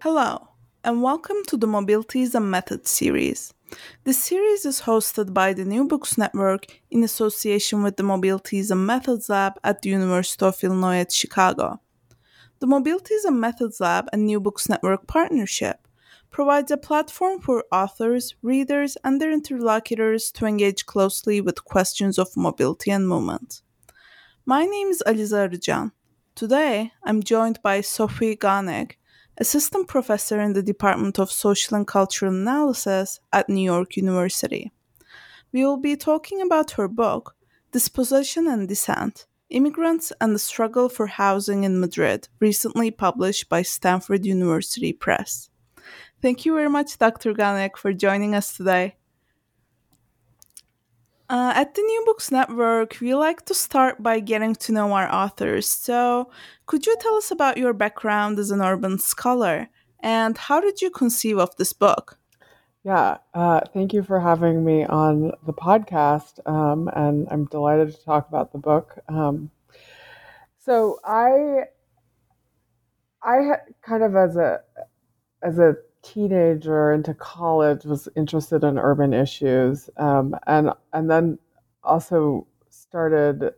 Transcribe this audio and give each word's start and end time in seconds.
Hello, 0.00 0.50
and 0.84 1.02
welcome 1.02 1.38
to 1.48 1.56
the 1.56 1.66
Mobilities 1.66 2.32
and 2.36 2.48
Methods 2.48 2.88
series. 2.88 3.52
This 4.04 4.22
series 4.22 4.64
is 4.64 4.82
hosted 4.82 5.34
by 5.34 5.52
the 5.52 5.64
New 5.64 5.88
Books 5.88 6.16
Network 6.16 6.66
in 6.88 7.02
association 7.02 7.82
with 7.82 7.96
the 7.96 8.04
Mobilities 8.04 8.70
and 8.70 8.86
Methods 8.86 9.28
Lab 9.28 9.54
at 9.64 9.82
the 9.82 9.90
University 9.90 10.44
of 10.44 10.62
Illinois 10.62 10.98
at 10.98 11.10
Chicago. 11.10 11.80
The 12.60 12.68
Mobilities 12.68 13.24
and 13.24 13.40
Methods 13.40 13.80
Lab 13.80 14.08
and 14.12 14.24
New 14.24 14.38
Books 14.38 14.68
Network 14.68 15.08
partnership 15.08 15.88
provides 16.30 16.70
a 16.70 16.76
platform 16.76 17.40
for 17.40 17.64
authors, 17.72 18.36
readers, 18.40 18.96
and 19.02 19.20
their 19.20 19.32
interlocutors 19.32 20.30
to 20.30 20.46
engage 20.46 20.86
closely 20.86 21.40
with 21.40 21.64
questions 21.64 22.20
of 22.20 22.36
mobility 22.36 22.92
and 22.92 23.08
movement. 23.08 23.62
My 24.46 24.64
name 24.64 24.90
is 24.90 25.02
Aliza 25.04 25.48
Arıcan. 25.50 25.90
Today, 26.36 26.92
I'm 27.02 27.20
joined 27.20 27.60
by 27.64 27.80
Sophie 27.80 28.36
Gonick, 28.36 28.92
assistant 29.38 29.86
professor 29.88 30.40
in 30.40 30.52
the 30.52 30.62
Department 30.62 31.18
of 31.18 31.30
Social 31.30 31.76
and 31.76 31.86
Cultural 31.86 32.32
Analysis 32.32 33.20
at 33.32 33.48
New 33.48 33.62
York 33.62 33.96
University. 33.96 34.72
We 35.52 35.64
will 35.64 35.78
be 35.78 35.96
talking 35.96 36.42
about 36.42 36.72
her 36.72 36.88
book, 36.88 37.34
Dispossession 37.72 38.46
and 38.46 38.68
Dissent 38.68 39.26
Immigrants 39.50 40.12
and 40.20 40.34
the 40.34 40.38
Struggle 40.38 40.90
for 40.90 41.06
Housing 41.06 41.64
in 41.64 41.80
Madrid, 41.80 42.28
recently 42.38 42.90
published 42.90 43.48
by 43.48 43.62
Stanford 43.62 44.26
University 44.26 44.92
Press. 44.92 45.48
Thank 46.20 46.44
you 46.44 46.54
very 46.54 46.68
much, 46.68 46.98
Dr. 46.98 47.32
Gonick, 47.32 47.78
for 47.78 47.92
joining 47.94 48.34
us 48.34 48.54
today. 48.54 48.96
Uh, 51.30 51.52
at 51.54 51.74
the 51.74 51.82
New 51.82 52.02
Books 52.06 52.30
Network, 52.30 52.96
we 53.02 53.14
like 53.14 53.44
to 53.44 53.54
start 53.54 54.02
by 54.02 54.18
getting 54.18 54.54
to 54.54 54.72
know 54.72 54.92
our 54.92 55.12
authors. 55.12 55.70
So, 55.70 56.30
could 56.64 56.86
you 56.86 56.96
tell 57.00 57.16
us 57.16 57.30
about 57.30 57.58
your 57.58 57.74
background 57.74 58.38
as 58.38 58.50
an 58.50 58.62
urban 58.62 58.98
scholar 58.98 59.68
and 60.00 60.38
how 60.38 60.58
did 60.60 60.80
you 60.80 60.90
conceive 60.90 61.38
of 61.38 61.54
this 61.56 61.74
book? 61.74 62.18
Yeah, 62.82 63.18
uh, 63.34 63.60
thank 63.74 63.92
you 63.92 64.02
for 64.02 64.20
having 64.20 64.64
me 64.64 64.84
on 64.84 65.32
the 65.44 65.52
podcast, 65.52 66.40
um, 66.48 66.88
and 66.94 67.28
I'm 67.30 67.44
delighted 67.44 67.94
to 67.94 68.04
talk 68.04 68.28
about 68.28 68.52
the 68.52 68.58
book. 68.58 68.98
Um, 69.08 69.50
so, 70.58 70.98
I, 71.04 71.64
I 73.22 73.56
kind 73.82 74.02
of 74.02 74.16
as 74.16 74.36
a 74.36 74.60
as 75.42 75.58
a 75.58 75.76
teenager 76.12 76.92
into 76.92 77.14
college 77.14 77.84
was 77.84 78.08
interested 78.16 78.64
in 78.64 78.78
urban 78.78 79.12
issues 79.12 79.90
um, 79.96 80.34
and 80.46 80.70
and 80.92 81.10
then 81.10 81.38
also 81.82 82.46
started 82.70 83.52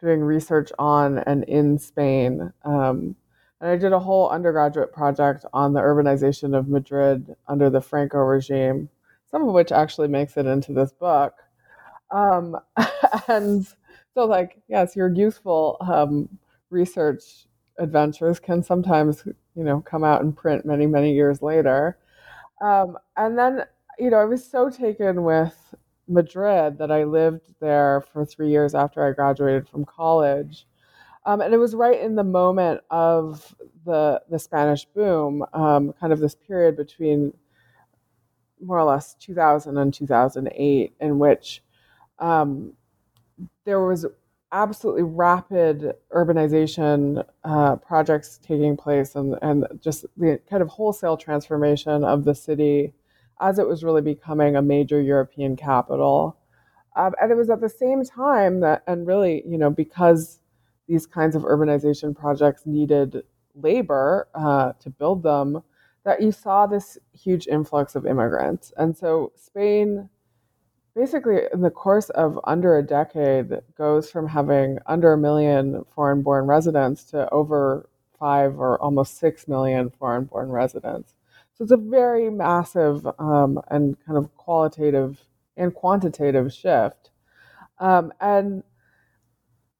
doing 0.00 0.20
research 0.20 0.70
on 0.78 1.18
and 1.18 1.44
in 1.44 1.78
Spain. 1.78 2.52
Um, 2.64 3.14
and 3.60 3.70
I 3.70 3.76
did 3.76 3.92
a 3.92 4.00
whole 4.00 4.28
undergraduate 4.28 4.92
project 4.92 5.44
on 5.52 5.72
the 5.72 5.80
urbanization 5.80 6.58
of 6.58 6.68
Madrid 6.68 7.36
under 7.46 7.70
the 7.70 7.80
Franco 7.80 8.18
regime, 8.18 8.88
some 9.30 9.46
of 9.46 9.54
which 9.54 9.70
actually 9.70 10.08
makes 10.08 10.36
it 10.36 10.46
into 10.46 10.72
this 10.72 10.92
book. 10.92 11.34
Um, 12.10 12.56
and 13.28 13.64
so, 14.14 14.24
like, 14.24 14.60
yes, 14.68 14.96
your 14.96 15.14
useful 15.14 15.76
um, 15.80 16.28
research 16.70 17.46
adventures 17.82 18.38
can 18.40 18.62
sometimes 18.62 19.24
you 19.54 19.64
know 19.64 19.80
come 19.80 20.04
out 20.04 20.22
in 20.22 20.32
print 20.32 20.64
many 20.64 20.86
many 20.86 21.12
years 21.12 21.42
later. 21.42 21.98
Um, 22.62 22.96
and 23.16 23.38
then 23.38 23.64
you 23.98 24.10
know 24.10 24.18
i 24.18 24.24
was 24.24 24.48
so 24.48 24.70
taken 24.70 25.24
with 25.24 25.74
madrid 26.08 26.78
that 26.78 26.90
i 26.90 27.04
lived 27.04 27.54
there 27.60 28.04
for 28.12 28.24
three 28.24 28.50
years 28.50 28.74
after 28.74 29.06
i 29.06 29.12
graduated 29.12 29.68
from 29.68 29.84
college. 29.84 30.66
Um, 31.24 31.40
and 31.40 31.54
it 31.54 31.58
was 31.58 31.74
right 31.74 32.00
in 32.00 32.16
the 32.16 32.24
moment 32.24 32.80
of 32.90 33.54
the 33.84 34.22
the 34.30 34.38
spanish 34.38 34.84
boom 34.86 35.44
um, 35.52 35.92
kind 36.00 36.12
of 36.12 36.20
this 36.20 36.34
period 36.34 36.76
between 36.76 37.32
more 38.64 38.78
or 38.78 38.84
less 38.84 39.14
2000 39.14 39.76
and 39.76 39.92
2008 39.92 40.94
in 41.00 41.18
which 41.18 41.62
um, 42.18 42.72
there 43.64 43.80
was 43.84 44.06
absolutely 44.52 45.02
rapid 45.02 45.94
urbanization 46.14 47.24
uh, 47.44 47.76
projects 47.76 48.38
taking 48.42 48.76
place 48.76 49.14
and, 49.14 49.36
and 49.40 49.66
just 49.80 50.04
the 50.16 50.38
kind 50.48 50.62
of 50.62 50.68
wholesale 50.68 51.16
transformation 51.16 52.04
of 52.04 52.24
the 52.24 52.34
city 52.34 52.92
as 53.40 53.58
it 53.58 53.66
was 53.66 53.82
really 53.82 54.02
becoming 54.02 54.54
a 54.54 54.62
major 54.62 55.00
European 55.00 55.56
capital. 55.56 56.36
Um, 56.94 57.14
and 57.20 57.32
it 57.32 57.36
was 57.36 57.50
at 57.50 57.60
the 57.60 57.68
same 57.68 58.04
time 58.04 58.60
that, 58.60 58.82
and 58.86 59.06
really, 59.06 59.42
you 59.46 59.56
know, 59.56 59.70
because 59.70 60.38
these 60.86 61.06
kinds 61.06 61.34
of 61.34 61.42
urbanization 61.42 62.14
projects 62.14 62.66
needed 62.66 63.22
labor 63.54 64.28
uh, 64.34 64.72
to 64.80 64.90
build 64.90 65.22
them, 65.22 65.62
that 66.04 66.20
you 66.20 66.32
saw 66.32 66.66
this 66.66 66.98
huge 67.12 67.46
influx 67.46 67.94
of 67.94 68.06
immigrants. 68.06 68.72
And 68.76 68.96
so 68.96 69.32
Spain 69.36 70.08
basically 70.94 71.40
in 71.52 71.60
the 71.62 71.70
course 71.70 72.10
of 72.10 72.38
under 72.44 72.76
a 72.76 72.82
decade 72.82 73.50
goes 73.76 74.10
from 74.10 74.28
having 74.28 74.78
under 74.86 75.12
a 75.12 75.18
million 75.18 75.84
foreign 75.94 76.22
born 76.22 76.46
residents 76.46 77.04
to 77.04 77.28
over 77.30 77.88
five 78.18 78.58
or 78.58 78.80
almost 78.80 79.18
six 79.18 79.48
million 79.48 79.90
foreign 79.90 80.24
born 80.24 80.50
residents. 80.50 81.14
So 81.54 81.64
it's 81.64 81.72
a 81.72 81.76
very 81.76 82.30
massive 82.30 83.06
um, 83.18 83.60
and 83.68 83.96
kind 84.04 84.18
of 84.18 84.34
qualitative 84.36 85.20
and 85.56 85.74
quantitative 85.74 86.52
shift. 86.52 87.10
Um, 87.78 88.12
and 88.20 88.62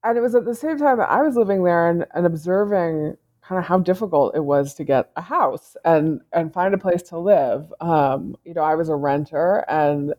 and 0.04 0.18
it 0.18 0.20
was 0.20 0.34
at 0.34 0.44
the 0.44 0.54
same 0.54 0.78
time 0.78 0.98
that 0.98 1.10
I 1.10 1.22
was 1.22 1.36
living 1.36 1.62
there 1.62 1.88
and, 1.88 2.04
and 2.12 2.26
observing 2.26 3.16
kind 3.40 3.58
of 3.58 3.64
how 3.64 3.78
difficult 3.78 4.34
it 4.34 4.44
was 4.44 4.74
to 4.74 4.84
get 4.84 5.10
a 5.16 5.22
house 5.22 5.76
and 5.84 6.20
and 6.32 6.52
find 6.52 6.74
a 6.74 6.78
place 6.78 7.02
to 7.04 7.18
live. 7.18 7.72
Um, 7.80 8.36
you 8.44 8.54
know, 8.54 8.62
I 8.62 8.74
was 8.74 8.88
a 8.88 8.96
renter 8.96 9.64
and 9.68 10.14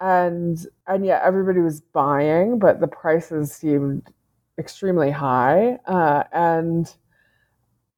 and 0.00 0.66
and 0.86 1.04
yet 1.04 1.22
everybody 1.24 1.60
was 1.60 1.80
buying, 1.80 2.58
but 2.58 2.80
the 2.80 2.88
prices 2.88 3.52
seemed 3.52 4.12
extremely 4.58 5.10
high, 5.10 5.78
uh, 5.86 6.24
and 6.32 6.94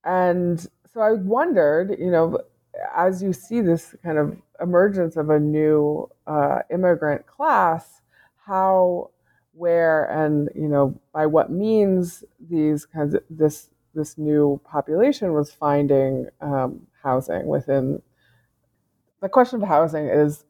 and 0.05 0.67
so 0.93 1.01
I 1.01 1.13
wondered, 1.13 1.97
you 1.99 2.11
know, 2.11 2.39
as 2.97 3.23
you 3.23 3.33
see 3.33 3.61
this 3.61 3.95
kind 4.03 4.19
of 4.19 4.37
emergence 4.61 5.17
of 5.17 5.31
a 5.31 5.39
new 5.39 6.09
uh, 6.27 6.61
immigrant 6.71 7.27
class, 7.27 8.01
how, 8.45 9.11
where, 9.53 10.05
and 10.07 10.49
you 10.55 10.69
know, 10.69 10.99
by 11.13 11.27
what 11.27 11.51
means 11.51 12.25
these 12.49 12.87
kinds 12.87 13.15
of 13.15 13.23
this 13.31 13.71
this 13.95 14.17
new 14.17 14.61
population 14.65 15.33
was 15.33 15.53
finding 15.53 16.29
um, 16.41 16.87
housing 17.03 17.47
within. 17.47 18.01
The 19.21 19.29
question 19.29 19.63
of 19.63 19.69
housing 19.69 20.07
is 20.07 20.45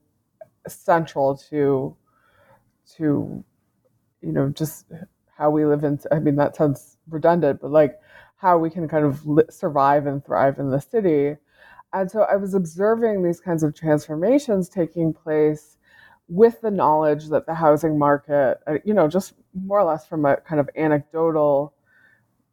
central 0.69 1.37
to 1.37 1.97
to 2.97 3.45
you 4.23 4.33
know 4.33 4.49
just 4.51 4.87
how 5.37 5.51
we 5.51 5.65
live 5.65 5.85
in 5.85 5.99
i 6.13 6.19
mean 6.19 6.37
that 6.37 6.57
sounds 6.57 6.97
redundant 7.09 7.61
but 7.61 7.71
like 7.71 7.99
how 8.37 8.59
we 8.59 8.71
can 8.71 8.89
kind 8.89 9.05
of 9.05 9.27
li- 9.27 9.45
survive 9.51 10.07
and 10.07 10.25
thrive 10.25 10.59
in 10.59 10.71
the 10.71 10.81
city. 10.81 11.37
And 11.93 12.11
so 12.11 12.23
i 12.23 12.37
was 12.37 12.55
observing 12.55 13.23
these 13.23 13.41
kinds 13.41 13.63
of 13.63 13.75
transformations 13.75 14.69
taking 14.69 15.13
place 15.13 15.79
with 16.29 16.61
the 16.61 16.71
knowledge 16.71 17.29
that 17.29 17.47
the 17.47 17.55
housing 17.55 17.99
market 17.99 18.59
uh, 18.67 18.79
you 18.85 18.95
know 18.95 19.09
just 19.09 19.35
more 19.55 19.81
or 19.81 19.85
less 19.85 20.07
from 20.07 20.25
a 20.25 20.37
kind 20.39 20.61
of 20.61 20.71
anecdotal 20.77 21.75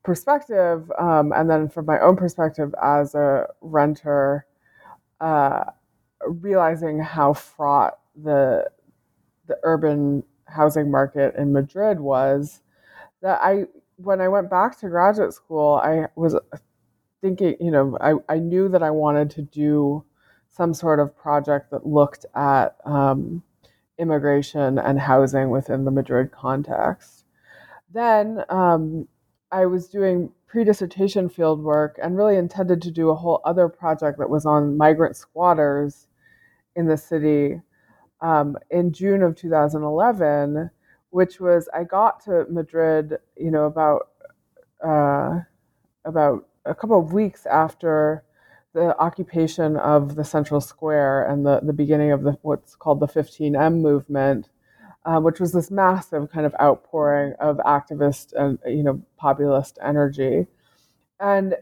perspective 0.04 0.92
um, 1.00 1.34
and 1.36 1.50
then 1.50 1.70
from 1.70 1.86
my 1.86 2.00
own 2.00 2.16
perspective 2.16 2.74
as 2.82 3.14
a 3.14 3.46
renter 3.62 4.46
uh, 5.22 5.66
realizing 6.26 7.00
how 7.00 7.34
fraught 7.34 8.00
the 8.16 8.70
the 9.48 9.58
urban 9.64 10.24
housing 10.46 10.92
market 10.92 11.36
in 11.36 11.54
Madrid 11.54 12.00
was 12.00 12.62
that 13.22 13.40
I 13.42 13.66
when 13.98 14.22
I 14.22 14.28
went 14.28 14.50
back 14.50 14.80
to 14.80 14.90
graduate 14.90 15.34
school 15.34 15.76
I 15.84 16.08
was 16.16 16.36
thinking 17.22 17.56
you 17.60 17.72
know 17.72 17.98
I, 18.02 18.14
I 18.34 18.40
knew 18.40 18.70
that 18.70 18.84
I 18.84 18.92
wanted 18.92 19.30
to 19.32 19.42
do 19.42 20.04
some 20.50 20.74
sort 20.74 21.00
of 21.00 21.16
project 21.16 21.72
that 21.72 21.86
looked 21.86 22.26
at 22.36 22.76
um, 22.84 23.44
immigration 23.98 24.80
and 24.80 25.00
housing 25.00 25.50
within 25.50 25.86
the 25.86 25.92
Madrid 25.92 26.32
context. 26.32 27.26
Then 27.94 28.44
um, 28.50 29.08
I 29.52 29.66
was 29.66 29.88
doing 29.88 30.32
pre 30.48 30.64
dissertation 30.64 31.30
field 31.30 31.64
work 31.64 32.00
and 32.02 32.18
really 32.18 32.38
intended 32.38 32.82
to 32.82 32.92
do 32.92 33.10
a 33.10 33.16
whole 33.16 33.42
other 33.46 33.70
project 33.70 34.18
that 34.20 34.30
was 34.30 34.46
on 34.46 34.78
migrant 34.78 35.16
squatters 35.16 36.07
in 36.78 36.88
the 36.88 36.96
city 36.96 37.62
um, 38.22 38.58
in 38.70 38.94
June 38.94 39.22
of 39.22 39.36
2011, 39.36 40.70
which 41.10 41.40
was 41.40 41.68
I 41.74 41.84
got 41.84 42.24
to 42.26 42.46
Madrid, 42.50 43.18
you 43.36 43.52
know, 43.52 43.66
about 43.66 44.10
uh, 44.84 45.40
about 46.06 46.48
a 46.66 46.76
couple 46.76 47.00
of 47.00 47.14
weeks 47.14 47.46
after 47.46 48.24
the 48.74 48.98
occupation 49.00 49.78
of 49.78 50.16
the 50.16 50.24
central 50.24 50.62
square 50.62 51.24
and 51.24 51.46
the, 51.46 51.60
the 51.62 51.74
beginning 51.74 52.12
of 52.12 52.24
the 52.24 52.38
what's 52.42 52.76
called 52.76 53.00
the 53.00 53.08
15M 53.08 53.82
movement, 53.82 54.50
uh, 55.06 55.20
which 55.20 55.40
was 55.40 55.52
this 55.52 55.72
massive 55.72 56.30
kind 56.32 56.46
of 56.46 56.54
outpouring 56.62 57.34
of 57.40 57.58
activist 57.58 58.34
and 58.34 58.60
you 58.66 58.84
know 58.84 59.02
populist 59.18 59.80
energy. 59.84 60.48
And 61.20 61.56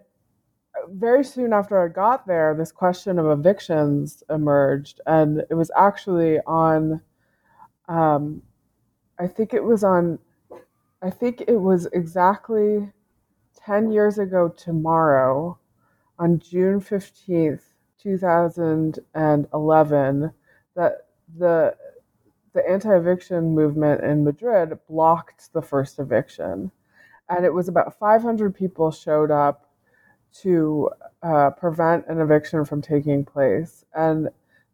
very 0.91 1.23
soon 1.23 1.53
after 1.53 1.83
I 1.83 1.87
got 1.87 2.27
there, 2.27 2.55
this 2.55 2.71
question 2.71 3.19
of 3.19 3.27
evictions 3.27 4.23
emerged, 4.29 5.01
and 5.05 5.43
it 5.49 5.53
was 5.55 5.71
actually 5.77 6.39
on. 6.45 7.01
Um, 7.87 8.41
I 9.19 9.27
think 9.27 9.53
it 9.53 9.63
was 9.63 9.83
on. 9.83 10.19
I 11.01 11.09
think 11.09 11.43
it 11.47 11.59
was 11.59 11.87
exactly 11.93 12.91
ten 13.55 13.91
years 13.91 14.17
ago 14.17 14.49
tomorrow, 14.49 15.57
on 16.19 16.39
June 16.39 16.79
fifteenth, 16.79 17.73
two 17.97 18.17
thousand 18.17 18.99
and 19.13 19.47
eleven, 19.53 20.31
that 20.75 21.07
the 21.37 21.75
the 22.53 22.69
anti-eviction 22.69 23.53
movement 23.53 24.03
in 24.03 24.23
Madrid 24.23 24.79
blocked 24.87 25.51
the 25.53 25.61
first 25.61 25.99
eviction, 25.99 26.71
and 27.29 27.45
it 27.45 27.53
was 27.53 27.67
about 27.67 27.99
five 27.99 28.21
hundred 28.21 28.55
people 28.55 28.91
showed 28.91 29.31
up 29.31 29.64
to 30.41 30.89
uh, 31.23 31.49
prevent 31.51 32.05
an 32.07 32.19
eviction 32.19 32.65
from 32.65 32.81
taking 32.81 33.23
place. 33.23 33.85
And 33.93 34.29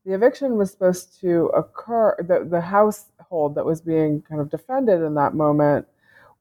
the 0.06 0.14
eviction 0.14 0.58
was 0.58 0.72
supposed 0.72 1.20
to 1.22 1.46
occur, 1.48 2.16
the, 2.20 2.48
the 2.50 2.62
household 2.62 3.56
that 3.56 3.66
was 3.66 3.82
being 3.82 4.24
kind 4.24 4.42
of 4.42 4.50
defended 4.50 5.02
in 5.02 5.14
that 5.16 5.36
moment 5.36 5.86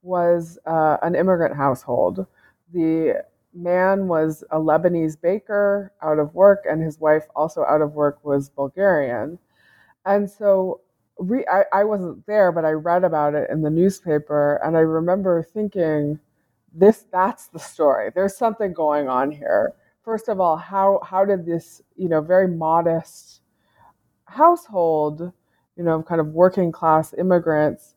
was 0.03 0.59
uh, 0.67 0.97
an 1.03 1.15
immigrant 1.15 1.57
household. 1.57 2.27
The 2.73 3.25
man 3.53 4.09
was 4.09 4.45
a 4.51 4.59
Lebanese 4.59 5.21
baker 5.21 5.93
out 6.03 6.19
of 6.19 6.35
work, 6.35 6.65
and 6.69 6.83
his 6.83 6.99
wife, 6.99 7.25
also 7.37 7.65
out 7.65 7.83
of 7.83 7.93
work, 7.93 8.25
was 8.25 8.49
Bulgarian. 8.49 9.39
And 10.07 10.31
so 10.31 10.81
re- 11.19 11.47
I, 11.53 11.65
I 11.73 11.85
wasn't 11.85 12.27
there, 12.27 12.53
but 12.53 12.65
I 12.65 12.71
read 12.71 13.05
about 13.05 13.35
it 13.35 13.51
in 13.51 13.61
the 13.61 13.71
newspaper, 13.71 14.61
and 14.65 14.77
I 14.77 14.81
remember 14.81 15.43
thinking, 15.43 16.19
this 16.75 17.05
that's 17.13 17.49
the 17.49 17.59
story. 17.59 18.11
There's 18.15 18.37
something 18.37 18.73
going 18.73 19.09
on 19.09 19.31
here. 19.31 19.75
First 20.05 20.29
of 20.29 20.41
all 20.41 20.57
how 20.57 21.01
how 21.05 21.25
did 21.25 21.47
this 21.47 21.83
you 21.97 22.09
know 22.09 22.21
very 22.21 22.49
modest 22.49 23.41
household 24.25 25.33
you 25.77 25.85
know 25.85 26.03
kind 26.03 26.21
of 26.21 26.29
working 26.29 26.71
class 26.73 27.15
immigrants 27.15 27.95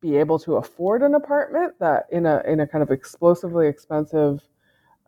be 0.00 0.16
able 0.16 0.38
to 0.38 0.56
afford 0.56 1.02
an 1.02 1.14
apartment 1.14 1.74
that 1.80 2.06
in 2.12 2.26
a 2.26 2.42
in 2.46 2.60
a 2.60 2.66
kind 2.66 2.82
of 2.82 2.90
explosively 2.90 3.66
expensive 3.66 4.42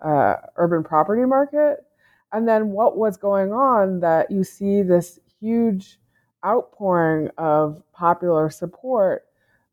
uh, 0.02 0.36
urban 0.56 0.82
property 0.82 1.24
market? 1.24 1.84
And 2.32 2.48
then 2.48 2.68
what 2.68 2.96
was 2.96 3.16
going 3.16 3.52
on 3.52 4.00
that 4.00 4.30
you 4.30 4.44
see 4.44 4.82
this 4.82 5.18
huge 5.40 5.98
outpouring 6.44 7.28
of 7.38 7.82
popular 7.92 8.50
support 8.50 9.24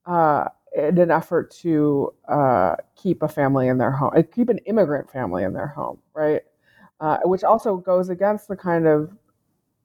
uh, 0.06 0.46
in 0.76 0.98
an 0.98 1.12
effort 1.12 1.52
to 1.52 2.14
uh, 2.28 2.76
keep 2.96 3.24
a 3.24 3.28
family 3.28 3.68
in 3.68 3.78
their 3.78 3.92
home, 3.92 4.12
keep 4.34 4.50
an 4.50 4.60
immigrant 4.60 5.12
family 5.12 5.44
in 5.44 5.54
their 5.54 5.68
home, 5.68 6.00
right? 6.14 6.42
Uh, 7.00 7.20
which 7.26 7.44
also 7.44 7.78
goes 7.78 8.10
against 8.10 8.48
the 8.48 8.56
kind 8.56 8.88
of 8.88 9.12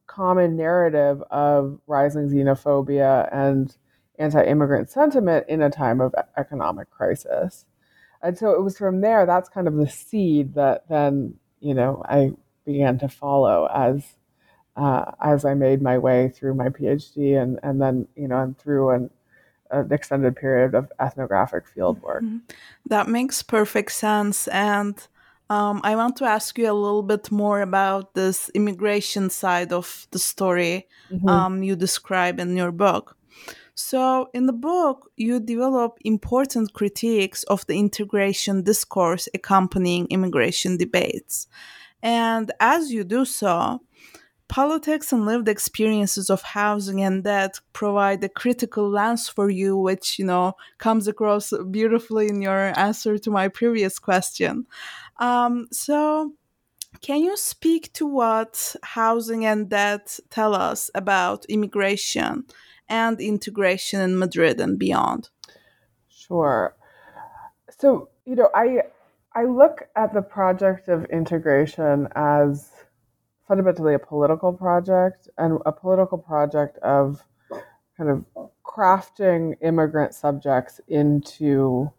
common 0.07 0.57
narrative 0.57 1.23
of 1.31 1.79
rising 1.87 2.29
xenophobia 2.29 3.29
and 3.33 3.77
anti-immigrant 4.19 4.91
sentiment 4.91 5.45
in 5.49 5.63
a 5.63 5.71
time 5.71 6.01
of 6.01 6.15
economic 6.37 6.91
crisis. 6.91 7.65
And 8.23 8.37
so 8.37 8.51
it 8.51 8.63
was 8.63 8.79
from 8.79 9.01
there, 9.01 9.27
that's 9.27 9.49
kind 9.49 9.67
of 9.67 9.77
the 9.77 9.89
seed 9.89 10.55
that 10.55 10.89
then, 10.89 11.35
you 11.61 11.75
know, 11.75 12.03
I 12.09 12.33
began 12.65 12.99
to 12.99 13.09
follow 13.09 13.69
as 13.75 14.05
uh, 14.77 15.13
as 15.21 15.45
I 15.45 15.55
made 15.55 15.83
my 15.83 15.99
way 15.99 16.31
through 16.31 16.55
my 16.55 16.69
PhD 16.69 17.41
and, 17.41 17.59
and 17.63 17.81
then, 17.81 18.09
you 18.17 18.27
know, 18.29 18.39
and 18.39 18.59
through 18.59 18.91
an 18.91 19.11
an 19.73 19.93
extended 19.93 20.37
period 20.37 20.75
of 20.75 20.93
ethnographic 21.01 21.67
field 21.67 22.01
work. 22.03 22.23
Mm-hmm. 22.23 22.39
That 22.87 23.09
makes 23.09 23.43
perfect 23.43 23.93
sense. 23.93 24.47
And 24.49 24.95
um, 25.51 25.81
I 25.83 25.97
want 25.97 26.17
to 26.17 26.25
ask 26.25 26.57
you 26.59 26.71
a 26.71 26.73
little 26.73 27.03
bit 27.03 27.31
more 27.31 27.61
about 27.61 28.15
this 28.15 28.51
immigration 28.55 29.31
side 29.31 29.73
of 29.73 30.07
the 30.11 30.19
story 30.19 30.87
mm-hmm. 31.11 31.29
um, 31.29 31.63
you 31.63 31.77
describe 31.77 32.39
in 32.39 32.57
your 32.57 32.73
book. 32.73 33.17
So, 33.75 34.29
in 34.35 34.47
the 34.47 34.53
book, 34.53 35.11
you 35.17 35.41
develop 35.41 35.99
important 36.05 36.75
critiques 36.75 37.43
of 37.45 37.67
the 37.67 37.79
integration 37.79 38.63
discourse 38.63 39.29
accompanying 39.35 40.07
immigration 40.11 40.77
debates. 40.77 41.49
And 42.03 42.53
as 42.61 42.93
you 42.93 43.03
do 43.03 43.25
so, 43.25 43.81
politics 44.53 45.15
and 45.15 45.25
lived 45.25 45.49
experiences 45.49 46.29
of 46.29 46.43
housing 46.43 47.03
and 47.03 47.25
debt 47.25 47.59
provide 47.73 48.23
a 48.23 48.29
critical 48.29 48.87
lens 48.87 49.27
for 49.27 49.49
you, 49.49 49.75
which, 49.75 50.19
you 50.19 50.27
know, 50.27 50.53
comes 50.77 51.09
across 51.09 51.55
beautifully 51.71 52.29
in 52.29 52.43
your 52.43 52.79
answer 52.79 53.17
to 53.17 53.31
my 53.31 53.49
previous 53.49 53.99
question. 53.99 54.67
Um, 55.17 55.69
so, 55.73 56.35
can 57.01 57.23
you 57.23 57.35
speak 57.39 57.95
to 57.95 58.05
what 58.05 58.77
housing 58.83 59.47
and 59.47 59.71
debt 59.71 60.21
tell 60.29 60.55
us 60.55 60.91
about 60.95 61.47
immigration 61.47 62.45
and 62.91 63.19
integration 63.23 64.03
in 64.03 64.19
Madrid 64.19 64.61
and 64.61 64.79
beyond? 64.79 65.31
Sure. 66.11 66.77
So, 67.79 68.11
you 68.27 68.37
know, 68.37 68.51
I 68.55 68.83
I 69.35 69.45
look 69.45 69.89
at 69.97 70.13
the 70.13 70.21
project 70.21 70.89
of 70.89 71.07
integration 71.07 72.09
as 72.15 72.72
fundamentally 73.53 73.93
a 73.93 73.99
political 73.99 74.51
project 74.51 75.29
and 75.37 75.59
a 75.67 75.73
political 75.73 76.17
project 76.17 76.79
of 76.79 77.23
kind 77.99 78.09
of 78.09 78.25
crafting 78.65 79.53
immigrant 79.61 80.15
subjects 80.15 80.81
into 80.89 81.93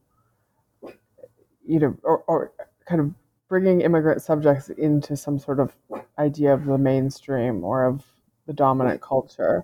you 1.63 1.79
know 1.79 1.95
or, 2.01 2.23
or 2.25 2.53
kind 2.89 2.99
of 2.99 3.11
bringing 3.47 3.81
immigrant 3.81 4.19
subjects 4.19 4.71
into 4.71 5.15
some 5.15 5.37
sort 5.37 5.59
of 5.59 5.71
idea 6.17 6.51
of 6.51 6.65
the 6.65 6.79
mainstream 6.79 7.63
or 7.63 7.85
of 7.85 8.03
the 8.47 8.53
dominant 8.53 8.99
culture. 8.99 9.63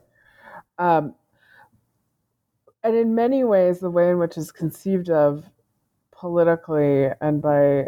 Um, 0.77 1.15
and 2.83 2.95
in 2.95 3.15
many 3.15 3.43
ways 3.43 3.79
the 3.79 3.89
way 3.89 4.11
in 4.11 4.19
which 4.19 4.37
it's 4.37 4.51
conceived 4.51 5.09
of 5.09 5.43
politically 6.11 7.07
and 7.19 7.41
by 7.41 7.87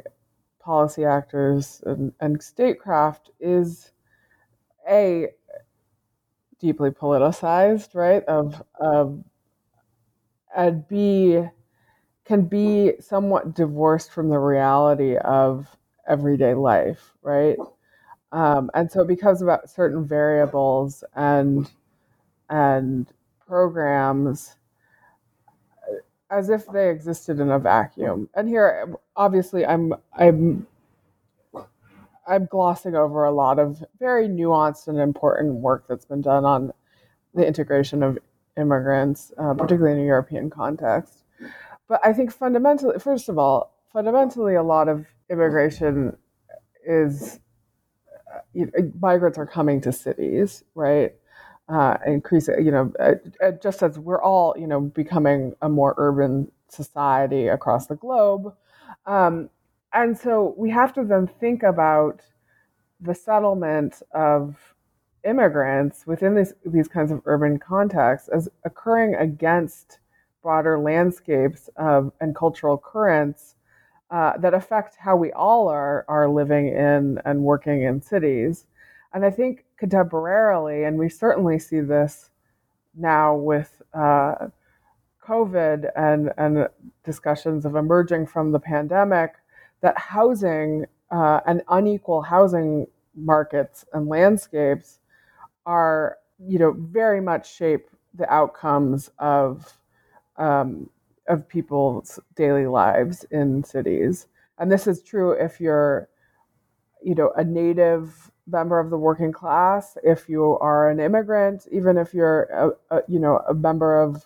policy 0.62 1.06
actors 1.06 1.82
and, 1.86 2.14
and 2.20 2.42
statecraft 2.42 3.32
is 3.40 3.92
a 4.90 5.28
deeply 6.60 6.92
politicized, 6.92 7.96
right? 7.96 8.24
Of 8.26 8.62
of 8.80 9.24
and 10.56 10.88
b 10.88 11.44
can 12.26 12.44
be 12.44 12.94
somewhat 13.00 13.56
divorced 13.56 14.12
from 14.12 14.30
the 14.30 14.40
reality 14.40 15.18
of 15.18 15.68
everyday 16.08 16.54
life, 16.54 17.14
right? 17.22 17.58
Um, 18.32 18.70
and 18.74 18.92
so 18.92 19.02
it 19.02 19.08
becomes 19.08 19.42
about 19.42 19.70
certain 19.70 20.06
variables 20.08 21.04
and 21.16 21.70
and 22.50 23.12
programs 23.48 24.56
as 26.32 26.50
if 26.50 26.66
they 26.68 26.90
existed 26.90 27.40
in 27.40 27.52
a 27.52 27.60
vacuum. 27.60 28.30
And 28.36 28.48
here, 28.48 28.96
obviously, 29.16 29.66
I'm 29.66 29.94
I'm 30.18 30.66
I'm 32.28 32.46
glossing 32.46 32.96
over 32.96 33.26
a 33.26 33.32
lot 33.32 33.60
of 33.60 33.84
very 34.00 34.28
nuanced 34.28 34.88
and 34.88 35.00
important 35.00 35.56
work 35.56 35.86
that's 35.88 36.06
been 36.06 36.22
done 36.22 36.46
on 36.46 36.72
the 37.34 37.46
integration 37.46 38.02
of 38.04 38.18
immigrants, 38.58 39.32
uh, 39.38 39.54
particularly 39.54 39.98
in 39.98 40.04
a 40.04 40.08
European 40.08 40.50
context. 40.50 41.24
But 41.88 42.00
I 42.06 42.14
think 42.14 42.32
fundamentally, 42.32 43.00
first 43.00 43.28
of 43.30 43.38
all, 43.38 43.76
fundamentally, 43.92 44.56
a 44.56 44.64
lot 44.64 44.88
of 44.88 45.06
immigration 45.30 46.16
is 46.86 47.40
know, 48.54 48.92
migrants 49.00 49.38
are 49.38 49.46
coming 49.46 49.82
to 49.82 49.92
cities, 49.92 50.64
right? 50.76 51.14
Uh, 51.72 51.98
increasing, 52.06 52.66
you 52.66 52.72
know, 52.72 52.92
uh, 53.00 53.14
uh, 53.42 53.52
just 53.64 53.82
as 53.82 53.98
we're 53.98 54.22
all, 54.22 54.54
you 54.58 54.68
know, 54.68 54.82
becoming 54.82 55.54
a 55.62 55.70
more 55.70 55.94
urban 55.98 56.52
society 56.68 57.48
across 57.48 57.88
the 57.88 57.96
globe. 57.96 58.54
Um, 59.06 59.50
and 59.94 60.18
so 60.18 60.54
we 60.58 60.70
have 60.72 60.92
to 60.96 61.06
then 61.06 61.28
think 61.28 61.64
about 61.64 62.24
the 63.00 63.16
settlement 63.16 64.02
of 64.14 64.58
immigrants 65.24 66.06
within 66.06 66.36
these, 66.36 66.54
these 66.66 66.90
kinds 66.90 67.10
of 67.10 67.22
urban 67.24 67.58
contexts 67.58 68.28
as 68.28 68.50
occurring 68.66 69.16
against 69.16 70.00
broader 70.44 70.78
landscapes 70.78 71.70
of, 71.78 72.12
and 72.20 72.36
cultural 72.36 72.78
currents 72.78 73.56
uh, 74.10 74.36
that 74.40 74.54
affect 74.54 74.98
how 74.98 75.16
we 75.16 75.32
all 75.32 75.70
are, 75.70 76.04
are 76.10 76.28
living 76.28 76.68
in 76.68 77.18
and 77.24 77.44
working 77.44 77.84
in 77.84 78.02
cities. 78.02 78.66
And 79.14 79.24
I 79.24 79.30
think 79.30 79.64
contemporarily, 79.82 80.88
and 80.88 80.98
we 80.98 81.10
certainly 81.10 81.58
see 81.60 81.80
this 81.80 82.30
now 82.96 83.36
with 83.36 83.82
uh, 83.94 84.48
COVID 85.26 85.90
and, 85.96 86.32
and 86.38 86.68
discussions 87.04 87.66
of 87.66 87.76
emerging 87.76 88.28
from 88.28 88.52
the 88.52 88.60
pandemic, 88.60 89.34
that 89.82 89.98
housing 89.98 90.86
uh, 91.10 91.40
and 91.46 91.62
unequal 91.70 92.22
housing 92.22 92.88
markets 93.16 93.86
and 93.94 94.08
landscapes 94.08 95.00
are, 95.66 96.18
you 96.40 96.60
know, 96.60 96.74
very 96.78 97.22
much 97.22 97.54
shape 97.54 97.90
the 98.14 98.32
outcomes 98.32 99.10
of 99.20 99.74
um, 100.38 100.90
of 101.28 101.48
people's 101.48 102.20
daily 102.36 102.66
lives 102.66 103.26
in 103.32 103.64
cities. 103.64 104.28
And 104.58 104.72
this 104.72 104.88
is 104.88 105.02
true 105.02 105.32
if 105.32 105.62
you're, 105.62 106.10
you 107.04 107.16
know, 107.16 107.32
a 107.38 107.44
native 107.44 108.32
member 108.52 108.80
of 108.80 108.90
the 108.90 108.98
working 108.98 109.32
class, 109.32 109.98
if 110.04 110.28
you 110.30 110.58
are 110.60 110.90
an 110.90 111.00
immigrant, 111.00 111.68
even 111.72 111.98
if 111.98 112.14
you're, 112.14 112.76
a, 112.92 112.98
a, 112.98 113.02
you 113.08 113.20
know, 113.20 113.42
a 113.48 113.54
member 113.54 114.02
of 114.02 114.26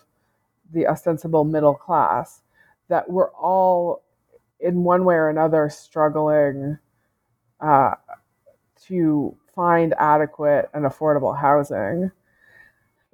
the 0.72 0.86
ostensible 0.86 1.44
middle 1.44 1.74
class, 1.74 2.42
that 2.88 3.08
we're 3.08 3.30
all 3.32 4.02
in 4.60 4.84
one 4.84 5.04
way 5.04 5.14
or 5.14 5.28
another 5.28 5.68
struggling 5.68 6.78
uh, 7.60 7.92
to 8.86 9.36
find 9.54 9.94
adequate 9.98 10.68
and 10.74 10.84
affordable 10.84 11.38
housing. 11.38 12.10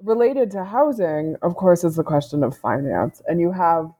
Related 0.01 0.51
to 0.51 0.65
housing, 0.65 1.35
of 1.41 1.55
course, 1.55 1.83
is 1.83 1.95
the 1.95 2.03
question 2.03 2.43
of 2.43 2.57
finance, 2.57 3.21
and 3.27 3.39
you 3.39 3.51
have 3.51 3.91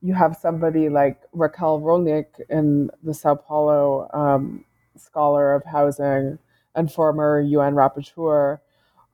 you 0.00 0.14
have 0.14 0.36
somebody 0.36 0.88
like 0.88 1.20
Raquel 1.32 1.80
Rolnik 1.80 2.26
in 2.48 2.90
the 3.04 3.14
Sao 3.14 3.36
Paulo 3.36 4.08
um, 4.12 4.64
scholar 4.96 5.54
of 5.54 5.64
housing 5.64 6.38
and 6.74 6.92
former 6.92 7.40
UN 7.40 7.74
rapporteur 7.74 8.58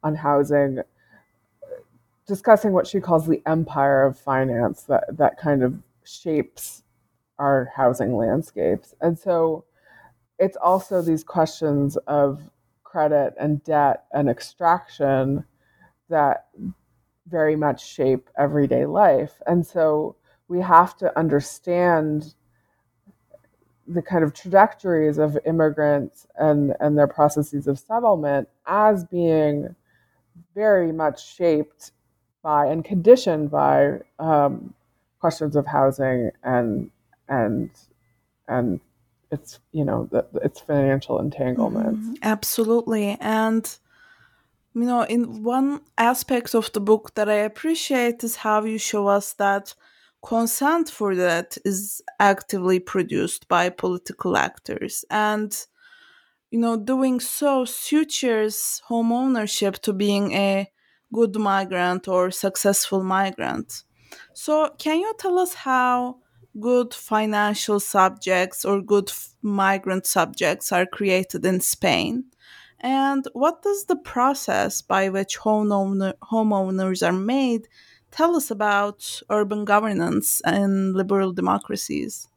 on 0.02 0.14
housing, 0.14 0.80
discussing 2.26 2.72
what 2.72 2.86
she 2.86 3.00
calls 3.00 3.26
the 3.26 3.42
empire 3.46 4.04
of 4.06 4.18
finance 4.18 4.82
that, 4.84 5.04
that 5.16 5.38
kind 5.38 5.62
of 5.62 5.74
shapes 6.04 6.82
our 7.38 7.70
housing 7.74 8.16
landscapes. 8.16 8.94
And 9.00 9.18
so 9.18 9.64
it's 10.38 10.56
also 10.56 11.02
these 11.02 11.24
questions 11.24 11.96
of 12.06 12.40
credit 12.84 13.34
and 13.38 13.62
debt 13.64 14.04
and 14.12 14.28
extraction 14.28 15.44
that 16.08 16.46
very 17.28 17.56
much 17.56 17.86
shape 17.86 18.30
everyday 18.38 18.86
life. 18.86 19.40
And 19.46 19.66
so 19.66 20.16
we 20.48 20.60
have 20.60 20.96
to 20.98 21.16
understand 21.18 22.34
the 23.88 24.02
kind 24.02 24.22
of 24.22 24.34
trajectories 24.34 25.18
of 25.18 25.38
immigrants 25.46 26.26
and, 26.36 26.74
and 26.80 26.98
their 26.98 27.06
processes 27.06 27.66
of 27.66 27.78
settlement 27.78 28.48
as 28.66 29.04
being 29.04 29.74
very 30.54 30.92
much 30.92 31.34
shaped 31.34 31.92
by 32.42 32.66
and 32.66 32.84
conditioned 32.84 33.50
by 33.50 33.98
um, 34.18 34.74
questions 35.20 35.56
of 35.56 35.66
housing 35.66 36.30
and 36.44 36.90
and 37.28 37.70
and 38.46 38.80
it's 39.30 39.58
you 39.72 39.84
know 39.84 40.08
the, 40.10 40.24
it's 40.42 40.60
financial 40.60 41.18
entanglements. 41.18 42.00
Mm-hmm. 42.00 42.14
Absolutely, 42.22 43.16
and 43.20 43.78
you 44.74 44.84
know, 44.84 45.02
in 45.02 45.42
one 45.42 45.80
aspect 45.96 46.54
of 46.54 46.72
the 46.72 46.80
book 46.80 47.14
that 47.14 47.28
I 47.28 47.34
appreciate 47.34 48.22
is 48.22 48.36
how 48.36 48.64
you 48.64 48.78
show 48.78 49.08
us 49.08 49.32
that 49.34 49.74
consent 50.24 50.90
for 50.90 51.14
that 51.14 51.56
is 51.64 52.02
actively 52.18 52.80
produced 52.80 53.48
by 53.48 53.68
political 53.68 54.36
actors. 54.36 55.04
And 55.10 55.54
you 56.50 56.58
know 56.58 56.76
doing 56.76 57.20
so 57.20 57.64
sutures 57.64 58.82
home 58.86 59.12
ownership 59.12 59.74
to 59.80 59.92
being 59.92 60.32
a 60.32 60.70
good 61.12 61.36
migrant 61.36 62.08
or 62.08 62.30
successful 62.30 63.02
migrant. 63.02 63.84
So 64.34 64.70
can 64.78 65.00
you 65.00 65.14
tell 65.18 65.38
us 65.38 65.54
how 65.54 66.18
good 66.58 66.94
financial 66.94 67.80
subjects 67.80 68.64
or 68.64 68.80
good 68.80 69.12
migrant 69.42 70.06
subjects 70.06 70.72
are 70.72 70.86
created 70.86 71.44
in 71.44 71.60
spain? 71.60 72.24
And 72.80 73.26
what 73.32 73.62
does 73.62 73.86
the 73.86 73.96
process 73.96 74.82
by 74.82 75.08
which 75.08 75.36
home 75.36 75.68
homeowners 75.68 77.06
are 77.06 77.12
made 77.12 77.68
tell 78.10 78.36
us 78.36 78.50
about 78.50 79.20
urban 79.30 79.64
governance 79.64 80.40
and 80.44 80.94
liberal 80.94 81.32
democracies? 81.32 82.28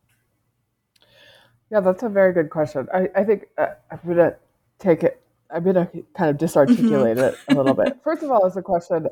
Yeah, 1.70 1.80
that's 1.80 2.04
a 2.04 2.10
very 2.10 2.34
good 2.34 2.50
question. 2.50 2.88
I, 2.94 3.10
I 3.16 3.24
think 3.24 3.46
uh, 3.58 3.68
I'm 3.90 4.00
going 4.04 4.18
to 4.18 4.36
take 4.80 5.04
it, 5.04 5.22
I'm 5.50 5.64
going 5.64 5.76
to 5.76 5.90
kind 6.16 6.30
of 6.30 6.38
disarticulate 6.38 7.18
mm-hmm. 7.18 7.34
it 7.34 7.38
a 7.48 7.56
little 7.56 7.74
bit. 7.74 7.98
First 8.04 8.24
of 8.24 8.32
all, 8.32 8.46
it's 8.46 8.58
a 8.58 8.62
question 8.62 9.08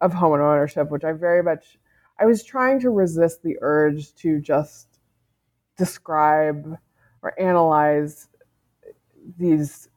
of 0.00 0.12
home 0.12 0.34
ownership, 0.34 0.90
which 0.90 1.04
I 1.04 1.12
very 1.12 1.42
much, 1.42 1.78
I 2.20 2.26
was 2.26 2.44
trying 2.44 2.80
to 2.80 2.90
resist 2.90 3.42
the 3.42 3.56
urge 3.62 4.14
to 4.16 4.40
just 4.40 5.00
describe 5.76 6.78
or 7.22 7.40
analyze 7.40 8.28
these 9.38 9.88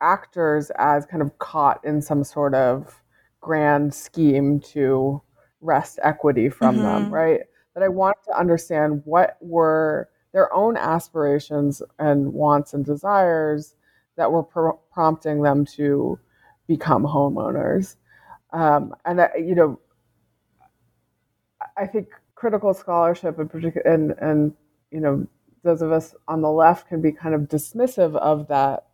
actors 0.00 0.70
as 0.76 1.06
kind 1.06 1.22
of 1.22 1.38
caught 1.38 1.84
in 1.84 2.00
some 2.00 2.22
sort 2.22 2.54
of 2.54 3.02
grand 3.40 3.94
scheme 3.94 4.60
to 4.60 5.22
wrest 5.60 5.98
equity 6.02 6.48
from 6.48 6.76
mm-hmm. 6.76 6.84
them, 6.84 7.14
right? 7.14 7.40
That 7.74 7.82
I 7.82 7.88
wanted 7.88 8.22
to 8.26 8.38
understand 8.38 9.02
what 9.04 9.36
were 9.40 10.08
their 10.32 10.52
own 10.52 10.76
aspirations 10.76 11.82
and 11.98 12.32
wants 12.32 12.74
and 12.74 12.84
desires 12.84 13.74
that 14.16 14.30
were 14.30 14.42
pr- 14.42 14.78
prompting 14.92 15.42
them 15.42 15.64
to 15.64 16.18
become 16.66 17.04
homeowners. 17.04 17.96
Um, 18.52 18.94
and 19.04 19.20
I, 19.20 19.30
you 19.36 19.54
know, 19.54 19.80
I 21.76 21.86
think 21.86 22.08
critical 22.34 22.74
scholarship 22.74 23.38
in 23.38 23.48
particular, 23.48 23.90
and 23.90 24.12
and 24.20 24.54
you 24.90 25.00
know, 25.00 25.26
those 25.62 25.82
of 25.82 25.92
us 25.92 26.14
on 26.26 26.40
the 26.42 26.50
left 26.50 26.88
can 26.88 27.00
be 27.00 27.12
kind 27.12 27.34
of 27.34 27.42
dismissive 27.42 28.16
of 28.16 28.48
that 28.48 28.87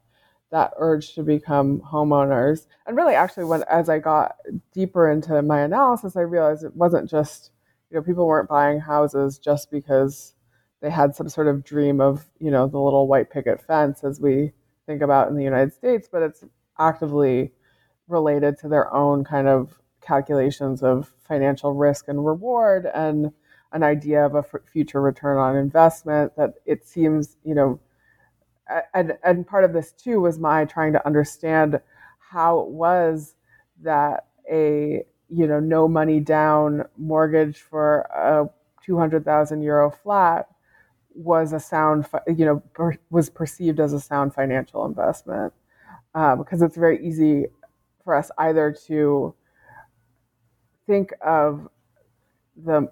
that 0.54 0.72
urge 0.78 1.14
to 1.16 1.24
become 1.24 1.80
homeowners. 1.80 2.68
And 2.86 2.96
really, 2.96 3.14
actually, 3.14 3.44
when 3.44 3.64
as 3.64 3.88
I 3.88 3.98
got 3.98 4.36
deeper 4.72 5.10
into 5.10 5.42
my 5.42 5.60
analysis, 5.62 6.16
I 6.16 6.20
realized 6.20 6.62
it 6.62 6.76
wasn't 6.76 7.10
just 7.10 7.50
you 7.90 7.96
know 7.96 8.02
people 8.04 8.28
weren't 8.28 8.48
buying 8.48 8.78
houses 8.78 9.40
just 9.40 9.68
because 9.68 10.36
they 10.80 10.90
had 10.90 11.16
some 11.16 11.28
sort 11.28 11.48
of 11.48 11.64
dream 11.64 12.00
of 12.00 12.26
you 12.38 12.52
know 12.52 12.68
the 12.68 12.78
little 12.78 13.08
white 13.08 13.30
picket 13.30 13.60
fence 13.66 14.04
as 14.04 14.20
we 14.20 14.52
think 14.86 15.02
about 15.02 15.28
in 15.28 15.34
the 15.34 15.42
United 15.42 15.74
States, 15.74 16.08
but 16.10 16.22
it's 16.22 16.44
actively 16.78 17.50
related 18.06 18.56
to 18.58 18.68
their 18.68 18.94
own 18.94 19.24
kind 19.24 19.48
of 19.48 19.80
calculations 20.02 20.84
of 20.84 21.12
financial 21.26 21.72
risk 21.72 22.06
and 22.06 22.24
reward 22.24 22.86
and 22.94 23.32
an 23.72 23.82
idea 23.82 24.24
of 24.24 24.36
a 24.36 24.44
future 24.72 25.00
return 25.00 25.36
on 25.36 25.56
investment 25.56 26.36
that 26.36 26.54
it 26.64 26.86
seems 26.86 27.38
you 27.42 27.56
know 27.56 27.80
and 28.94 29.16
and 29.22 29.46
part 29.46 29.64
of 29.64 29.72
this 29.72 29.92
too 29.92 30.20
was 30.20 30.38
my 30.38 30.64
trying 30.64 30.92
to 30.92 31.06
understand 31.06 31.80
how 32.18 32.60
it 32.60 32.68
was 32.68 33.34
that 33.82 34.26
a 34.50 35.04
you 35.28 35.46
know 35.46 35.60
no 35.60 35.88
money 35.88 36.20
down 36.20 36.84
mortgage 36.96 37.58
for 37.58 38.00
a 38.14 38.48
200,000 38.84 39.62
euro 39.62 39.90
flat 39.90 40.48
was 41.14 41.52
a 41.52 41.60
sound 41.60 42.06
you 42.26 42.44
know 42.44 42.60
per, 42.72 42.96
was 43.10 43.30
perceived 43.30 43.80
as 43.80 43.92
a 43.92 44.00
sound 44.00 44.34
financial 44.34 44.84
investment. 44.84 45.52
Uh, 46.14 46.36
because 46.36 46.62
it's 46.62 46.76
very 46.76 47.04
easy 47.04 47.46
for 48.04 48.14
us 48.14 48.30
either 48.38 48.76
to 48.86 49.34
think 50.86 51.12
of 51.20 51.68
the 52.56 52.88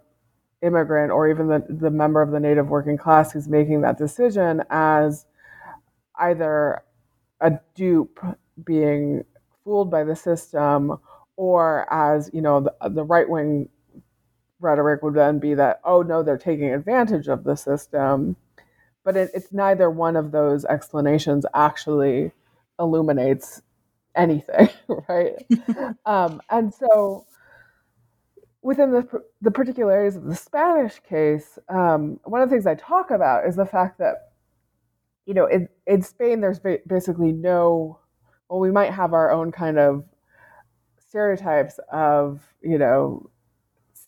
immigrant 0.62 1.12
or 1.12 1.28
even 1.28 1.46
the, 1.46 1.64
the 1.68 1.90
member 1.90 2.20
of 2.20 2.30
the 2.30 2.40
native 2.40 2.68
working 2.68 2.96
class 2.96 3.32
who's 3.32 3.48
making 3.48 3.80
that 3.82 3.98
decision 3.98 4.62
as 4.70 5.26
either 6.22 6.82
a 7.40 7.52
dupe 7.74 8.20
being 8.64 9.24
fooled 9.64 9.90
by 9.90 10.04
the 10.04 10.16
system 10.16 10.98
or 11.36 11.92
as 11.92 12.30
you 12.32 12.40
know 12.40 12.60
the, 12.60 12.90
the 12.90 13.04
right 13.04 13.28
wing 13.28 13.68
rhetoric 14.60 15.02
would 15.02 15.14
then 15.14 15.38
be 15.38 15.54
that 15.54 15.80
oh 15.84 16.02
no 16.02 16.22
they're 16.22 16.38
taking 16.38 16.72
advantage 16.72 17.28
of 17.28 17.44
the 17.44 17.56
system 17.56 18.36
but 19.04 19.16
it, 19.16 19.30
it's 19.34 19.52
neither 19.52 19.90
one 19.90 20.16
of 20.16 20.30
those 20.32 20.64
explanations 20.64 21.44
actually 21.54 22.32
illuminates 22.78 23.62
anything, 24.14 24.68
right? 25.08 25.34
um, 26.06 26.40
and 26.50 26.72
so 26.72 27.26
within 28.62 28.92
the, 28.92 29.06
the 29.40 29.50
particularities 29.50 30.16
of 30.16 30.24
the 30.24 30.36
Spanish 30.36 31.00
case, 31.08 31.58
um, 31.68 32.20
one 32.24 32.42
of 32.42 32.48
the 32.48 32.54
things 32.54 32.66
I 32.66 32.74
talk 32.74 33.10
about 33.10 33.46
is 33.46 33.56
the 33.56 33.66
fact 33.66 33.98
that, 33.98 34.31
you 35.26 35.34
know, 35.34 35.46
in, 35.46 35.68
in 35.86 36.02
Spain, 36.02 36.40
there's 36.40 36.60
basically 36.86 37.32
no, 37.32 37.98
well, 38.48 38.60
we 38.60 38.70
might 38.70 38.92
have 38.92 39.12
our 39.12 39.30
own 39.30 39.52
kind 39.52 39.78
of 39.78 40.04
stereotypes 40.98 41.78
of, 41.92 42.42
you 42.62 42.78
know, 42.78 43.30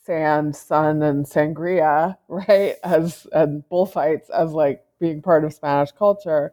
sand, 0.05 0.55
sun, 0.55 1.03
and 1.03 1.25
sangria, 1.27 2.17
right? 2.29 2.77
As 2.83 3.27
and 3.33 3.69
bullfights 3.69 4.31
as 4.31 4.53
like 4.53 4.85
being 5.01 5.23
part 5.23 5.45
of 5.45 5.53
Spanish 5.53 5.93
culture 5.93 6.53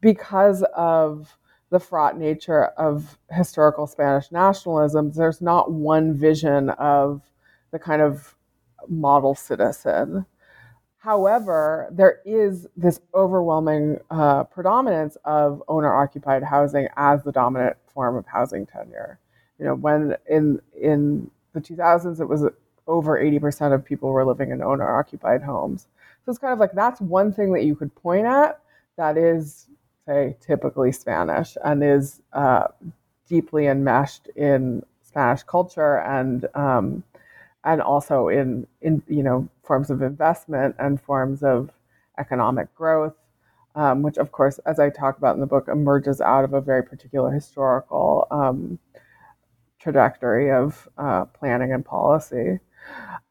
because 0.00 0.62
of 0.76 1.36
the 1.70 1.80
fraught 1.80 2.16
nature 2.16 2.66
of 2.78 3.18
historical 3.30 3.86
Spanish 3.86 4.30
nationalism. 4.30 5.10
There's 5.10 5.42
not 5.42 5.72
one 5.72 6.14
vision 6.16 6.70
of 6.70 7.22
the 7.72 7.78
kind 7.78 8.02
of 8.02 8.36
model 8.88 9.34
citizen. 9.34 10.26
However, 11.06 11.88
there 11.92 12.18
is 12.24 12.66
this 12.76 12.98
overwhelming 13.14 14.00
uh, 14.10 14.42
predominance 14.42 15.16
of 15.24 15.62
owner 15.68 15.94
occupied 15.94 16.42
housing 16.42 16.88
as 16.96 17.22
the 17.22 17.30
dominant 17.30 17.76
form 17.86 18.16
of 18.16 18.26
housing 18.26 18.66
tenure. 18.66 19.20
You 19.60 19.66
know, 19.66 19.76
when 19.76 20.16
in 20.28 20.60
in 20.76 21.30
the 21.52 21.60
2000s, 21.60 22.20
it 22.20 22.24
was 22.24 22.44
over 22.88 23.20
80% 23.20 23.72
of 23.72 23.84
people 23.84 24.10
were 24.10 24.24
living 24.24 24.50
in 24.50 24.60
owner 24.60 24.98
occupied 24.98 25.44
homes. 25.44 25.86
So 26.24 26.30
it's 26.30 26.40
kind 26.40 26.52
of 26.52 26.58
like 26.58 26.72
that's 26.72 27.00
one 27.00 27.32
thing 27.32 27.52
that 27.52 27.62
you 27.62 27.76
could 27.76 27.94
point 27.94 28.26
at 28.26 28.58
that 28.96 29.16
is, 29.16 29.68
say, 30.06 30.36
typically 30.40 30.90
Spanish 30.90 31.56
and 31.64 31.84
is 31.84 32.20
uh, 32.32 32.66
deeply 33.28 33.68
enmeshed 33.68 34.26
in 34.34 34.84
Spanish 35.02 35.44
culture 35.44 35.98
and 36.00 36.48
um, 36.56 37.04
and 37.66 37.82
also 37.82 38.28
in 38.28 38.66
in 38.80 39.02
you 39.08 39.22
know 39.22 39.48
forms 39.64 39.90
of 39.90 40.02
investment 40.02 40.74
and 40.78 41.00
forms 41.00 41.42
of 41.42 41.70
economic 42.18 42.74
growth, 42.74 43.14
um, 43.74 44.02
which 44.02 44.16
of 44.16 44.32
course, 44.32 44.58
as 44.66 44.80
I 44.80 44.88
talk 44.90 45.18
about 45.18 45.34
in 45.34 45.40
the 45.40 45.46
book, 45.46 45.68
emerges 45.68 46.20
out 46.22 46.44
of 46.44 46.54
a 46.54 46.62
very 46.62 46.82
particular 46.82 47.30
historical 47.30 48.26
um, 48.30 48.78
trajectory 49.78 50.50
of 50.50 50.88
uh, 50.98 51.26
planning 51.26 51.72
and 51.72 51.84
policy. 51.84 52.58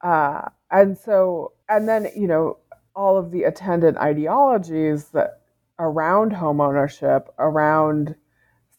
Uh, 0.02 0.42
and 0.70 0.96
so, 0.96 1.52
and 1.68 1.88
then, 1.88 2.08
you 2.16 2.26
know, 2.26 2.58
all 2.94 3.18
of 3.18 3.30
the 3.30 3.44
attendant 3.44 3.98
ideologies 3.98 5.08
that 5.08 5.40
around 5.78 6.32
home 6.32 6.60
ownership, 6.60 7.28
around 7.38 8.14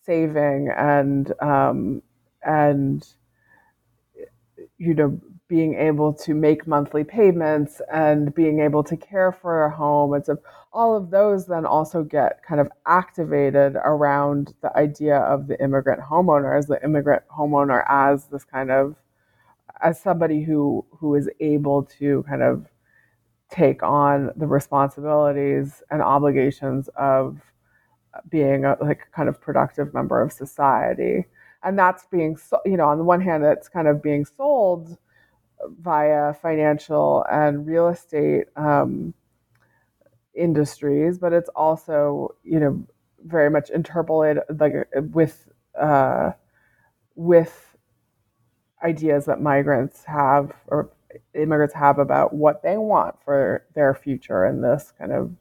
saving 0.06 0.70
and, 0.76 1.34
um, 1.42 2.02
and, 2.44 3.08
you 4.78 4.94
know, 4.94 5.20
being 5.48 5.76
able 5.76 6.14
to 6.14 6.34
make 6.34 6.68
monthly 6.68 7.04
payments 7.04 7.82
and 7.92 8.34
being 8.36 8.60
able 8.60 8.84
to 8.84 8.98
care 8.98 9.32
for 9.32 9.66
a 9.66 9.76
home 9.76 10.14
and 10.14 10.26
so 10.26 10.38
all 10.74 10.96
of 10.96 11.10
those 11.10 11.48
then 11.48 11.66
also 11.66 12.04
get 12.04 12.44
kind 12.44 12.60
of 12.62 12.70
activated 12.86 13.76
around 13.84 14.54
the 14.62 14.76
idea 14.78 15.18
of 15.18 15.48
the 15.48 15.62
immigrant 15.62 16.02
homeowner 16.02 16.58
as 16.58 16.68
the 16.68 16.84
immigrant 16.84 17.24
homeowner 17.36 17.84
as 17.88 18.26
this 18.26 18.44
kind 18.44 18.70
of 18.70 18.96
as 19.82 20.00
somebody 20.02 20.44
who 20.44 20.86
who 20.92 21.16
is 21.16 21.30
able 21.40 21.84
to 21.84 22.24
kind 22.28 22.42
of 22.42 22.66
take 23.50 23.82
on 23.84 24.32
the 24.36 24.48
responsibilities 24.48 25.82
and 25.90 26.02
obligations 26.02 26.90
of 26.98 27.40
being 28.30 28.66
a 28.66 28.76
like 28.82 29.02
kind 29.16 29.30
of 29.30 29.40
productive 29.40 29.94
member 29.94 30.22
of 30.22 30.32
society. 30.32 31.26
And 31.64 31.78
that's 31.78 32.06
being 32.12 32.38
you 32.66 32.78
know 32.78 32.86
on 32.88 32.98
the 32.98 33.04
one 33.04 33.22
hand 33.22 33.44
it's 33.44 33.70
kind 33.70 33.88
of 33.88 34.02
being 34.02 34.26
sold 34.26 34.98
via 35.80 36.34
financial 36.34 37.26
and 37.32 37.66
real 37.66 37.88
estate 37.88 38.46
um, 38.56 39.14
industries 40.36 41.18
but 41.18 41.34
it's 41.34 41.50
also 41.56 42.36
you 42.44 42.60
know 42.60 42.86
very 43.26 43.50
much 43.50 43.70
interpolated 43.70 44.44
like 44.60 44.74
with 45.14 45.50
uh, 45.80 46.32
with 47.16 47.76
ideas 48.84 49.26
that 49.26 49.42
migrants 49.42 50.04
have 50.06 50.54
or 50.68 50.92
immigrants 51.34 51.74
have 51.74 52.00
about 52.00 52.34
what 52.34 52.62
they 52.64 52.78
want 52.78 53.16
for 53.24 53.66
their 53.74 53.94
future 53.94 54.46
in 54.46 54.62
this 54.62 54.94
kind 54.98 55.12
of 55.12 55.32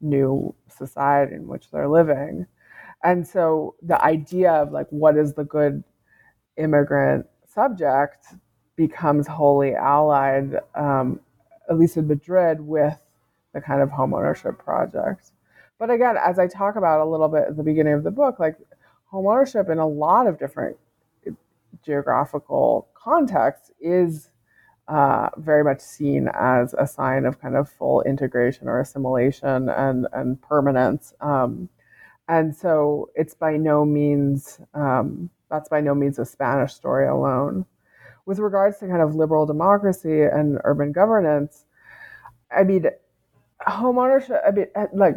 new 0.00 0.54
society 0.68 1.34
in 1.34 1.48
which 1.48 1.70
they're 1.70 1.88
living. 1.88 2.46
And 3.02 3.26
so 3.26 3.74
the 3.82 4.02
idea 4.02 4.52
of 4.52 4.72
like 4.72 4.86
what 4.90 5.16
is 5.16 5.34
the 5.34 5.44
good 5.44 5.82
immigrant 6.56 7.26
subject 7.46 8.26
becomes 8.76 9.26
wholly 9.26 9.74
allied, 9.74 10.60
um, 10.74 11.20
at 11.68 11.78
least 11.78 11.96
in 11.96 12.06
Madrid, 12.06 12.60
with 12.60 12.98
the 13.52 13.60
kind 13.60 13.80
of 13.80 13.88
homeownership 13.88 14.58
project. 14.58 15.32
But 15.78 15.90
again, 15.90 16.16
as 16.16 16.38
I 16.38 16.46
talk 16.46 16.76
about 16.76 17.00
a 17.00 17.10
little 17.10 17.28
bit 17.28 17.44
at 17.48 17.56
the 17.56 17.62
beginning 17.62 17.94
of 17.94 18.04
the 18.04 18.10
book, 18.10 18.38
like 18.38 18.56
homeownership 19.12 19.70
in 19.70 19.78
a 19.78 19.86
lot 19.86 20.26
of 20.26 20.38
different 20.38 20.76
geographical 21.84 22.88
context 22.94 23.72
is 23.80 24.30
uh, 24.88 25.28
very 25.36 25.64
much 25.64 25.80
seen 25.80 26.28
as 26.34 26.74
a 26.78 26.86
sign 26.86 27.24
of 27.24 27.40
kind 27.40 27.56
of 27.56 27.68
full 27.68 28.02
integration 28.02 28.68
or 28.68 28.80
assimilation 28.80 29.68
and, 29.68 30.06
and 30.12 30.40
permanence. 30.42 31.12
Um, 31.20 31.68
and 32.28 32.54
so 32.54 33.10
it's 33.14 33.34
by 33.34 33.56
no 33.56 33.84
means, 33.84 34.60
um, 34.74 35.30
that's 35.50 35.68
by 35.68 35.80
no 35.80 35.94
means 35.94 36.18
a 36.18 36.24
Spanish 36.24 36.74
story 36.74 37.06
alone. 37.06 37.66
With 38.26 38.40
regards 38.40 38.78
to 38.78 38.88
kind 38.88 39.00
of 39.00 39.14
liberal 39.14 39.46
democracy 39.46 40.22
and 40.22 40.58
urban 40.64 40.92
governance, 40.92 41.64
I 42.50 42.64
mean, 42.64 42.86
homeownership, 43.66 44.40
I 44.46 44.50
mean, 44.50 44.66
like 44.92 45.14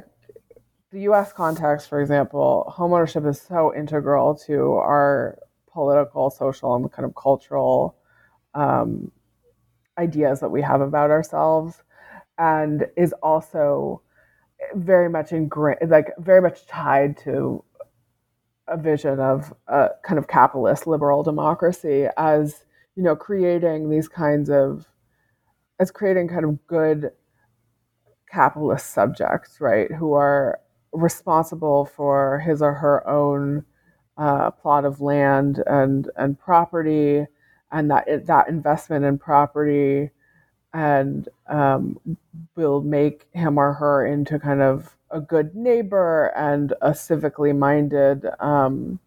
the 0.91 1.01
US 1.01 1.33
context, 1.33 1.89
for 1.89 2.01
example, 2.01 2.71
homeownership 2.75 3.27
is 3.27 3.41
so 3.41 3.75
integral 3.75 4.35
to 4.47 4.73
our 4.73 5.39
political, 5.71 6.29
social, 6.29 6.75
and 6.75 6.91
kind 6.91 7.05
of 7.05 7.15
cultural 7.15 7.95
um, 8.53 9.11
ideas 9.97 10.39
that 10.39 10.49
we 10.49 10.61
have 10.61 10.81
about 10.81 11.11
ourselves, 11.11 11.83
and 12.37 12.87
is 12.95 13.13
also 13.23 14.01
very 14.75 15.09
much 15.09 15.31
ingrained, 15.31 15.89
like 15.89 16.11
very 16.17 16.41
much 16.41 16.65
tied 16.67 17.17
to 17.17 17.63
a 18.67 18.77
vision 18.77 19.19
of 19.19 19.53
a 19.67 19.89
kind 20.03 20.19
of 20.19 20.27
capitalist 20.27 20.85
liberal 20.85 21.23
democracy 21.23 22.07
as 22.17 22.65
you 22.99 23.05
know 23.05 23.15
creating 23.15 23.89
these 23.89 24.09
kinds 24.09 24.51
of 24.51 24.87
as 25.79 25.91
creating 25.91 26.27
kind 26.27 26.45
of 26.45 26.67
good 26.67 27.11
capitalist 28.29 28.91
subjects 28.91 29.61
right 29.61 29.91
who 29.93 30.13
are 30.13 30.59
responsible 30.93 31.85
for 31.85 32.39
his 32.39 32.61
or 32.61 32.73
her 32.73 33.07
own 33.07 33.65
uh, 34.19 34.51
plot 34.51 34.83
of 34.85 34.99
land 35.01 35.63
and 35.65 36.09
and 36.17 36.37
property, 36.37 37.25
and 37.71 37.89
that 37.89 38.25
that 38.27 38.49
investment 38.49 39.05
in 39.05 39.17
property, 39.17 40.09
and 40.73 41.29
um, 41.47 41.97
will 42.55 42.81
make 42.81 43.27
him 43.31 43.57
or 43.57 43.73
her 43.73 44.05
into 44.05 44.37
kind 44.37 44.61
of 44.61 44.97
a 45.09 45.21
good 45.21 45.55
neighbor 45.55 46.33
and 46.35 46.73
a 46.81 46.91
civically 46.91 47.57
minded, 47.57 48.25
um, 48.41 48.99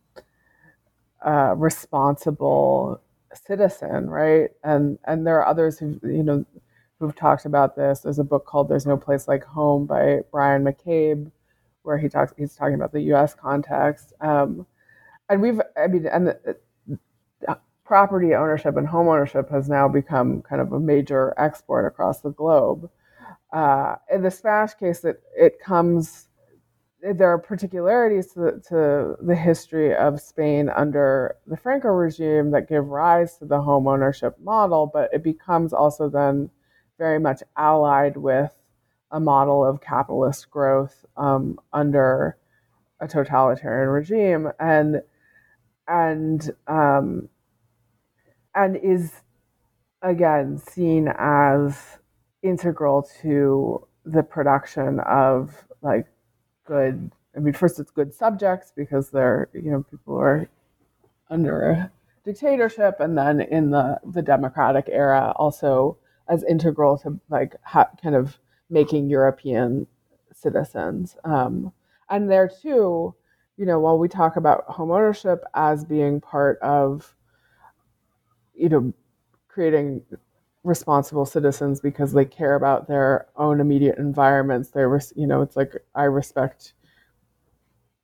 uh, 1.25 1.55
responsible 1.57 3.01
citizen, 3.35 4.11
right? 4.11 4.51
And 4.65 4.99
and 5.05 5.27
there 5.27 5.39
are 5.39 5.47
others 5.47 5.79
who 5.79 5.99
you 6.03 6.23
know 6.23 6.45
who've 6.99 7.15
talked 7.17 7.47
about 7.47 7.77
this. 7.77 8.01
There's 8.01 8.19
a 8.19 8.25
book 8.25 8.47
called 8.47 8.69
"There's 8.69 8.87
No 8.87 8.97
Place 8.97 9.29
Like 9.29 9.45
Home" 9.45 9.87
by 9.87 10.21
Brian 10.31 10.65
McCabe, 10.65 11.31
where 11.83 11.99
he 11.99 12.09
talks. 12.09 12.33
He's 12.37 12.55
talking 12.57 12.75
about 12.75 12.93
the 12.93 13.03
U.S. 13.03 13.35
context. 13.35 14.13
Um, 14.21 14.67
and 15.29 15.41
we've 15.41 15.61
i 15.77 15.87
mean 15.87 16.07
and 16.07 16.29
the, 16.29 16.57
property 17.85 18.35
ownership 18.35 18.77
and 18.77 18.87
home 18.87 19.09
ownership 19.09 19.51
has 19.51 19.69
now 19.69 19.89
become 19.89 20.41
kind 20.43 20.63
of 20.63 20.73
a 20.73 20.81
major 20.81 21.35
export 21.37 21.85
across 21.85 22.21
the 22.21 22.31
globe 22.31 22.89
uh, 23.53 23.97
in 24.11 24.23
the 24.23 24.31
spanish 24.31 24.73
case 24.75 25.05
it, 25.05 25.21
it 25.37 25.59
comes 25.61 26.29
there 27.03 27.33
are 27.33 27.39
particularities 27.39 28.29
to 28.29 28.39
the, 28.39 28.63
to 28.69 29.17
the 29.25 29.35
history 29.35 29.95
of 29.95 30.21
Spain 30.21 30.69
under 30.69 31.37
the 31.47 31.57
Franco 31.57 31.89
regime 31.89 32.53
that 32.53 32.69
give 32.69 32.87
rise 32.87 33.39
to 33.39 33.45
the 33.45 33.61
home 33.61 33.89
ownership 33.89 34.37
model, 34.41 34.89
but 34.93 35.11
it 35.13 35.23
becomes 35.23 35.73
also 35.73 36.09
then 36.09 36.49
very 36.99 37.19
much 37.19 37.43
allied 37.57 38.17
with 38.17 38.55
a 39.11 39.19
model 39.19 39.67
of 39.67 39.81
capitalist 39.81 40.49
growth 40.51 41.05
um, 41.17 41.59
under 41.73 42.37
a 43.01 43.09
totalitarian 43.09 43.89
regime. 43.89 44.49
And 44.61 45.03
and 45.89 46.51
um, 46.69 47.29
and 48.55 48.77
is 48.77 49.13
again 50.03 50.59
seen 50.59 51.09
as 51.19 51.99
integral 52.43 53.09
to 53.23 53.87
the 54.05 54.23
production 54.23 55.01
of 55.01 55.65
like 55.81 56.07
good. 56.65 57.11
I 57.37 57.41
mean, 57.41 57.55
first 57.55 57.81
it's 57.81 57.91
good 57.91 58.15
subjects 58.15 58.73
because 58.75 59.11
they're 59.11 59.49
you 59.53 59.71
know 59.71 59.85
people 59.91 60.17
are 60.19 60.49
under 61.31 61.71
a 61.71 61.91
dictatorship, 62.25 63.01
and 63.01 63.17
then 63.17 63.41
in 63.41 63.71
the 63.71 63.99
the 64.05 64.23
democratic 64.23 64.89
era 64.89 65.33
also 65.37 65.99
as 66.29 66.45
integral 66.45 66.99
to 66.99 67.21
like 67.29 67.57
ha- 67.65 67.91
kind 68.03 68.15
of 68.15 68.39
making 68.71 69.09
European 69.09 69.87
citizens. 70.33 71.17
Um, 71.25 71.73
and 72.09 72.31
there 72.31 72.49
too, 72.49 73.15
you 73.57 73.67
know, 73.67 73.81
while 73.81 73.99
we 73.99 74.09
talk 74.09 74.37
about 74.37 74.67
homeownership 74.69 75.41
as 75.55 75.85
being 75.85 76.21
part 76.21 76.59
of, 76.61 77.15
you 78.55 78.69
know, 78.69 78.93
creating 79.49 80.03
responsible 80.65 81.27
citizens 81.27 81.81
because 81.81 82.13
they 82.13 82.25
care 82.25 82.55
about 82.55 82.87
their 82.87 83.27
own 83.37 83.61
immediate 83.61 83.99
environments. 83.99 84.71
They, 84.71 84.85
res- 84.85 85.13
you 85.17 85.27
know, 85.27 85.43
it's 85.43 85.57
like 85.57 85.73
I 85.95 86.05
respect 86.05 86.75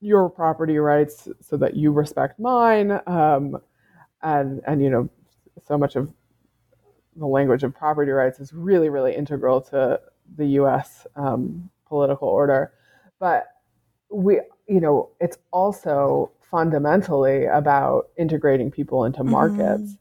your 0.01 0.29
property 0.29 0.77
rights 0.77 1.27
so 1.41 1.57
that 1.57 1.75
you 1.75 1.91
respect 1.91 2.39
mine, 2.39 2.99
um, 3.07 3.57
and 4.21 4.61
and 4.65 4.81
you 4.81 4.89
know, 4.89 5.09
so 5.65 5.77
much 5.77 5.95
of 5.95 6.11
the 7.15 7.25
language 7.25 7.63
of 7.63 7.75
property 7.75 8.11
rights 8.11 8.39
is 8.39 8.53
really 8.53 8.89
really 8.89 9.15
integral 9.15 9.61
to 9.61 9.99
the 10.37 10.45
U.S. 10.45 11.05
Um, 11.15 11.69
political 11.87 12.27
order, 12.27 12.71
but 13.19 13.47
we, 14.11 14.41
you 14.67 14.79
know, 14.79 15.09
it's 15.19 15.37
also 15.51 16.31
fundamentally 16.49 17.45
about 17.45 18.09
integrating 18.17 18.71
people 18.71 19.05
into 19.05 19.23
markets. 19.23 19.81
Mm-hmm. 19.81 19.93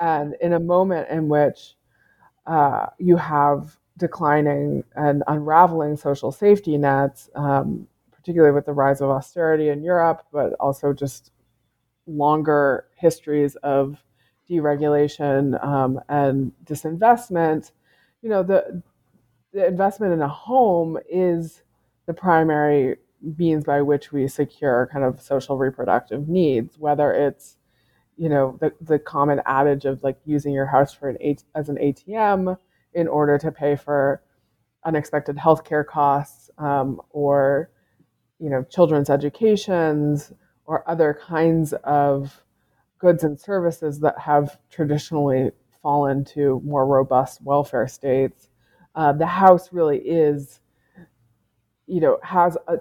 And 0.00 0.34
in 0.40 0.54
a 0.54 0.60
moment 0.60 1.08
in 1.10 1.28
which 1.28 1.74
uh, 2.46 2.86
you 2.98 3.16
have 3.16 3.78
declining 3.96 4.84
and 4.96 5.22
unraveling 5.28 5.96
social 5.96 6.32
safety 6.32 6.76
nets, 6.78 7.28
um, 7.34 7.86
particularly 8.12 8.54
with 8.54 8.66
the 8.66 8.72
rise 8.72 9.00
of 9.00 9.10
austerity 9.10 9.68
in 9.68 9.82
Europe, 9.82 10.22
but 10.32 10.54
also 10.54 10.92
just 10.92 11.32
longer 12.06 12.86
histories 12.96 13.56
of 13.56 14.02
deregulation 14.50 15.62
um, 15.64 16.00
and 16.08 16.52
disinvestment. 16.64 17.70
You 18.22 18.30
know, 18.30 18.42
the 18.42 18.82
the 19.52 19.66
investment 19.66 20.12
in 20.12 20.22
a 20.22 20.28
home 20.28 20.98
is 21.10 21.62
the 22.06 22.14
primary 22.14 22.96
means 23.38 23.64
by 23.64 23.82
which 23.82 24.12
we 24.12 24.28
secure 24.28 24.88
kind 24.92 25.04
of 25.04 25.20
social 25.20 25.58
reproductive 25.58 26.28
needs, 26.28 26.78
whether 26.78 27.12
it's 27.12 27.56
you 28.20 28.28
know 28.28 28.58
the, 28.60 28.70
the 28.82 28.98
common 28.98 29.40
adage 29.46 29.86
of 29.86 30.02
like 30.02 30.18
using 30.26 30.52
your 30.52 30.66
house 30.66 30.92
for 30.92 31.08
an 31.08 31.16
as 31.54 31.70
an 31.70 31.76
ATM 31.76 32.54
in 32.92 33.08
order 33.08 33.38
to 33.38 33.50
pay 33.50 33.74
for 33.76 34.22
unexpected 34.84 35.36
healthcare 35.36 35.86
costs 35.86 36.50
um, 36.58 37.00
or 37.10 37.70
you 38.38 38.50
know 38.50 38.62
children's 38.64 39.08
educations 39.08 40.34
or 40.66 40.88
other 40.88 41.18
kinds 41.26 41.72
of 41.82 42.44
goods 42.98 43.24
and 43.24 43.40
services 43.40 44.00
that 44.00 44.18
have 44.18 44.58
traditionally 44.70 45.50
fallen 45.82 46.22
to 46.22 46.60
more 46.62 46.86
robust 46.86 47.40
welfare 47.42 47.88
states. 47.88 48.50
Uh, 48.94 49.14
the 49.14 49.26
house 49.26 49.72
really 49.72 49.96
is 49.96 50.60
you 51.86 52.00
know 52.00 52.18
has 52.22 52.58
a, 52.68 52.76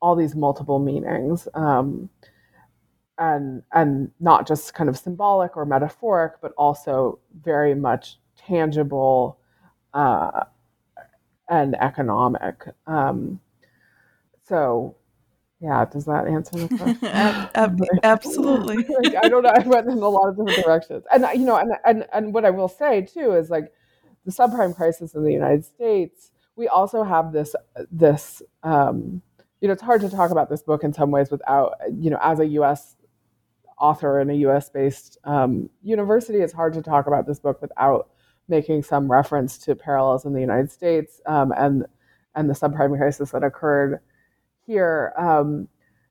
all 0.00 0.16
these 0.16 0.34
multiple 0.34 0.78
meanings. 0.78 1.46
Um, 1.52 2.08
and 3.18 3.62
and 3.72 4.10
not 4.20 4.46
just 4.46 4.74
kind 4.74 4.88
of 4.88 4.96
symbolic 4.96 5.56
or 5.56 5.64
metaphoric 5.64 6.34
but 6.40 6.52
also 6.56 7.18
very 7.42 7.74
much 7.74 8.18
tangible 8.36 9.38
uh, 9.94 10.44
and 11.48 11.74
economic. 11.80 12.64
Um, 12.86 13.40
so 14.44 14.96
yeah 15.60 15.84
does 15.84 16.04
that 16.04 16.26
answer 16.26 16.56
the 16.56 16.68
question? 16.68 17.90
Absolutely. 18.04 18.76
Like, 18.76 19.16
i 19.24 19.28
don't 19.28 19.42
know 19.42 19.52
i 19.54 19.66
went 19.66 19.88
in 19.88 19.98
a 19.98 20.08
lot 20.08 20.28
of 20.28 20.36
different 20.36 20.64
directions. 20.64 21.04
And 21.12 21.26
you 21.34 21.46
know 21.46 21.56
and, 21.56 21.72
and 21.84 22.06
and 22.12 22.32
what 22.32 22.44
i 22.44 22.50
will 22.50 22.68
say 22.68 23.02
too 23.02 23.32
is 23.32 23.50
like 23.50 23.72
the 24.24 24.32
subprime 24.32 24.74
crisis 24.74 25.14
in 25.14 25.24
the 25.24 25.32
united 25.32 25.64
states 25.64 26.30
we 26.56 26.68
also 26.68 27.02
have 27.02 27.32
this 27.32 27.54
this 27.90 28.42
um, 28.62 29.22
you 29.60 29.68
know, 29.68 29.72
it's 29.72 29.82
hard 29.82 30.00
to 30.02 30.08
talk 30.08 30.30
about 30.30 30.48
this 30.48 30.62
book 30.62 30.84
in 30.84 30.92
some 30.92 31.10
ways 31.10 31.30
without, 31.30 31.74
you 31.92 32.10
know, 32.10 32.18
as 32.22 32.38
a 32.38 32.46
U.S. 32.46 32.96
author 33.80 34.20
in 34.20 34.30
a 34.30 34.34
U.S. 34.34 34.70
based 34.70 35.18
um, 35.24 35.68
university, 35.82 36.38
it's 36.38 36.52
hard 36.52 36.74
to 36.74 36.82
talk 36.82 37.06
about 37.06 37.26
this 37.26 37.38
book 37.38 37.60
without 37.60 38.08
making 38.48 38.82
some 38.82 39.10
reference 39.10 39.58
to 39.58 39.74
parallels 39.74 40.24
in 40.24 40.32
the 40.32 40.40
United 40.40 40.70
States 40.70 41.20
um, 41.26 41.52
and 41.56 41.84
and 42.34 42.48
the 42.48 42.54
subprime 42.54 42.96
crisis 42.96 43.30
that 43.32 43.42
occurred 43.42 44.00
here. 44.66 45.12
Um, 45.18 45.68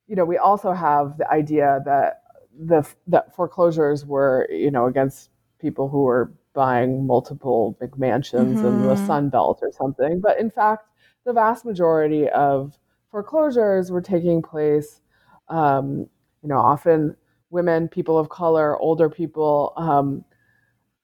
you 0.08 0.16
know, 0.16 0.26
we 0.26 0.38
also 0.38 0.74
have 0.74 1.18
the 1.18 1.30
idea 1.32 1.80
that 1.86 2.24
the 2.60 2.88
that 3.08 3.36
foreclosures 3.36 4.06
were, 4.06 4.48
you 4.52 4.72
know, 4.72 4.88
against 4.88 5.30
people 5.60 5.90
who 5.90 6.04
were 6.04 6.32
buying 6.54 7.06
multiple 7.06 7.78
big 7.80 7.98
mansions 7.98 8.58
mm-hmm. 8.58 8.68
in 8.68 8.88
the. 8.88 8.96
Sun 9.06 9.30
Belt 9.30 9.60
or 9.62 9.72
something. 9.72 10.20
But 10.20 10.40
in 10.40 10.50
fact, 10.50 10.88
the 11.26 11.34
vast 11.34 11.66
majority 11.66 12.28
of 12.30 12.78
foreclosures 13.12 13.92
were 13.92 14.02
taking 14.02 14.42
place, 14.42 15.02
um, 15.50 16.08
you 16.42 16.50
know, 16.50 16.58
often 16.58 17.16
women, 17.50 17.88
people 17.88 18.18
of 18.18 18.30
color, 18.30 18.78
older 18.80 19.10
people, 19.10 19.74
um, 19.78 20.24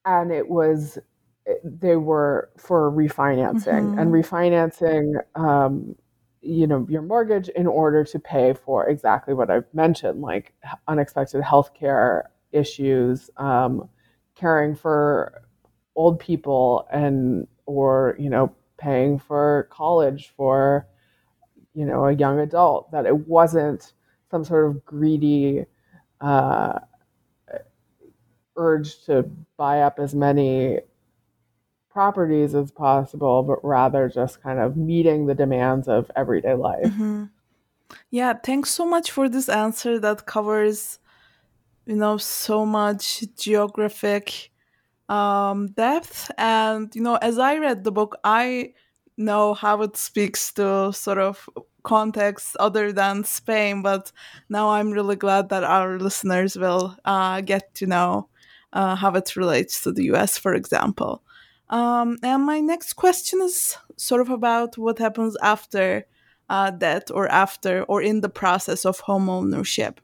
and 0.06 0.32
it 0.32 0.48
was 0.48 0.98
they 1.64 1.98
were 1.98 2.50
for 2.58 2.92
refinancing 2.92 3.66
mm-hmm. 3.66 4.00
and 4.00 4.12
refinancing 4.12 5.14
um, 5.36 5.96
you 6.42 6.66
know 6.68 6.86
your 6.90 7.02
mortgage 7.02 7.50
in 7.50 7.68
order 7.68 8.04
to 8.04 8.18
pay 8.18 8.54
for 8.54 8.88
exactly 8.88 9.34
what 9.34 9.50
i've 9.50 9.66
mentioned 9.74 10.22
like 10.22 10.54
unexpected 10.88 11.42
health 11.42 11.74
care 11.74 12.30
issues 12.54 13.30
um, 13.38 13.90
caring 14.36 14.74
for 14.74 15.44
old 15.96 16.18
people 16.18 16.88
and 16.92 17.46
or 17.66 18.16
you 18.18 18.30
know 18.30 18.54
paying 18.78 19.20
for 19.20 19.68
college 19.70 20.34
for 20.36 20.88
you 21.74 21.86
know, 21.86 22.06
a 22.06 22.14
young 22.14 22.40
adult, 22.40 22.92
that 22.92 23.06
it 23.06 23.28
wasn't 23.28 23.94
some 24.30 24.44
sort 24.44 24.68
of 24.68 24.86
greedy 24.86 25.66
uh, 26.24 26.80
urge 28.56 29.04
to 29.06 29.30
buy 29.58 29.82
up 29.82 30.00
as 30.00 30.16
many 30.16 30.80
properties 31.92 32.56
as 32.56 32.72
possible, 32.72 33.44
but 33.44 33.64
rather 33.64 34.10
just 34.10 34.42
kind 34.42 34.60
of 34.60 34.78
meeting 34.78 35.26
the 35.28 35.36
demands 35.36 35.88
of 35.88 36.10
everyday 36.16 36.54
life. 36.54 36.86
Mm-hmm. 36.86 37.26
Yeah, 38.10 38.34
thanks 38.34 38.72
so 38.72 38.86
much 38.86 39.12
for 39.12 39.30
this 39.30 39.50
answer 39.50 40.00
that 40.00 40.26
covers, 40.26 40.98
you 41.86 41.96
know, 41.96 42.18
so 42.18 42.66
much 42.66 43.24
geographic 43.38 44.52
um, 45.10 45.68
depth. 45.68 46.32
And, 46.38 46.96
you 46.96 47.02
know, 47.02 47.18
as 47.18 47.38
I 47.38 47.58
read 47.58 47.84
the 47.84 47.92
book, 47.92 48.18
I 48.24 48.74
know 49.18 49.54
how 49.54 49.82
it 49.84 49.98
speaks 49.98 50.52
to 50.54 50.92
sort 50.94 51.20
of 51.20 51.48
contexts 51.84 52.56
other 52.60 52.92
than 52.92 53.24
Spain, 53.24 53.82
but 53.82 54.12
now 54.50 54.70
I'm 54.70 54.92
really 54.92 55.16
glad 55.16 55.50
that 55.50 55.64
our 55.64 56.00
listeners 56.00 56.56
will 56.56 56.98
uh, 57.06 57.42
get 57.42 57.74
to 57.76 57.86
know 57.86 58.30
uh, 58.72 58.96
how 58.96 59.14
it 59.14 59.36
relates 59.36 59.82
to 59.82 59.92
the 59.92 60.06
US, 60.14 60.38
for 60.38 60.54
example. 60.54 61.22
Um, 61.70 62.18
and 62.24 62.44
my 62.44 62.60
next 62.60 62.94
question 62.94 63.42
is 63.42 63.78
sort 63.96 64.22
of 64.22 64.30
about 64.30 64.78
what 64.78 65.00
happens 65.00 65.38
after 65.42 66.06
uh, 66.50 66.72
death 66.72 67.10
or 67.12 67.28
after 67.30 67.84
or 67.84 68.02
in 68.02 68.22
the 68.22 68.30
process 68.30 68.86
of 68.86 69.02
homeownership. 69.02 69.98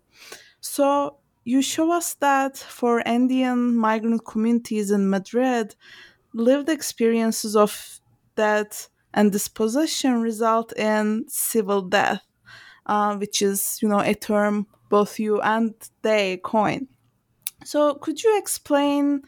So 0.62 1.18
you 1.44 1.62
show 1.62 1.92
us 1.92 2.16
that 2.16 2.58
for 2.58 3.08
Andean 3.08 3.76
migrant 3.76 4.26
communities 4.26 4.92
in 4.92 5.10
Madrid, 5.10 5.76
lived 6.34 6.70
experiences 6.70 7.56
of 7.56 8.00
death 8.36 8.90
and 9.14 9.32
dispossession 9.32 10.22
result 10.22 10.74
in 10.78 11.26
civil 11.28 11.82
death, 11.82 12.22
uh, 12.86 13.16
which 13.18 13.42
is, 13.42 13.80
you 13.82 13.88
know, 13.88 14.00
a 14.00 14.14
term 14.14 14.68
both 14.90 15.20
you 15.20 15.42
and 15.42 15.74
they 16.02 16.38
coin. 16.38 16.88
So, 17.64 17.96
could 17.96 18.24
you 18.24 18.38
explain 18.38 19.22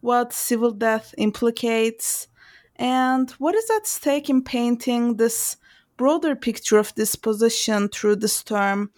what 0.00 0.32
civil 0.32 0.70
death 0.70 1.14
implicates 1.18 2.28
and 2.76 3.30
what 3.32 3.54
is 3.54 3.68
at 3.70 3.86
stake 3.86 4.30
in 4.30 4.42
painting 4.42 5.16
this 5.16 5.56
broader 5.96 6.36
picture 6.36 6.78
of 6.78 6.94
dispossession 6.94 7.88
through 7.88 8.16
this 8.16 8.42
term 8.44 8.92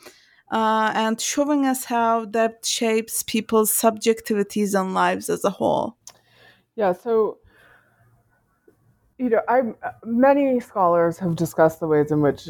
uh, 0.52 0.92
and 0.94 1.20
showing 1.20 1.64
us 1.64 1.84
how 1.84 2.26
that 2.26 2.66
shapes 2.66 3.22
people's 3.22 3.72
subjectivities 3.72 4.78
and 4.78 4.92
lives 4.92 5.30
as 5.30 5.44
a 5.44 5.50
whole? 5.50 5.96
Yeah, 6.76 6.92
so 6.92 7.38
you 9.20 9.28
know, 9.28 9.42
I 9.48 9.60
many 10.02 10.60
scholars 10.60 11.18
have 11.18 11.36
discussed 11.36 11.78
the 11.78 11.86
ways 11.86 12.10
in 12.10 12.22
which 12.22 12.48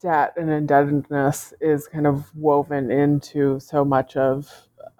debt 0.00 0.34
and 0.36 0.48
indebtedness 0.48 1.52
is 1.60 1.88
kind 1.88 2.06
of 2.06 2.34
woven 2.36 2.90
into 2.92 3.58
so 3.58 3.84
much 3.84 4.16
of 4.16 4.48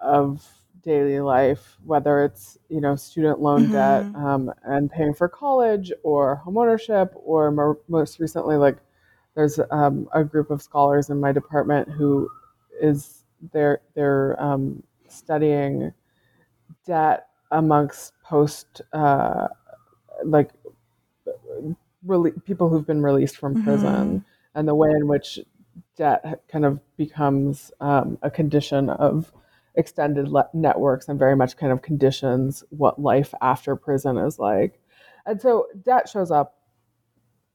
of 0.01 0.45
daily 0.83 1.21
life, 1.21 1.77
whether 1.85 2.21
it's 2.25 2.57
you 2.67 2.81
know 2.81 2.97
student 2.97 3.39
loan 3.39 3.63
mm-hmm. 3.63 3.71
debt 3.71 4.03
um, 4.13 4.51
and 4.65 4.91
paying 4.91 5.13
for 5.13 5.29
college, 5.29 5.89
or 6.03 6.41
homeownership, 6.45 7.11
or 7.15 7.49
more, 7.51 7.79
most 7.87 8.19
recently, 8.19 8.57
like 8.57 8.77
there's 9.35 9.57
um, 9.71 10.09
a 10.13 10.21
group 10.21 10.51
of 10.51 10.61
scholars 10.61 11.09
in 11.09 11.17
my 11.17 11.31
department 11.31 11.87
who 11.87 12.29
is 12.81 13.23
they're 13.53 13.79
they're 13.95 14.35
um, 14.43 14.83
studying 15.07 15.93
debt 16.85 17.27
amongst 17.51 18.11
post 18.23 18.81
uh, 18.91 19.47
like 20.25 20.51
people 22.45 22.69
who've 22.69 22.87
been 22.87 23.01
released 23.01 23.37
from 23.37 23.55
mm-hmm. 23.55 23.63
prison 23.63 24.07
mm-hmm. 24.07 24.17
and 24.55 24.67
the 24.67 24.75
way 24.75 24.89
in 24.89 25.07
which 25.07 25.39
debt 25.95 26.41
kind 26.51 26.65
of 26.65 26.79
becomes 26.97 27.71
um, 27.79 28.17
a 28.21 28.31
condition 28.31 28.89
of 28.89 29.31
extended 29.75 30.27
le- 30.27 30.49
networks 30.53 31.07
and 31.07 31.17
very 31.17 31.35
much 31.35 31.55
kind 31.57 31.71
of 31.71 31.81
conditions 31.81 32.63
what 32.69 32.99
life 32.99 33.33
after 33.41 33.75
prison 33.75 34.17
is 34.17 34.39
like. 34.39 34.79
And 35.25 35.39
so 35.39 35.67
debt 35.83 36.09
shows 36.09 36.31
up 36.31 36.57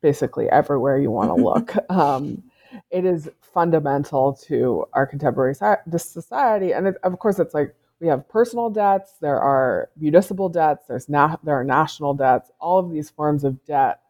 basically 0.00 0.48
everywhere 0.48 0.98
you 0.98 1.10
want 1.10 1.36
to 1.36 1.42
look. 1.44 1.90
um, 1.90 2.42
it 2.90 3.04
is 3.04 3.28
fundamental 3.40 4.34
to 4.34 4.86
our 4.92 5.06
contemporary 5.06 5.54
society. 5.54 6.72
And 6.72 6.88
it, 6.88 6.96
of 7.02 7.18
course, 7.18 7.38
it's 7.38 7.54
like 7.54 7.74
we 8.00 8.08
have 8.08 8.28
personal 8.28 8.70
debts, 8.70 9.14
there 9.20 9.40
are 9.40 9.90
municipal 9.96 10.48
debts, 10.48 10.86
there's 10.86 11.08
na- 11.08 11.36
there 11.42 11.58
are 11.58 11.64
national 11.64 12.14
debts. 12.14 12.50
All 12.60 12.78
of 12.78 12.90
these 12.90 13.10
forms 13.10 13.44
of 13.44 13.64
debt 13.64 14.00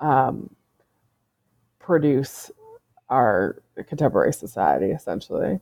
um, 0.00 0.54
produce 1.78 2.50
our 3.08 3.62
contemporary 3.88 4.32
society, 4.32 4.90
essentially. 4.90 5.60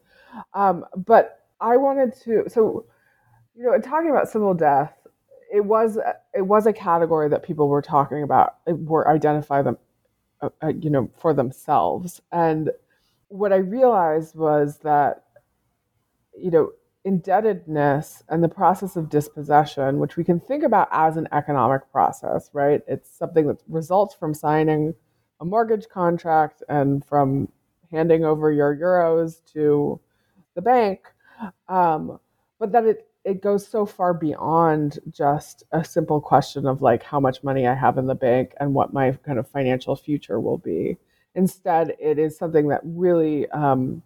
Um, 0.55 0.85
but 0.97 1.47
I 1.61 1.77
wanted 1.77 2.15
to, 2.23 2.45
so 2.49 2.87
you 3.57 3.65
know, 3.65 3.79
talking 3.79 4.11
about 4.11 4.29
civil 4.29 4.55
death, 4.55 4.95
it 5.53 5.65
was 5.65 5.99
it 6.33 6.43
was 6.43 6.67
a 6.67 6.73
category 6.73 7.29
that 7.29 7.43
people 7.43 7.69
were 7.69 7.83
talking 7.83 8.23
about, 8.23 8.57
were 8.67 9.09
identify 9.09 9.63
them, 9.63 9.77
uh, 10.41 10.49
uh, 10.63 10.69
you 10.69 10.91
know, 10.91 11.11
for 11.19 11.35
themselves. 11.35 12.21
And 12.33 12.71
what 13.29 13.53
I 13.53 13.57
realized 13.57 14.37
was 14.37 14.79
that, 14.79 15.25
you 16.39 16.51
know, 16.51 16.71
indebtedness 17.05 18.23
and 18.29 18.45
the 18.45 18.49
process 18.49 18.97
of 18.97 19.09
dispossession, 19.09 19.99
which 19.99 20.17
we 20.17 20.25
can 20.25 20.39
think 20.41 20.63
about 20.63 20.89
as 20.93 21.17
an 21.17 21.29
economic 21.33 21.91
process, 21.91 22.51
right? 22.53 22.83
It's 22.87 23.11
something 23.11 23.47
that 23.47 23.63
results 23.69 24.15
from 24.15 24.35
signing 24.35 24.95
a 25.41 25.45
mortgage 25.45 25.89
contract 25.89 26.63
and 26.69 27.05
from 27.05 27.49
handing 27.91 28.25
over 28.25 28.53
your 28.53 28.77
euros 28.77 29.41
to 29.53 29.99
the 30.55 30.63
bank. 30.63 31.01
Um, 31.69 32.21
but 32.59 32.73
that 32.73 32.85
it, 32.85 33.09
it 33.25 33.43
goes 33.43 33.67
so 33.67 33.87
far 33.87 34.13
beyond 34.13 34.99
just 35.11 35.65
a 35.73 35.83
simple 35.83 36.21
question 36.21 36.67
of 36.67 36.83
like 36.83 37.03
how 37.03 37.19
much 37.19 37.43
money 37.43 37.67
I 37.67 37.75
have 37.75 37.97
in 37.97 38.07
the 38.07 38.15
bank 38.15 38.53
and 38.61 38.75
what 38.75 38.93
my 38.93 39.13
kind 39.25 39.39
of 39.39 39.49
financial 39.49 39.97
future 39.97 40.39
will 40.39 40.59
be. 40.59 40.99
Instead, 41.35 41.97
it 41.99 42.19
is 42.19 42.37
something 42.37 42.69
that 42.69 42.81
really 42.85 43.49
um, 43.51 44.03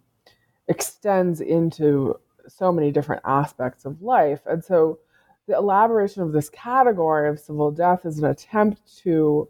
extends 0.67 1.41
into 1.41 2.17
so 2.47 2.71
many 2.71 2.91
different 2.91 3.21
aspects 3.25 3.85
of 3.85 4.01
life. 4.01 4.41
And 4.45 4.63
so 4.63 4.99
the 5.47 5.55
elaboration 5.55 6.21
of 6.23 6.31
this 6.31 6.49
category 6.49 7.29
of 7.29 7.39
civil 7.39 7.71
death 7.71 8.05
is 8.05 8.19
an 8.19 8.25
attempt 8.25 8.97
to 9.03 9.47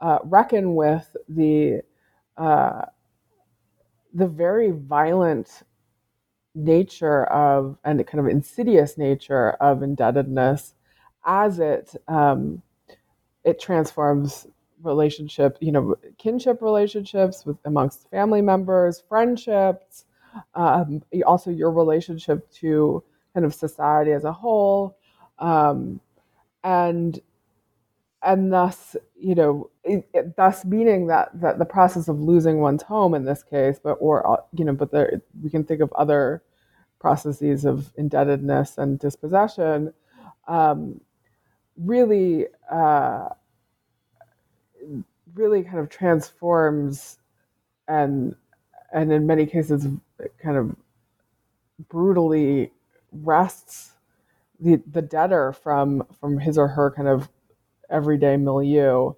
uh, 0.00 0.18
reckon 0.24 0.74
with 0.74 1.16
the 1.28 1.82
uh, 2.36 2.82
the 4.12 4.26
very 4.26 4.70
violent 4.70 5.62
nature 6.54 7.24
of 7.24 7.76
and 7.84 8.04
kind 8.06 8.20
of 8.20 8.30
insidious 8.30 8.96
nature 8.96 9.50
of 9.52 9.82
indebtedness 9.82 10.74
as 11.24 11.58
it 11.58 11.94
um, 12.08 12.62
it 13.44 13.60
transforms 13.60 14.46
relationship 14.82 15.56
you 15.60 15.72
know 15.72 15.94
kinship 16.18 16.62
relationships 16.62 17.44
with 17.44 17.56
amongst 17.64 18.10
family 18.10 18.42
members 18.42 19.02
friendships 19.08 20.04
um, 20.54 21.02
also 21.26 21.50
your 21.50 21.70
relationship 21.70 22.50
to 22.52 23.02
kind 23.34 23.46
of 23.46 23.54
society 23.54 24.12
as 24.12 24.24
a 24.24 24.32
whole, 24.32 24.96
um, 25.38 26.00
and 26.64 27.20
and 28.22 28.52
thus 28.52 28.96
you 29.18 29.34
know 29.34 29.70
it, 29.84 30.08
it, 30.14 30.36
thus 30.36 30.64
meaning 30.64 31.06
that 31.06 31.30
that 31.40 31.58
the 31.58 31.64
process 31.64 32.08
of 32.08 32.20
losing 32.20 32.60
one's 32.60 32.82
home 32.82 33.14
in 33.14 33.24
this 33.24 33.42
case, 33.42 33.78
but 33.82 33.92
or 34.00 34.26
uh, 34.26 34.36
you 34.52 34.64
know, 34.64 34.72
but 34.74 34.90
there 34.90 35.22
we 35.42 35.50
can 35.50 35.64
think 35.64 35.80
of 35.80 35.92
other 35.92 36.42
processes 36.98 37.64
of 37.64 37.92
indebtedness 37.96 38.78
and 38.78 38.98
dispossession. 38.98 39.92
Um, 40.48 41.00
really, 41.76 42.46
uh, 42.70 43.28
really 45.34 45.62
kind 45.62 45.78
of 45.78 45.88
transforms 45.88 47.18
and 47.88 48.34
and 48.92 49.12
in 49.12 49.26
many 49.26 49.46
cases 49.46 49.86
kind 50.42 50.56
of 50.56 50.76
brutally 51.88 52.72
wrests 53.12 53.92
the, 54.60 54.82
the 54.90 55.02
debtor 55.02 55.52
from 55.52 56.06
from 56.18 56.38
his 56.38 56.56
or 56.56 56.68
her 56.68 56.90
kind 56.90 57.08
of 57.08 57.28
everyday 57.90 58.36
milieu 58.36 59.12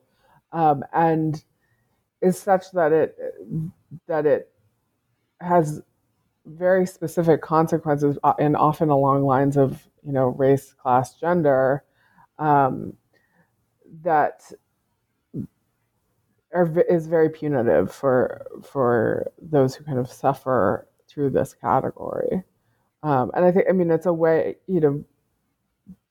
um, 0.53 0.83
and 0.93 1.45
is 2.21 2.39
such 2.39 2.71
that 2.73 2.93
it 2.93 3.17
that 4.07 4.27
it 4.27 4.51
has 5.41 5.83
very 6.45 6.87
specific 6.87 7.41
consequences 7.43 8.19
uh, 8.25 8.35
and 8.39 8.57
often 8.57 8.89
along 8.89 9.23
lines 9.23 9.57
of 9.57 9.87
you 10.03 10.13
know 10.13 10.27
race 10.27 10.73
class 10.73 11.15
gender 11.15 11.85
um, 12.39 12.95
that 14.03 14.53
are, 16.53 16.81
is 16.89 17.07
very 17.07 17.31
punitive 17.31 17.93
for 17.93 18.47
for 18.63 19.31
those 19.41 19.75
who 19.75 19.85
kind 19.85 19.99
of 19.99 20.11
suffer 20.11 20.88
through 21.09 21.31
this 21.31 21.55
category. 21.55 22.43
Um, 23.03 23.31
and 23.35 23.45
I 23.45 23.53
think, 23.53 23.67
I 23.69 23.73
mean, 23.73 23.91
it's 23.91 24.07
a 24.07 24.13
way, 24.13 24.57
you 24.67 24.81
know, 24.81 25.05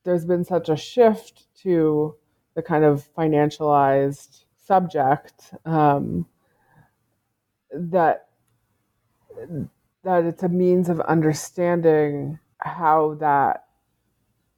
there's 0.04 0.26
been 0.26 0.46
such 0.46 0.70
a 0.70 0.78
shift 0.78 1.48
to 1.64 2.16
the 2.56 2.62
kind 2.62 2.84
of 2.84 3.08
financialized 3.18 4.46
subject 4.64 5.54
um, 5.66 6.26
that 7.72 8.28
that 10.04 10.24
it's 10.24 10.44
a 10.44 10.50
means 10.50 10.90
of 10.90 11.00
understanding 11.02 12.40
how 12.60 13.16
that 13.20 13.66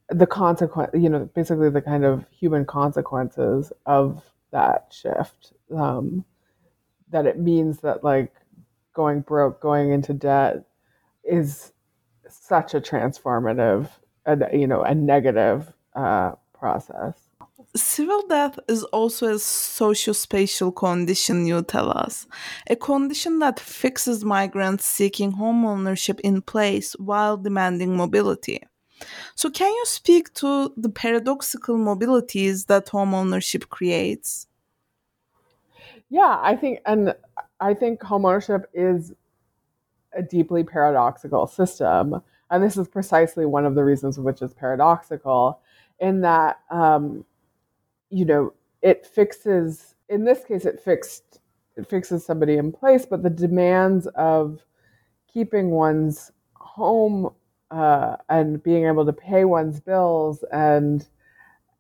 the 0.10 0.28
consequence, 0.28 0.92
you 0.94 1.10
know, 1.10 1.30
basically 1.36 1.70
the 1.70 1.82
kind 1.82 2.06
of 2.06 2.26
human 2.30 2.66
consequences 2.66 3.74
of 3.86 4.24
that 4.52 4.88
shift 4.92 5.54
um, 5.76 6.24
that 7.12 7.26
it 7.26 7.40
means 7.40 7.80
that 7.80 8.04
like 8.04 8.34
going 8.94 9.22
broke, 9.22 9.62
going 9.62 9.92
into 9.92 10.14
debt 10.14 10.66
is 11.24 11.72
such 12.28 12.74
a 12.74 12.82
transformative, 12.82 13.90
and 14.26 14.46
you 14.54 14.68
know, 14.68 14.82
a 14.84 14.94
negative 14.94 15.72
uh, 15.96 16.34
process. 16.54 17.30
Civil 17.76 18.26
death 18.28 18.58
is 18.68 18.84
also 18.86 19.36
a 19.36 19.40
socio-spatial 19.40 20.72
condition, 20.72 21.46
you 21.46 21.62
tell 21.62 21.96
us. 21.96 22.26
A 22.68 22.76
condition 22.76 23.40
that 23.40 23.60
fixes 23.60 24.26
migrants 24.26 24.86
seeking 24.86 25.34
home 25.34 25.66
ownership 25.66 26.20
in 26.22 26.42
place 26.42 26.94
while 26.94 27.38
demanding 27.38 27.96
mobility. 27.96 28.64
So, 29.36 29.50
can 29.50 29.72
you 29.72 29.86
speak 29.86 30.34
to 30.36 30.74
the 30.76 30.90
paradoxical 30.90 31.78
mobilities 31.78 32.66
that 32.66 32.90
home 32.90 33.14
ownership 33.14 33.70
creates? 33.70 34.48
Yeah, 36.10 36.40
I 36.42 36.56
think, 36.56 36.80
and 36.86 37.14
I 37.60 37.74
think 37.74 38.00
homeownership 38.00 38.64
is 38.74 39.14
a 40.14 40.22
deeply 40.22 40.64
paradoxical 40.64 41.48
system. 41.48 42.22
And 42.52 42.64
this 42.64 42.78
is 42.78 42.88
precisely 42.88 43.46
one 43.46 43.66
of 43.66 43.76
the 43.76 43.84
reasons 43.84 44.18
which 44.18 44.42
is 44.42 44.54
paradoxical, 44.54 45.62
in 46.00 46.22
that, 46.22 46.62
um, 46.72 47.26
you 48.10 48.26
know, 48.26 48.54
it 48.82 49.06
fixes, 49.06 49.96
in 50.08 50.24
this 50.24 50.44
case, 50.46 50.66
it 50.66 50.80
fixed, 50.80 51.40
it 51.76 51.88
fixes 51.88 52.26
somebody 52.26 52.58
in 52.58 52.72
place, 52.72 53.06
but 53.06 53.22
the 53.22 53.30
demands 53.30 54.08
of 54.16 54.62
keeping 55.32 55.70
one's 55.70 56.32
home 56.56 57.32
uh, 57.70 58.16
and 58.30 58.64
being 58.64 58.86
able 58.86 59.06
to 59.06 59.14
pay 59.14 59.46
one's 59.46 59.80
bills 59.80 60.44
and 60.52 61.08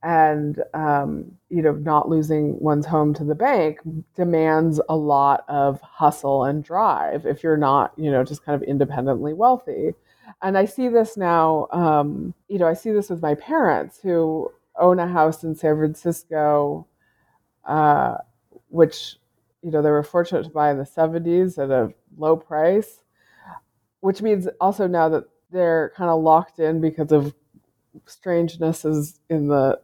and 0.01 0.63
um, 0.73 1.31
you 1.49 1.62
know 1.62 1.73
not 1.73 2.07
losing 2.07 2.57
one's 2.59 2.85
home 2.85 3.13
to 3.13 3.23
the 3.23 3.35
bank 3.35 3.79
demands 4.15 4.79
a 4.88 4.95
lot 4.95 5.43
of 5.49 5.81
hustle 5.81 6.45
and 6.45 6.63
drive 6.63 7.25
if 7.25 7.43
you're 7.43 7.57
not 7.57 7.91
you 7.97 8.09
know 8.09 8.23
just 8.23 8.43
kind 8.45 8.55
of 8.62 8.67
independently 8.67 9.33
wealthy. 9.33 9.93
And 10.41 10.57
i 10.57 10.65
see 10.65 10.88
this 10.88 11.17
now 11.17 11.67
um, 11.71 12.33
you 12.47 12.59
know 12.59 12.67
i 12.67 12.73
see 12.73 12.91
this 12.91 13.09
with 13.09 13.21
my 13.21 13.35
parents 13.35 13.99
who 14.01 14.51
own 14.79 14.99
a 14.99 15.07
house 15.07 15.43
in 15.43 15.55
san 15.55 15.75
francisco 15.75 16.88
uh, 17.65 18.15
which 18.69 19.17
you 19.62 19.71
know 19.71 19.81
they 19.81 19.91
were 19.91 20.03
fortunate 20.03 20.43
to 20.43 20.49
buy 20.49 20.71
in 20.71 20.77
the 20.77 20.85
70s 20.85 21.62
at 21.62 21.71
a 21.71 21.93
low 22.17 22.38
price 22.38 23.03
which 23.99 24.21
means 24.21 24.47
also 24.62 24.88
now 24.88 25.09
that 25.09 25.25
they're 25.51 25.91
kind 25.95 26.09
of 26.09 26.21
locked 26.21 26.59
in 26.59 26.79
because 26.79 27.12
of 27.12 27.33
strangenesses 28.05 29.19
in 29.29 29.47
the 29.47 29.79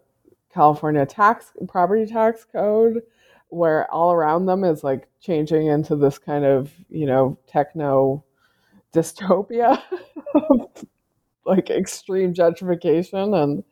California 0.56 1.06
tax 1.06 1.52
property 1.68 2.08
tax 2.08 2.46
code, 2.46 3.04
where 3.50 3.92
all 3.92 4.14
around 4.14 4.48
them 4.48 4.64
is 4.64 4.84
like 4.84 5.10
changing 5.22 5.68
into 5.68 5.96
this 5.98 6.18
kind 6.18 6.46
of 6.46 6.74
you 6.90 7.06
know 7.06 7.38
techno 7.48 8.24
dystopia, 8.94 9.82
like 11.46 11.70
extreme 11.70 12.34
gentrification 12.34 13.44
and 13.44 13.64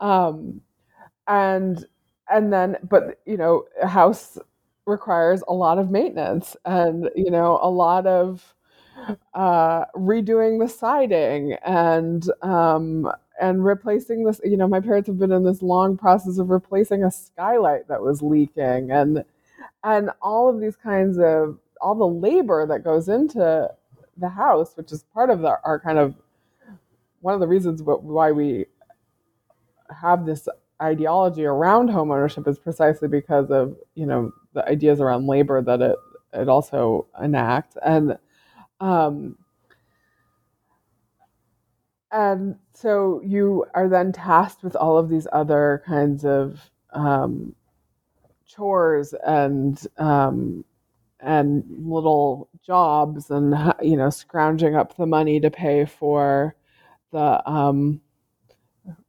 um 0.00 0.60
and 1.28 1.86
and 2.30 2.52
then 2.52 2.76
but 2.82 3.20
you 3.26 3.38
know 3.38 3.64
a 3.82 3.88
house 3.88 4.38
requires 4.86 5.42
a 5.48 5.54
lot 5.54 5.78
of 5.78 5.90
maintenance 5.90 6.56
and 6.66 7.10
you 7.16 7.30
know 7.30 7.58
a 7.62 7.70
lot 7.70 8.06
of 8.06 8.54
uh, 9.34 9.84
redoing 9.96 10.60
the 10.60 10.68
siding 10.68 11.54
and 11.64 12.30
um, 12.42 13.10
and 13.40 13.64
replacing 13.64 14.24
this. 14.24 14.40
You 14.44 14.56
know, 14.56 14.68
my 14.68 14.80
parents 14.80 15.08
have 15.08 15.18
been 15.18 15.32
in 15.32 15.44
this 15.44 15.62
long 15.62 15.96
process 15.96 16.38
of 16.38 16.50
replacing 16.50 17.04
a 17.04 17.10
skylight 17.10 17.88
that 17.88 18.02
was 18.02 18.22
leaking, 18.22 18.90
and 18.90 19.24
and 19.84 20.10
all 20.22 20.48
of 20.48 20.60
these 20.60 20.76
kinds 20.76 21.18
of 21.18 21.58
all 21.80 21.94
the 21.94 22.06
labor 22.06 22.66
that 22.66 22.84
goes 22.84 23.08
into 23.08 23.70
the 24.18 24.28
house, 24.28 24.76
which 24.76 24.92
is 24.92 25.04
part 25.14 25.30
of 25.30 25.40
the, 25.40 25.58
our 25.64 25.80
kind 25.80 25.98
of 25.98 26.14
one 27.20 27.34
of 27.34 27.40
the 27.40 27.48
reasons 27.48 27.82
why 27.82 28.32
we 28.32 28.66
have 29.90 30.26
this 30.26 30.48
ideology 30.82 31.44
around 31.44 31.90
homeownership 31.90 32.48
is 32.48 32.58
precisely 32.58 33.08
because 33.08 33.50
of 33.50 33.76
you 33.94 34.06
know 34.06 34.32
the 34.54 34.66
ideas 34.68 35.00
around 35.00 35.26
labor 35.26 35.62
that 35.62 35.82
it 35.82 35.96
it 36.32 36.48
also 36.48 37.06
enacts 37.22 37.76
and 37.84 38.16
um, 38.80 39.36
and 42.12 42.56
so 42.74 43.20
you 43.24 43.66
are 43.74 43.88
then 43.88 44.12
tasked 44.12 44.62
with 44.64 44.76
all 44.76 44.98
of 44.98 45.08
these 45.08 45.26
other 45.32 45.82
kinds 45.86 46.24
of 46.24 46.60
um, 46.92 47.54
chores 48.46 49.14
and 49.26 49.86
um, 49.98 50.64
and 51.20 51.64
little 51.68 52.48
jobs 52.66 53.30
and 53.30 53.54
you 53.82 53.96
know 53.96 54.10
scrounging 54.10 54.76
up 54.76 54.96
the 54.96 55.06
money 55.06 55.40
to 55.40 55.50
pay 55.50 55.84
for 55.86 56.56
the 57.12 57.50
um, 57.50 58.00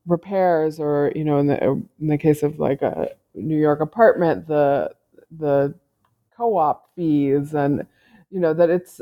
repairs 0.07 0.79
or 0.79 1.11
you 1.15 1.23
know 1.23 1.39
in 1.39 1.47
the 1.47 1.63
in 1.63 2.07
the 2.07 2.17
case 2.17 2.43
of 2.43 2.59
like 2.59 2.81
a 2.81 3.09
New 3.35 3.57
York 3.57 3.81
apartment 3.81 4.47
the 4.47 4.91
the 5.37 5.73
co-op 6.35 6.93
fees 6.95 7.53
and 7.53 7.85
you 8.31 8.39
know 8.39 8.53
that 8.53 8.69
it's 8.69 9.01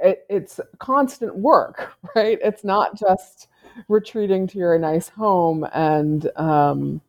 it, 0.00 0.26
it's 0.28 0.60
constant 0.78 1.36
work, 1.36 1.94
right? 2.16 2.38
It's 2.42 2.64
not 2.64 2.98
just 2.98 3.48
retreating 3.88 4.46
to 4.48 4.58
your 4.58 4.78
nice 4.78 5.08
home 5.08 5.66
and 5.72 6.30
um, 6.36 7.00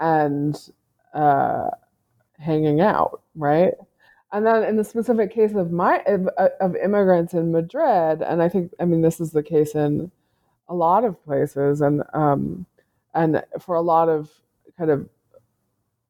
and 0.00 0.56
uh, 1.14 1.70
hanging 2.38 2.80
out, 2.80 3.22
right? 3.34 3.74
And 4.32 4.46
then 4.46 4.64
in 4.64 4.76
the 4.76 4.84
specific 4.84 5.32
case 5.32 5.54
of 5.54 5.70
my 5.70 6.02
of, 6.06 6.28
of 6.60 6.76
immigrants 6.76 7.34
in 7.34 7.52
Madrid, 7.52 8.22
and 8.22 8.42
I 8.42 8.48
think 8.48 8.72
I 8.80 8.84
mean 8.84 9.02
this 9.02 9.20
is 9.20 9.30
the 9.30 9.42
case 9.42 9.74
in 9.74 10.10
a 10.68 10.74
lot 10.74 11.04
of 11.04 11.22
places, 11.24 11.80
and 11.82 12.02
um, 12.14 12.66
and 13.14 13.42
for 13.60 13.76
a 13.76 13.82
lot 13.82 14.08
of 14.08 14.30
kind 14.78 14.90
of 14.90 15.08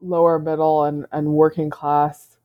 lower 0.01 0.39
middle 0.39 0.85
and, 0.85 1.07
and 1.13 1.29
working 1.29 1.71
class 1.71 2.39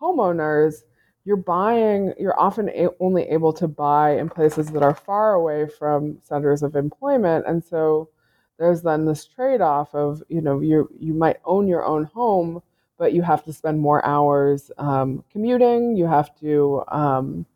homeowners, 0.00 0.82
you're 1.26 1.36
buying, 1.38 2.14
you're 2.18 2.40
often 2.40 2.70
a- 2.70 2.90
only 3.00 3.24
able 3.24 3.52
to 3.54 3.68
buy 3.68 4.12
in 4.18 4.30
places 4.30 4.68
that 4.68 4.84
are 4.84 4.94
far 4.96 5.34
away 5.34 5.68
from 5.68 6.18
centers 6.22 6.64
of 6.64 6.76
employment. 6.76 7.46
And 7.48 7.64
so 7.64 8.10
there's 8.58 8.82
then 8.82 9.06
this 9.06 9.26
trade 9.26 9.62
off 9.62 9.94
of, 9.94 10.22
you 10.30 10.42
know, 10.42 10.60
you, 10.60 10.90
you 11.00 11.14
might 11.14 11.38
own 11.46 11.68
your 11.68 11.84
own 11.84 12.06
home, 12.06 12.62
but 12.98 13.14
you 13.14 13.22
have 13.22 13.44
to 13.46 13.54
spend 13.54 13.80
more 13.80 14.04
hours 14.06 14.72
um, 14.78 15.24
commuting. 15.32 15.96
You 15.98 16.06
have 16.08 16.34
to, 16.40 16.84
um, 16.88 17.46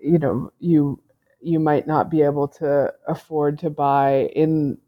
you 0.00 0.18
know, 0.18 0.52
you, 0.60 1.00
you 1.40 1.60
might 1.60 1.86
not 1.86 2.10
be 2.10 2.22
able 2.22 2.48
to 2.48 2.92
afford 3.08 3.58
to 3.60 3.70
buy 3.70 4.30
in 4.36 4.78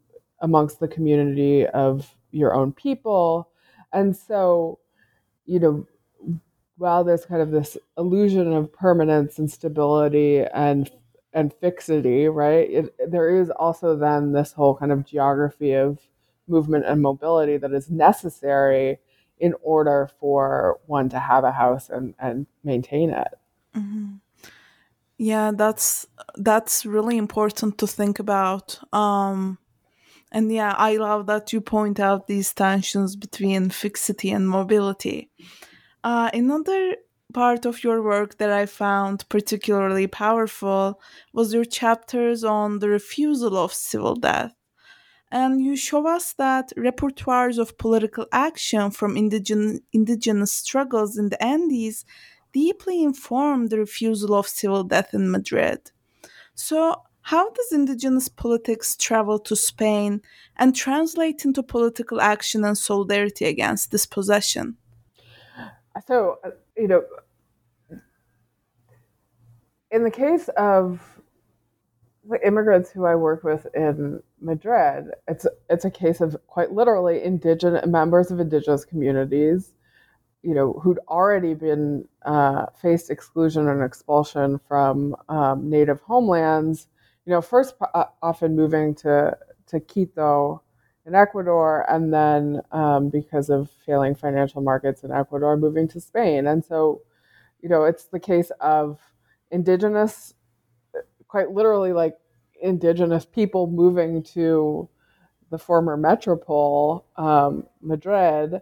amongst 0.41 0.79
the 0.79 0.89
community 0.89 1.67
of 1.67 2.15
your 2.31 2.53
own 2.53 2.73
people. 2.73 3.49
And 3.93 4.15
so, 4.15 4.79
you 5.45 5.59
know, 5.59 5.87
while 6.77 7.03
there's 7.03 7.25
kind 7.25 7.41
of 7.41 7.51
this 7.51 7.77
illusion 7.97 8.51
of 8.53 8.71
permanence 8.73 9.39
and 9.39 9.49
stability 9.49 10.41
and 10.53 10.91
and 11.33 11.53
fixity, 11.53 12.27
right? 12.27 12.69
It, 12.69 13.11
there 13.11 13.41
is 13.41 13.49
also 13.49 13.97
then 13.97 14.31
this 14.31 14.53
whole 14.53 14.75
kind 14.75 14.91
of 14.91 15.05
geography 15.05 15.73
of 15.73 15.99
movement 16.47 16.85
and 16.85 17.01
mobility 17.01 17.57
that 17.57 17.73
is 17.73 17.89
necessary 17.89 18.99
in 19.37 19.53
order 19.61 20.09
for 20.19 20.79
one 20.85 21.09
to 21.09 21.19
have 21.19 21.43
a 21.43 21.51
house 21.51 21.89
and, 21.89 22.13
and 22.19 22.47
maintain 22.63 23.09
it. 23.09 23.27
Mm-hmm. 23.75 24.13
Yeah, 25.17 25.51
that's 25.53 26.07
that's 26.35 26.85
really 26.85 27.17
important 27.17 27.77
to 27.79 27.87
think 27.87 28.19
about. 28.19 28.79
Um, 28.93 29.57
and 30.31 30.51
yeah, 30.51 30.73
I 30.77 30.97
love 30.97 31.27
that 31.27 31.53
you 31.53 31.61
point 31.61 31.99
out 31.99 32.27
these 32.27 32.53
tensions 32.53 33.15
between 33.15 33.69
fixity 33.69 34.31
and 34.31 34.47
mobility. 34.47 35.29
Uh, 36.05 36.29
another 36.35 36.97
part 37.33 37.65
of 37.65 37.83
your 37.83 37.99
work 38.03 38.37
that 38.37 38.51
I 38.51 38.67
found 38.67 39.27
particularly 39.27 40.05
powerful 40.05 41.01
was 41.33 41.51
your 41.51 41.65
chapters 41.65 42.43
on 42.43 42.77
the 42.77 42.89
refusal 42.89 43.57
of 43.57 43.73
civil 43.73 44.15
death. 44.15 44.53
And 45.31 45.65
you 45.65 45.75
show 45.75 46.07
us 46.07 46.33
that 46.33 46.71
repertoires 46.77 47.57
of 47.57 47.79
political 47.79 48.27
action 48.31 48.91
from 48.91 49.15
indigen- 49.15 49.81
indigenous 49.93 50.51
struggles 50.51 51.17
in 51.17 51.29
the 51.29 51.43
Andes 51.43 52.05
deeply 52.53 53.01
informed 53.01 53.71
the 53.71 53.79
refusal 53.79 54.35
of 54.35 54.47
civil 54.47 54.83
death 54.83 55.11
in 55.15 55.31
Madrid. 55.31 55.91
So, 56.53 57.01
how 57.21 57.49
does 57.49 57.71
indigenous 57.71 58.29
politics 58.29 58.95
travel 58.95 59.39
to 59.39 59.55
Spain 59.55 60.21
and 60.55 60.75
translate 60.75 61.45
into 61.45 61.63
political 61.63 62.21
action 62.21 62.63
and 62.63 62.77
solidarity 62.77 63.45
against 63.45 63.89
dispossession? 63.89 64.77
So 65.99 66.37
you 66.77 66.87
know 66.87 67.03
in 69.91 70.03
the 70.03 70.11
case 70.11 70.49
of 70.57 71.01
the 72.27 72.45
immigrants 72.45 72.89
who 72.89 73.05
I 73.05 73.15
work 73.15 73.43
with 73.43 73.67
in 73.75 74.21
Madrid, 74.41 75.05
it's 75.27 75.45
it's 75.69 75.85
a 75.85 75.91
case 75.91 76.21
of 76.21 76.35
quite 76.47 76.71
literally 76.71 77.23
indigenous 77.23 77.85
members 77.85 78.31
of 78.31 78.39
indigenous 78.39 78.83
communities, 78.83 79.73
you 80.43 80.53
know, 80.53 80.73
who'd 80.73 80.99
already 81.07 81.53
been 81.53 82.07
uh, 82.23 82.67
faced 82.81 83.09
exclusion 83.11 83.67
and 83.67 83.83
expulsion 83.83 84.59
from 84.67 85.15
um, 85.29 85.69
native 85.69 86.01
homelands. 86.01 86.87
You 87.25 87.33
know, 87.33 87.41
first 87.41 87.75
uh, 87.93 88.05
often 88.21 88.55
moving 88.55 88.95
to 88.95 89.37
to 89.67 89.79
Quito 89.79 90.61
in 91.05 91.15
Ecuador, 91.15 91.85
and 91.89 92.13
then 92.13 92.61
um, 92.71 93.09
because 93.09 93.49
of 93.49 93.69
failing 93.85 94.15
financial 94.15 94.61
markets 94.61 95.03
in 95.03 95.11
Ecuador, 95.11 95.55
moving 95.55 95.87
to 95.89 95.99
Spain. 95.99 96.47
And 96.47 96.65
so, 96.65 97.01
you 97.61 97.69
know, 97.69 97.83
it's 97.83 98.05
the 98.05 98.19
case 98.19 98.51
of 98.59 98.99
indigenous, 99.51 100.33
quite 101.27 101.51
literally, 101.51 101.93
like 101.93 102.17
indigenous 102.61 103.25
people 103.25 103.67
moving 103.67 104.23
to 104.23 104.89
the 105.51 105.57
former 105.57 105.95
metropole, 105.95 107.05
um, 107.17 107.65
Madrid, 107.81 108.61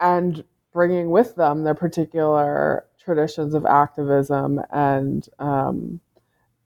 and 0.00 0.44
bringing 0.72 1.10
with 1.10 1.36
them 1.36 1.64
their 1.64 1.74
particular 1.74 2.86
traditions 2.98 3.54
of 3.54 3.64
activism 3.64 4.60
and 4.70 5.28
um, 5.38 6.00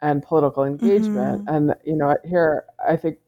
and 0.00 0.22
political 0.22 0.64
engagement. 0.64 1.44
Mm-hmm. 1.44 1.54
And 1.54 1.74
you 1.84 1.96
know, 1.96 2.16
here 2.24 2.64
I 2.86 2.96
think 2.96 3.18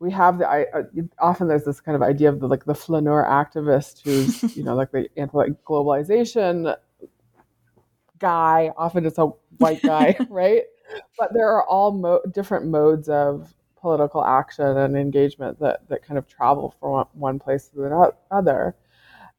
we 0.00 0.10
have 0.10 0.38
the 0.38 0.48
I, 0.48 0.64
uh, 0.74 0.82
often 1.18 1.46
there's 1.46 1.64
this 1.64 1.80
kind 1.80 1.94
of 1.94 2.02
idea 2.02 2.30
of 2.30 2.40
the 2.40 2.48
like 2.48 2.64
the 2.64 2.74
flaneur 2.74 3.24
activist 3.24 4.00
who's 4.02 4.42
you 4.56 4.64
know 4.64 4.74
like 4.74 4.90
the 4.90 5.08
anti-globalization 5.16 6.74
guy. 8.18 8.72
Often 8.76 9.06
it's 9.06 9.18
a 9.18 9.26
white 9.58 9.82
guy 9.82 10.16
right? 10.30 10.62
But 11.18 11.32
there 11.34 11.48
are 11.48 11.64
all 11.66 11.92
mo- 11.92 12.22
different 12.32 12.66
modes 12.66 13.08
of 13.08 13.54
political 13.76 14.24
action 14.24 14.76
and 14.76 14.96
engagement 14.96 15.60
that 15.60 15.88
that 15.88 16.02
kind 16.02 16.18
of 16.18 16.26
travel 16.26 16.74
from 16.80 17.06
one 17.12 17.38
place 17.38 17.68
to 17.68 17.76
the 17.76 18.12
other. 18.30 18.74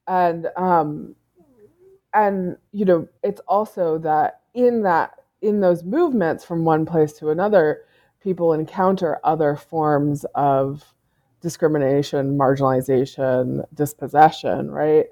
And 0.06 0.46
um 0.56 1.16
and 2.14 2.56
you 2.70 2.84
know 2.84 3.08
it's 3.24 3.40
also 3.48 3.98
that 3.98 4.42
in 4.54 4.82
that 4.82 5.14
in 5.40 5.60
those 5.60 5.82
movements 5.82 6.44
from 6.44 6.64
one 6.64 6.86
place 6.86 7.12
to 7.14 7.30
another 7.30 7.82
people 8.22 8.52
encounter 8.52 9.18
other 9.24 9.56
forms 9.56 10.24
of 10.34 10.84
discrimination, 11.40 12.38
marginalization, 12.38 13.64
dispossession, 13.74 14.70
right? 14.70 15.06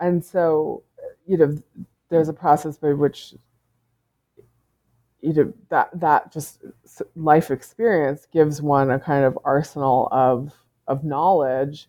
And 0.00 0.24
so, 0.24 0.82
you 1.26 1.38
know, 1.38 1.56
there's 2.08 2.28
a 2.28 2.32
process 2.32 2.76
by 2.76 2.92
which 2.92 3.34
you 5.20 5.32
know 5.32 5.52
that 5.70 5.88
that 5.98 6.32
just 6.32 6.62
life 7.16 7.50
experience 7.50 8.26
gives 8.32 8.62
one 8.62 8.90
a 8.90 9.00
kind 9.00 9.24
of 9.24 9.38
arsenal 9.44 10.08
of 10.12 10.52
of 10.86 11.04
knowledge 11.04 11.88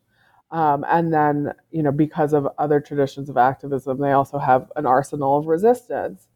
um, 0.51 0.85
and 0.87 1.13
then 1.13 1.53
you 1.71 1.83
know 1.83 1.91
because 1.91 2.33
of 2.33 2.47
other 2.57 2.79
traditions 2.79 3.29
of 3.29 3.37
activism 3.37 3.99
they 3.99 4.11
also 4.11 4.39
have 4.39 4.71
an 4.75 4.85
arsenal 4.85 5.37
of 5.37 5.45
resistance 5.45 6.27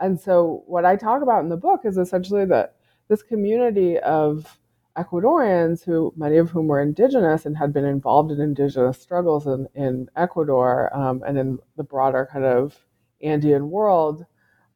and 0.00 0.20
so 0.20 0.62
what 0.66 0.84
i 0.84 0.96
talk 0.96 1.22
about 1.22 1.42
in 1.42 1.48
the 1.48 1.56
book 1.56 1.82
is 1.84 1.96
essentially 1.96 2.44
that 2.44 2.74
this 3.12 3.22
community 3.22 3.98
of 4.00 4.58
ecuadorians 4.96 5.84
who 5.84 6.12
many 6.16 6.36
of 6.38 6.50
whom 6.50 6.66
were 6.66 6.80
indigenous 6.80 7.46
and 7.46 7.56
had 7.56 7.72
been 7.72 7.84
involved 7.84 8.30
in 8.30 8.40
indigenous 8.40 8.98
struggles 8.98 9.46
in, 9.46 9.68
in 9.74 10.08
ecuador 10.16 10.94
um, 10.96 11.22
and 11.26 11.38
in 11.38 11.58
the 11.76 11.84
broader 11.84 12.28
kind 12.32 12.44
of 12.44 12.74
andean 13.22 13.70
world 13.70 14.24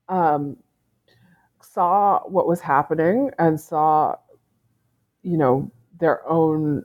um, 0.08 0.56
saw 1.76 2.20
what 2.26 2.46
was 2.46 2.60
happening 2.60 3.30
and 3.38 3.60
saw, 3.60 4.16
you 5.22 5.36
know, 5.36 5.70
their 5.98 6.26
own 6.28 6.84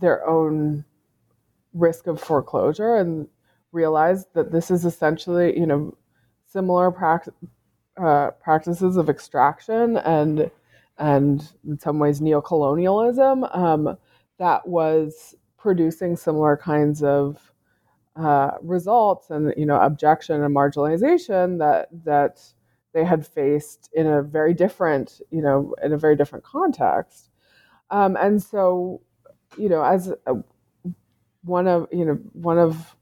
their 0.00 0.26
own 0.26 0.84
risk 1.72 2.06
of 2.06 2.20
foreclosure 2.20 2.96
and 2.96 3.28
realized 3.72 4.26
that 4.34 4.50
this 4.50 4.70
is 4.70 4.84
essentially, 4.84 5.58
you 5.58 5.66
know, 5.66 5.96
similar 6.46 6.90
pract- 6.90 7.32
uh, 7.98 8.30
practices 8.32 8.96
of 8.96 9.08
extraction 9.08 9.96
and 9.98 10.50
and 10.98 11.52
in 11.66 11.78
some 11.78 11.98
ways 11.98 12.20
neocolonialism 12.20 13.56
um, 13.56 13.96
that 14.38 14.66
was 14.66 15.34
producing 15.56 16.16
similar 16.16 16.56
kinds 16.56 17.02
of 17.02 17.52
uh, 18.16 18.52
results 18.62 19.30
and 19.30 19.54
you 19.56 19.66
know 19.66 19.80
objection 19.80 20.42
and 20.42 20.54
marginalization 20.54 21.58
that 21.58 21.88
that 22.04 22.40
they 22.92 23.04
had 23.04 23.26
faced 23.26 23.90
in 23.92 24.06
a 24.06 24.22
very 24.22 24.54
different, 24.54 25.20
you 25.30 25.42
know, 25.42 25.74
in 25.82 25.92
a 25.92 25.98
very 25.98 26.16
different 26.16 26.44
context. 26.44 27.30
Um, 27.90 28.16
and 28.16 28.42
so, 28.42 29.00
you 29.56 29.68
know, 29.68 29.82
as 29.82 30.12
a, 30.26 30.34
one 31.42 31.68
of, 31.68 31.86
you 31.92 32.04
know, 32.04 32.14
one 32.32 32.58
of 32.58 32.96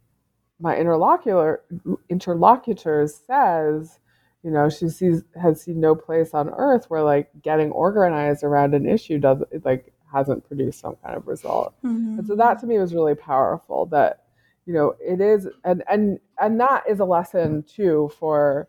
my 0.61 0.77
interlocutor 0.77 1.63
interlocutors 2.09 3.21
says, 3.27 3.99
you 4.47 4.53
know, 4.53 4.71
she 4.71 4.89
sees 4.89 5.25
has 5.43 5.61
seen 5.61 5.81
no 5.81 5.97
place 5.97 6.33
on 6.33 6.51
earth 6.51 6.85
where 6.89 7.03
like 7.03 7.31
getting 7.43 7.73
organized 7.73 8.45
around 8.45 8.75
an 8.75 8.89
issue 8.89 9.19
does 9.19 9.43
like 9.65 9.93
hasn't 10.13 10.47
produced 10.47 10.79
some 10.79 10.95
kind 11.03 11.17
of 11.17 11.27
result. 11.27 11.75
Mm-hmm. 11.83 12.21
And 12.21 12.29
so 12.29 12.37
that 12.37 12.61
to 12.61 12.67
me 12.67 12.79
was 12.79 12.95
really 12.95 13.17
powerful 13.17 13.87
that 13.87 14.23
you 14.65 14.73
know 14.73 14.95
it 15.01 15.21
is 15.21 15.49
and 15.65 15.83
and 15.89 16.21
and 16.41 16.61
that 16.61 16.85
is 16.89 17.01
a 17.01 17.05
lesson 17.05 17.65
too 17.65 18.09
for 18.21 18.69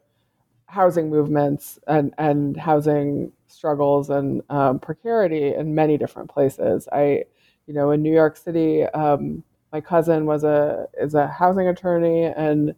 housing 0.65 1.11
movements 1.11 1.77
and, 1.87 2.11
and 2.17 2.57
housing 2.57 3.31
struggles 3.45 4.09
and 4.09 4.41
um, 4.49 4.79
precarity 4.79 5.53
in 5.53 5.75
many 5.75 5.95
different 5.95 6.27
places. 6.27 6.87
I, 6.91 7.25
you 7.67 7.75
know, 7.75 7.91
in 7.91 8.01
New 8.01 8.13
York 8.13 8.35
City, 8.35 8.83
um, 8.83 9.43
my 9.71 9.81
cousin 9.81 10.25
was 10.25 10.43
a 10.43 10.87
is 10.99 11.13
a 11.13 11.27
housing 11.27 11.67
attorney, 11.67 12.23
and 12.23 12.73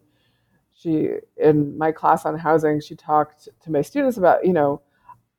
she 0.80 1.10
in 1.36 1.76
my 1.76 1.92
class 1.92 2.24
on 2.24 2.38
housing, 2.38 2.80
she 2.80 2.94
talked 2.94 3.48
to 3.62 3.70
my 3.70 3.82
students 3.82 4.16
about, 4.16 4.44
you 4.46 4.52
know, 4.52 4.82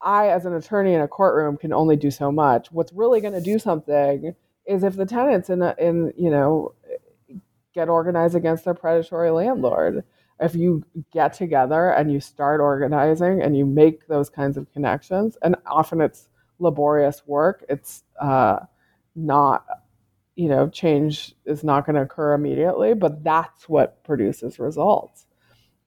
I 0.01 0.29
as 0.29 0.45
an 0.45 0.53
attorney 0.53 0.93
in 0.93 1.01
a 1.01 1.07
courtroom 1.07 1.57
can 1.57 1.73
only 1.73 1.95
do 1.95 2.11
so 2.11 2.31
much. 2.31 2.71
What's 2.71 2.93
really 2.93 3.21
going 3.21 3.33
to 3.33 3.41
do 3.41 3.59
something 3.59 4.35
is 4.65 4.83
if 4.83 4.95
the 4.95 5.05
tenants 5.05 5.49
in 5.49 5.61
a, 5.61 5.75
in 5.79 6.13
you 6.17 6.29
know 6.29 6.73
get 7.73 7.89
organized 7.89 8.35
against 8.35 8.65
their 8.65 8.73
predatory 8.73 9.31
landlord 9.31 10.03
if 10.41 10.55
you 10.55 10.83
get 11.13 11.33
together 11.33 11.91
and 11.91 12.11
you 12.11 12.19
start 12.19 12.59
organizing 12.59 13.41
and 13.41 13.55
you 13.55 13.65
make 13.65 14.07
those 14.07 14.29
kinds 14.29 14.57
of 14.57 14.71
connections, 14.73 15.37
and 15.43 15.55
often 15.67 16.01
it's 16.01 16.27
laborious 16.59 17.21
work, 17.27 17.63
it's 17.69 18.03
uh, 18.19 18.57
not, 19.15 19.63
you 20.35 20.49
know, 20.49 20.67
change 20.67 21.35
is 21.45 21.63
not 21.63 21.85
going 21.85 21.95
to 21.95 22.01
occur 22.01 22.33
immediately, 22.33 22.95
but 22.95 23.23
that's 23.23 23.69
what 23.69 24.03
produces 24.03 24.57
results. 24.57 25.27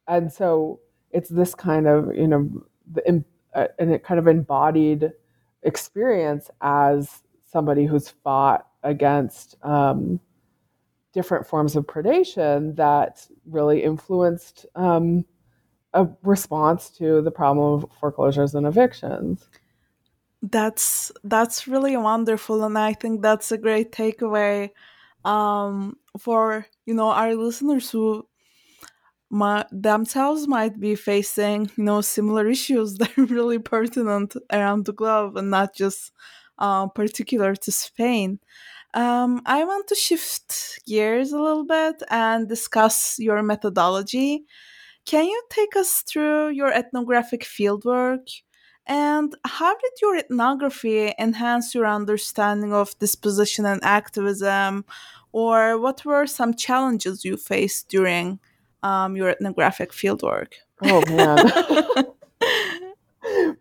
And 0.09 0.33
so 0.33 0.81
it's 1.11 1.29
this 1.29 1.55
kind 1.55 1.87
of, 1.87 2.15
you 2.15 2.29
know, 2.29 2.51
the, 2.91 3.25
uh, 3.55 3.69
and 3.79 3.93
it 3.93 4.05
kind 4.05 4.19
of 4.19 4.27
embodied 4.27 5.13
experience 5.63 6.51
as 6.61 7.23
somebody 7.45 7.87
who's 7.87 8.09
fought 8.09 8.67
against 8.83 9.57
um, 9.63 10.21
different 11.13 11.47
forms 11.47 11.77
of 11.77 11.87
predation 11.87 12.77
that 12.77 13.27
really 13.47 13.83
influenced 13.83 14.67
um, 14.75 15.25
a 15.95 16.09
response 16.23 16.91
to 16.91 17.23
the 17.23 17.31
problem 17.31 17.85
of 17.85 17.91
foreclosures 18.01 18.55
and 18.55 18.67
evictions. 18.67 19.49
That's 20.43 21.11
that's 21.23 21.67
really 21.67 21.97
wonderful, 21.97 22.65
and 22.65 22.77
I 22.77 22.93
think 22.93 23.23
that's 23.23 23.51
a 23.51 23.57
great 23.57 23.93
takeaway 23.93 24.71
um, 25.25 25.97
for 26.19 26.67
you 26.85 26.93
know 26.93 27.09
our 27.09 27.35
listeners 27.35 27.91
who 27.91 28.27
my, 29.31 29.65
themselves 29.73 30.47
might 30.47 30.79
be 30.79 30.95
facing 30.95 31.71
you 31.77 31.85
know 31.85 32.01
similar 32.01 32.47
issues 32.47 32.95
that 32.99 33.17
are 33.19 33.25
really 33.25 33.59
pertinent 33.59 34.37
around 34.53 34.85
the 34.85 34.93
globe 34.93 35.37
and 35.37 35.51
not 35.51 35.75
just 35.75 36.13
uh, 36.59 36.87
particular 36.89 37.55
to 37.57 37.73
Spain. 37.73 38.39
Um, 38.95 39.43
I 39.45 39.65
want 39.65 39.89
to 39.89 39.97
shift 39.97 40.81
gears 40.87 41.33
a 41.33 41.41
little 41.41 41.65
bit 41.65 42.01
and 42.11 42.49
discuss 42.49 43.19
your 43.19 43.43
methodology. 43.43 44.45
Can 45.05 45.25
you 45.27 45.43
take 45.51 45.75
us 45.77 46.03
through 46.03 46.51
your 46.51 46.73
ethnographic 46.73 47.43
fieldwork? 47.43 48.29
And 48.87 49.35
how 49.45 49.75
did 49.75 49.93
your 50.01 50.17
ethnography 50.17 51.13
enhance 51.19 51.75
your 51.75 51.87
understanding 51.87 52.73
of 52.73 52.97
dispossession 52.99 53.67
and 53.67 53.83
activism? 53.83 54.85
Or 55.33 55.79
what 55.79 56.05
were 56.05 56.27
some 56.27 56.55
challenges 56.55 57.25
you 57.25 57.37
faced 57.37 57.89
during 57.89 58.39
um, 58.85 59.17
your 59.17 59.29
ethnographic 59.29 59.93
fieldwork? 59.93 60.55
Oh, 60.83 61.03
man. 61.09 61.39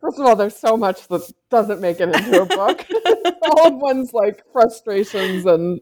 First 0.02 0.20
of 0.20 0.26
all, 0.26 0.36
there's 0.36 0.58
so 0.58 0.76
much 0.76 1.08
that 1.08 1.22
doesn't 1.50 1.80
make 1.80 2.02
it 2.02 2.14
into 2.14 2.42
a 2.42 2.46
book. 2.46 2.86
all 3.44 3.68
of 3.68 3.76
one's 3.76 4.14
like 4.14 4.44
frustrations 4.52 5.46
and 5.46 5.80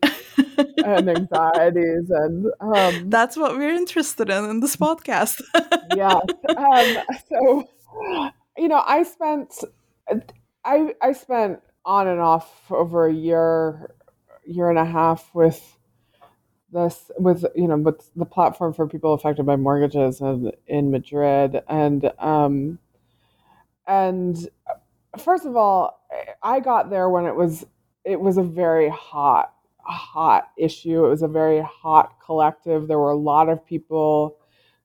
and 0.86 1.10
anxieties 1.10 2.10
and 2.10 2.48
um, 2.60 3.10
that's 3.10 3.38
what 3.38 3.58
we're 3.58 3.74
interested 3.74 4.30
in 4.30 4.50
in 4.50 4.60
this 4.60 4.76
podcast. 4.76 5.42
yeah. 5.96 6.20
Um, 6.50 6.98
so, 7.30 7.70
you 8.58 8.68
know, 8.68 8.84
I 8.86 9.04
spent 9.04 9.54
I 10.66 10.94
I 11.02 11.14
spent 11.14 11.60
on 11.86 12.08
and 12.08 12.20
off 12.20 12.72
over 12.72 13.08
a 13.08 13.14
year 13.14 13.94
year 14.46 14.70
and 14.70 14.80
a 14.80 14.86
half 14.86 15.30
with 15.34 15.78
this 16.72 17.11
with 17.17 17.45
you 17.55 17.67
know 17.67 17.78
with 17.78 18.09
the 18.15 18.26
platform 18.26 18.74
for 18.74 18.88
people 18.88 19.13
affected 19.13 19.45
by 19.45 19.55
mortgages 19.55 20.22
in, 20.22 20.51
in 20.67 20.91
Madrid 20.91 21.61
and 21.67 22.11
um 22.19 22.80
and 23.88 24.49
first 25.17 25.45
of 25.45 25.55
all, 25.55 25.99
I 26.41 26.59
got 26.59 26.89
there 26.89 27.09
when 27.09 27.26
it 27.26 27.36
was 27.36 27.65
it 28.03 28.19
was 28.19 28.38
a 28.38 28.43
very 28.43 28.89
hot 28.89 29.53
hot 29.80 30.49
issue. 30.57 31.05
It 31.05 31.09
was 31.09 31.24
a 31.24 31.28
very 31.28 31.61
hot 31.61 32.17
collective. 32.24 32.88
There 32.88 32.99
were 32.99 33.11
a 33.11 33.17
lot 33.17 33.49
of 33.49 33.65
people 33.65 34.38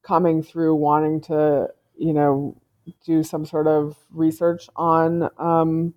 coming 0.02 0.42
through 0.42 0.74
wanting 0.76 1.20
to, 1.22 1.68
you 1.96 2.12
know, 2.12 2.60
do 3.04 3.22
some 3.22 3.44
sort 3.44 3.66
of 3.66 3.96
research 4.10 4.68
on 4.76 5.28
um, 5.38 5.94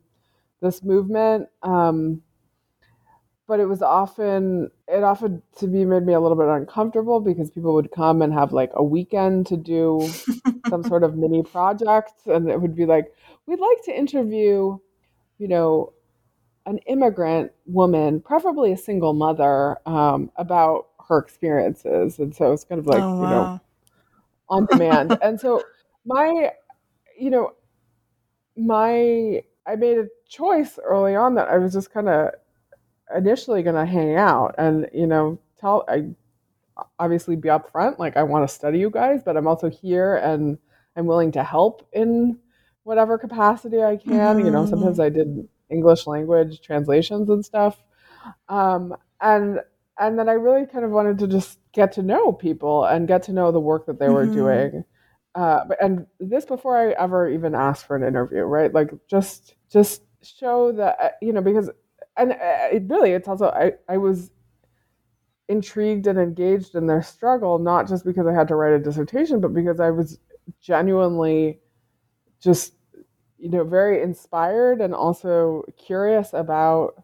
this 0.61 0.83
movement. 0.83 1.47
Um, 1.63 2.21
but 3.49 3.59
it 3.59 3.65
was 3.65 3.81
often 3.81 4.69
it 4.87 5.03
often 5.03 5.41
to 5.57 5.65
be 5.65 5.83
made 5.83 6.05
me 6.05 6.13
a 6.13 6.19
little 6.19 6.37
bit 6.37 6.47
uncomfortable 6.47 7.19
because 7.19 7.49
people 7.49 7.73
would 7.73 7.91
come 7.91 8.21
and 8.21 8.31
have 8.31 8.53
like 8.53 8.69
a 8.75 8.83
weekend 8.83 9.47
to 9.47 9.57
do 9.57 10.07
some 10.69 10.83
sort 10.83 11.03
of 11.03 11.17
mini 11.17 11.41
project. 11.41 12.13
And 12.27 12.47
it 12.47 12.61
would 12.61 12.75
be 12.75 12.85
like 12.85 13.11
we'd 13.47 13.59
like 13.59 13.83
to 13.85 13.97
interview 13.97 14.77
you 15.39 15.47
know 15.47 15.93
an 16.67 16.77
immigrant 16.85 17.51
woman 17.65 18.21
preferably 18.21 18.71
a 18.71 18.77
single 18.77 19.13
mother 19.13 19.77
um, 19.87 20.31
about 20.35 20.89
her 21.07 21.17
experiences. 21.17 22.19
And 22.19 22.35
so 22.35 22.53
it's 22.53 22.63
kind 22.63 22.77
of 22.77 22.85
like 22.85 23.01
oh, 23.01 23.15
wow. 23.15 23.21
you 23.23 23.29
know 23.29 23.61
on 24.47 24.65
demand. 24.67 25.17
And 25.23 25.41
so 25.41 25.63
my 26.05 26.51
you 27.17 27.31
know 27.31 27.53
my 28.55 29.41
i 29.65 29.75
made 29.75 29.97
a 29.97 30.07
choice 30.27 30.77
early 30.83 31.15
on 31.15 31.35
that 31.35 31.47
i 31.47 31.57
was 31.57 31.73
just 31.73 31.91
kind 31.93 32.09
of 32.09 32.31
initially 33.15 33.63
going 33.63 33.75
to 33.75 33.85
hang 33.85 34.15
out 34.15 34.55
and 34.57 34.89
you 34.93 35.07
know 35.07 35.39
tell 35.59 35.83
I 35.87 36.09
obviously 36.97 37.35
be 37.35 37.49
upfront 37.49 37.99
like 37.99 38.15
I 38.15 38.23
want 38.23 38.47
to 38.47 38.53
study 38.53 38.79
you 38.79 38.89
guys, 38.89 39.21
but 39.23 39.35
I'm 39.35 39.47
also 39.47 39.69
here 39.69 40.15
and 40.15 40.57
I'm 40.95 41.05
willing 41.05 41.31
to 41.33 41.43
help 41.43 41.87
in 41.91 42.39
whatever 42.83 43.17
capacity 43.17 43.83
I 43.83 43.97
can. 43.97 44.37
Mm-hmm. 44.37 44.45
You 44.45 44.51
know, 44.51 44.65
sometimes 44.65 44.97
mm-hmm. 44.97 45.01
I 45.01 45.09
did 45.09 45.47
English 45.69 46.07
language 46.07 46.61
translations 46.61 47.29
and 47.29 47.43
stuff. 47.43 47.83
Um, 48.47 48.95
and 49.21 49.59
and 49.99 50.17
then 50.17 50.29
I 50.29 50.33
really 50.33 50.65
kind 50.65 50.85
of 50.85 50.91
wanted 50.91 51.19
to 51.19 51.27
just 51.27 51.59
get 51.73 51.91
to 51.93 52.03
know 52.03 52.31
people 52.31 52.85
and 52.85 53.07
get 53.07 53.23
to 53.23 53.33
know 53.33 53.51
the 53.51 53.59
work 53.59 53.85
that 53.87 53.99
they 53.99 54.07
were 54.07 54.25
mm-hmm. 54.25 54.35
doing 54.35 54.85
uh, 55.35 55.65
and 55.79 56.05
this 56.19 56.45
before 56.45 56.77
I 56.77 56.91
ever 57.01 57.29
even 57.29 57.53
asked 57.55 57.85
for 57.85 57.95
an 57.95 58.03
interview, 58.03 58.41
right? 58.41 58.73
Like 58.73 58.91
just 59.07 59.55
just 59.71 60.03
show 60.21 60.71
that 60.73 60.97
uh, 61.01 61.09
you 61.21 61.33
know 61.33 61.41
because 61.41 61.69
and 62.17 62.33
uh, 62.33 62.67
it 62.71 62.83
really 62.87 63.11
it's 63.11 63.27
also 63.27 63.47
I 63.49 63.73
I 63.87 63.97
was 63.97 64.31
intrigued 65.47 66.05
and 66.07 66.19
engaged 66.19 66.75
in 66.75 66.85
their 66.85 67.01
struggle 67.01 67.57
not 67.57 67.87
just 67.87 68.05
because 68.05 68.27
I 68.27 68.33
had 68.33 68.47
to 68.49 68.55
write 68.55 68.73
a 68.73 68.79
dissertation, 68.79 69.39
but 69.41 69.53
because 69.53 69.79
I 69.79 69.89
was 69.89 70.19
genuinely 70.61 71.59
just 72.41 72.73
you 73.39 73.49
know 73.49 73.63
very 73.63 74.01
inspired 74.03 74.81
and 74.81 74.93
also 74.95 75.63
curious 75.77 76.33
about 76.33 77.03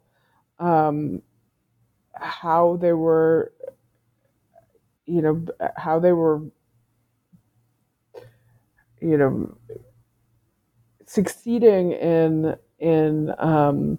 um, 0.60 1.22
how 2.16 2.78
they 2.78 2.94
were 2.94 3.54
you 5.06 5.22
know 5.22 5.46
how 5.78 6.00
they 6.00 6.12
were 6.14 6.42
you 9.02 9.18
know 9.18 9.58
succeeding 11.06 11.92
in 11.92 12.56
in 12.80 13.34
um, 13.38 13.98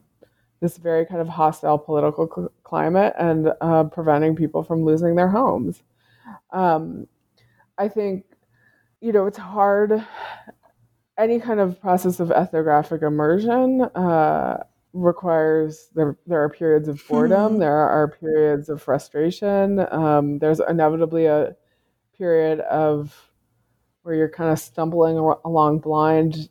this 0.66 0.78
very 0.78 1.06
kind 1.06 1.20
of 1.20 1.28
hostile 1.28 1.78
political 1.78 2.28
cl- 2.34 2.52
climate 2.64 3.14
and 3.18 3.52
uh, 3.60 3.84
preventing 3.84 4.34
people 4.34 4.64
from 4.64 4.84
losing 4.84 5.14
their 5.14 5.28
homes. 5.28 5.82
Um, 6.50 7.06
I 7.78 7.86
think 7.86 8.24
you 9.00 9.12
know 9.12 9.26
it's 9.26 9.38
hard. 9.38 10.04
Any 11.16 11.38
kind 11.38 11.60
of 11.60 11.80
process 11.80 12.18
of 12.18 12.32
ethnographic 12.32 13.02
immersion 13.02 13.82
uh, 13.94 14.64
requires 14.92 15.88
there. 15.94 16.18
There 16.26 16.42
are 16.42 16.48
periods 16.50 16.88
of 16.88 17.00
boredom. 17.08 17.54
Hmm. 17.54 17.58
there 17.60 17.76
are 17.76 18.08
periods 18.08 18.68
of 18.68 18.82
frustration. 18.82 19.86
Um, 19.92 20.40
there's 20.40 20.60
inevitably 20.60 21.26
a 21.26 21.54
period 22.18 22.58
of 22.60 23.14
where 24.02 24.16
you're 24.16 24.28
kind 24.28 24.50
of 24.50 24.58
stumbling 24.58 25.16
along 25.44 25.78
blind, 25.78 26.48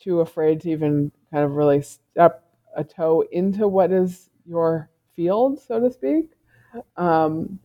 too 0.00 0.20
afraid 0.20 0.62
to 0.62 0.70
even 0.70 1.12
kind 1.30 1.44
of 1.44 1.52
really 1.52 1.82
step 1.82 2.49
a 2.76 2.84
toe 2.84 3.24
into 3.32 3.68
what 3.68 3.92
is 3.92 4.30
your 4.44 4.90
field, 5.14 5.60
so 5.60 5.80
to 5.80 5.90
speak. 5.90 6.30
Um, 6.96 7.58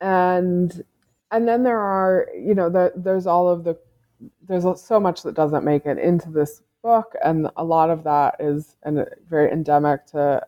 and 0.00 0.84
and 1.30 1.48
then 1.48 1.62
there 1.62 1.80
are, 1.80 2.28
you 2.34 2.54
know, 2.54 2.70
the, 2.70 2.92
there's 2.96 3.26
all 3.26 3.48
of 3.48 3.64
the 3.64 3.76
there's 4.48 4.64
so 4.80 5.00
much 5.00 5.22
that 5.22 5.34
doesn't 5.34 5.64
make 5.64 5.86
it 5.86 5.98
into 5.98 6.30
this 6.30 6.62
book, 6.82 7.14
and 7.24 7.50
a 7.56 7.64
lot 7.64 7.90
of 7.90 8.04
that 8.04 8.36
is 8.38 8.76
and 8.84 9.04
very 9.28 9.50
endemic 9.50 10.06
to 10.06 10.46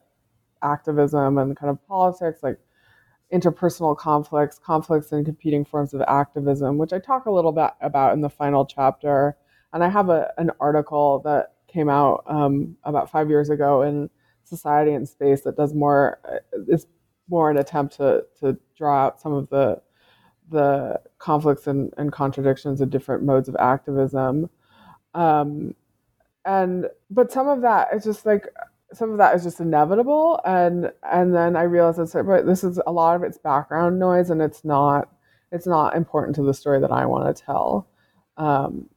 activism 0.62 1.38
and 1.38 1.56
kind 1.56 1.70
of 1.70 1.86
politics, 1.86 2.42
like 2.42 2.58
interpersonal 3.32 3.96
conflicts, 3.96 4.58
conflicts 4.58 5.12
and 5.12 5.26
competing 5.26 5.64
forms 5.64 5.92
of 5.92 6.00
activism, 6.02 6.78
which 6.78 6.92
I 6.92 6.98
talk 6.98 7.26
a 7.26 7.30
little 7.30 7.52
bit 7.52 7.70
about 7.80 8.14
in 8.14 8.20
the 8.20 8.30
final 8.30 8.64
chapter. 8.64 9.36
And 9.72 9.84
I 9.84 9.88
have 9.90 10.08
a, 10.08 10.32
an 10.38 10.50
article 10.60 11.20
that 11.24 11.52
came 11.68 11.88
out 11.88 12.24
um, 12.26 12.76
about 12.84 13.10
five 13.10 13.28
years 13.28 13.50
ago 13.50 13.82
in 13.82 14.10
Society 14.44 14.92
and 14.92 15.08
Space 15.08 15.42
that 15.42 15.56
does 15.56 15.74
more, 15.74 16.20
uh, 16.24 16.60
is 16.68 16.86
more 17.28 17.50
an 17.50 17.58
attempt 17.58 17.96
to, 17.98 18.24
to 18.40 18.58
draw 18.76 19.06
out 19.06 19.20
some 19.20 19.32
of 19.32 19.48
the 19.50 19.80
the 20.50 20.98
conflicts 21.18 21.66
and, 21.66 21.92
and 21.98 22.10
contradictions 22.10 22.80
of 22.80 22.88
different 22.88 23.22
modes 23.22 23.48
of 23.50 23.56
activism. 23.56 24.48
Um, 25.14 25.74
and 26.44 26.86
but 27.10 27.30
some 27.30 27.48
of 27.48 27.62
that 27.62 27.88
is 27.94 28.04
just 28.04 28.24
like 28.26 28.46
some 28.92 29.10
of 29.12 29.18
that 29.18 29.34
is 29.36 29.44
just 29.44 29.60
inevitable 29.60 30.40
and 30.46 30.90
and 31.02 31.34
then 31.34 31.56
i 31.56 31.62
realized 31.62 31.98
that 31.98 32.26
but 32.26 32.46
this 32.46 32.64
is 32.64 32.80
a 32.86 32.92
lot 32.92 33.14
of 33.16 33.22
it's 33.22 33.38
background 33.38 33.98
noise 33.98 34.30
and 34.30 34.40
it's 34.40 34.64
not 34.64 35.10
it's 35.52 35.66
not 35.66 35.94
important 35.96 36.34
to 36.34 36.42
the 36.42 36.54
story 36.54 36.80
that 36.80 36.90
i 36.92 37.04
want 37.04 37.36
to 37.36 37.42
tell 37.44 37.86
um, 38.38 38.88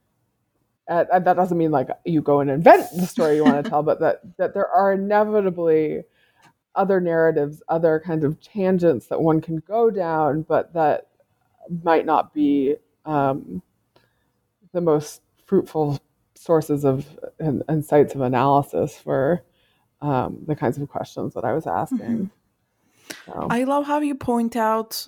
and, 0.88 1.08
and 1.12 1.24
that 1.24 1.34
doesn't 1.34 1.58
mean 1.58 1.70
like 1.70 1.88
you 2.04 2.20
go 2.20 2.40
and 2.40 2.50
invent 2.50 2.86
the 2.96 3.06
story 3.06 3.36
you 3.36 3.44
want 3.44 3.62
to 3.62 3.70
tell 3.70 3.82
but 3.82 4.00
that 4.00 4.20
that 4.36 4.54
there 4.54 4.68
are 4.68 4.92
inevitably 4.92 6.02
other 6.74 7.00
narratives 7.00 7.62
other 7.68 8.00
kinds 8.04 8.24
of 8.24 8.40
tangents 8.40 9.06
that 9.06 9.20
one 9.20 9.40
can 9.40 9.56
go 9.66 9.90
down 9.90 10.42
but 10.42 10.72
that 10.72 11.08
might 11.84 12.06
not 12.06 12.34
be 12.34 12.76
um, 13.04 13.62
the 14.72 14.80
most 14.80 15.22
fruitful 15.46 16.00
sources 16.34 16.84
of 16.84 17.06
and, 17.38 17.62
and 17.68 17.84
sites 17.84 18.14
of 18.14 18.20
analysis 18.20 18.96
for 18.96 19.44
um, 20.00 20.38
the 20.46 20.56
kinds 20.56 20.78
of 20.78 20.88
questions 20.88 21.34
that 21.34 21.44
I 21.44 21.52
was 21.52 21.66
asking. 21.66 21.98
Mm-hmm. 21.98 23.32
So. 23.32 23.46
I 23.50 23.64
love 23.64 23.86
how 23.86 24.00
you 24.00 24.14
point 24.14 24.56
out, 24.56 25.06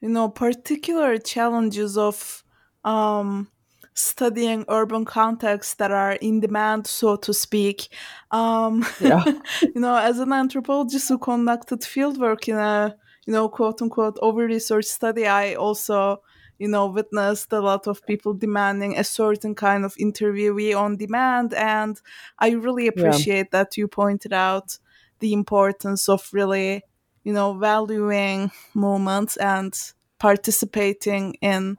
you 0.00 0.08
know, 0.08 0.28
particular 0.28 1.18
challenges 1.18 1.98
of 1.98 2.44
um, 2.84 3.50
studying 3.96 4.64
urban 4.68 5.04
contexts 5.04 5.74
that 5.74 5.90
are 5.90 6.12
in 6.12 6.40
demand, 6.40 6.86
so 6.86 7.16
to 7.16 7.32
speak. 7.32 7.88
Um, 8.30 8.86
yeah. 9.00 9.24
you 9.62 9.80
know, 9.80 9.96
as 9.96 10.18
an 10.18 10.32
anthropologist 10.32 11.08
who 11.08 11.18
conducted 11.18 11.80
fieldwork 11.80 12.46
in 12.48 12.56
a, 12.56 12.94
you 13.26 13.32
know, 13.32 13.48
quote 13.48 13.82
unquote 13.82 14.18
over 14.20 14.44
research 14.44 14.84
study, 14.84 15.26
I 15.26 15.54
also 15.54 16.22
you 16.58 16.68
know 16.68 16.86
witnessed 16.86 17.52
a 17.52 17.60
lot 17.60 17.86
of 17.86 18.04
people 18.06 18.32
demanding 18.32 18.96
a 18.96 19.04
certain 19.04 19.54
kind 19.54 19.84
of 19.84 19.94
interviewee 19.96 20.74
on 20.74 20.96
demand 20.96 21.52
and 21.52 22.00
i 22.38 22.48
really 22.48 22.86
appreciate 22.86 23.48
yeah. 23.52 23.58
that 23.58 23.76
you 23.76 23.86
pointed 23.86 24.32
out 24.32 24.78
the 25.18 25.34
importance 25.34 26.08
of 26.08 26.26
really 26.32 26.82
you 27.24 27.32
know 27.34 27.52
valuing 27.52 28.50
moments 28.72 29.36
and 29.36 29.92
participating 30.18 31.34
in 31.42 31.76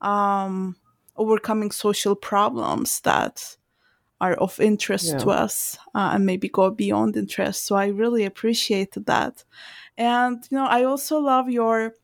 um, 0.00 0.74
overcoming 1.16 1.70
social 1.70 2.14
problems 2.14 3.00
that 3.00 3.56
are 4.20 4.34
of 4.34 4.58
interest 4.60 5.08
yeah. 5.08 5.18
to 5.18 5.30
us 5.30 5.76
uh, 5.94 6.10
and 6.14 6.24
maybe 6.24 6.48
go 6.48 6.70
beyond 6.70 7.16
interest. 7.16 7.66
So 7.66 7.76
i 7.76 7.86
really 7.86 8.24
appreciated 8.24 9.06
that. 9.06 9.44
And 9.96 10.46
you 10.50 10.58
know 10.58 10.66
i 10.66 10.84
also 10.84 11.18
love 11.18 11.48
your 11.48 11.94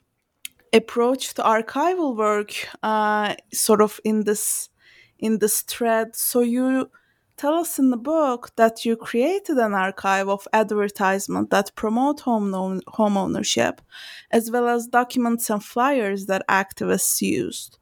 approach 0.73 1.35
to 1.35 1.43
archival 1.43 2.17
work 2.17 2.53
uh, 2.83 3.35
sort 3.53 3.81
of 3.81 4.01
in 4.05 4.25
this 4.25 4.69
in 5.19 5.39
this 5.39 5.63
thread. 5.63 6.17
So 6.17 6.41
you 6.41 6.91
tell 7.37 7.55
us 7.55 7.79
in 7.79 7.91
the 7.91 7.97
book 7.97 8.51
that 8.57 8.85
you 8.85 8.97
created 8.97 9.57
an 9.59 9.75
archive 9.75 10.29
of 10.29 10.47
advertisement 10.53 11.51
that 11.51 11.75
promote 11.75 12.21
home, 12.21 12.51
no- 12.51 12.81
home 12.89 13.17
ownership 13.17 13.81
as 14.31 14.51
well 14.51 14.69
as 14.69 14.87
documents 14.87 15.49
and 15.51 15.65
flyers 15.65 16.27
that 16.27 16.43
activists 16.49 17.21
used 17.23 17.79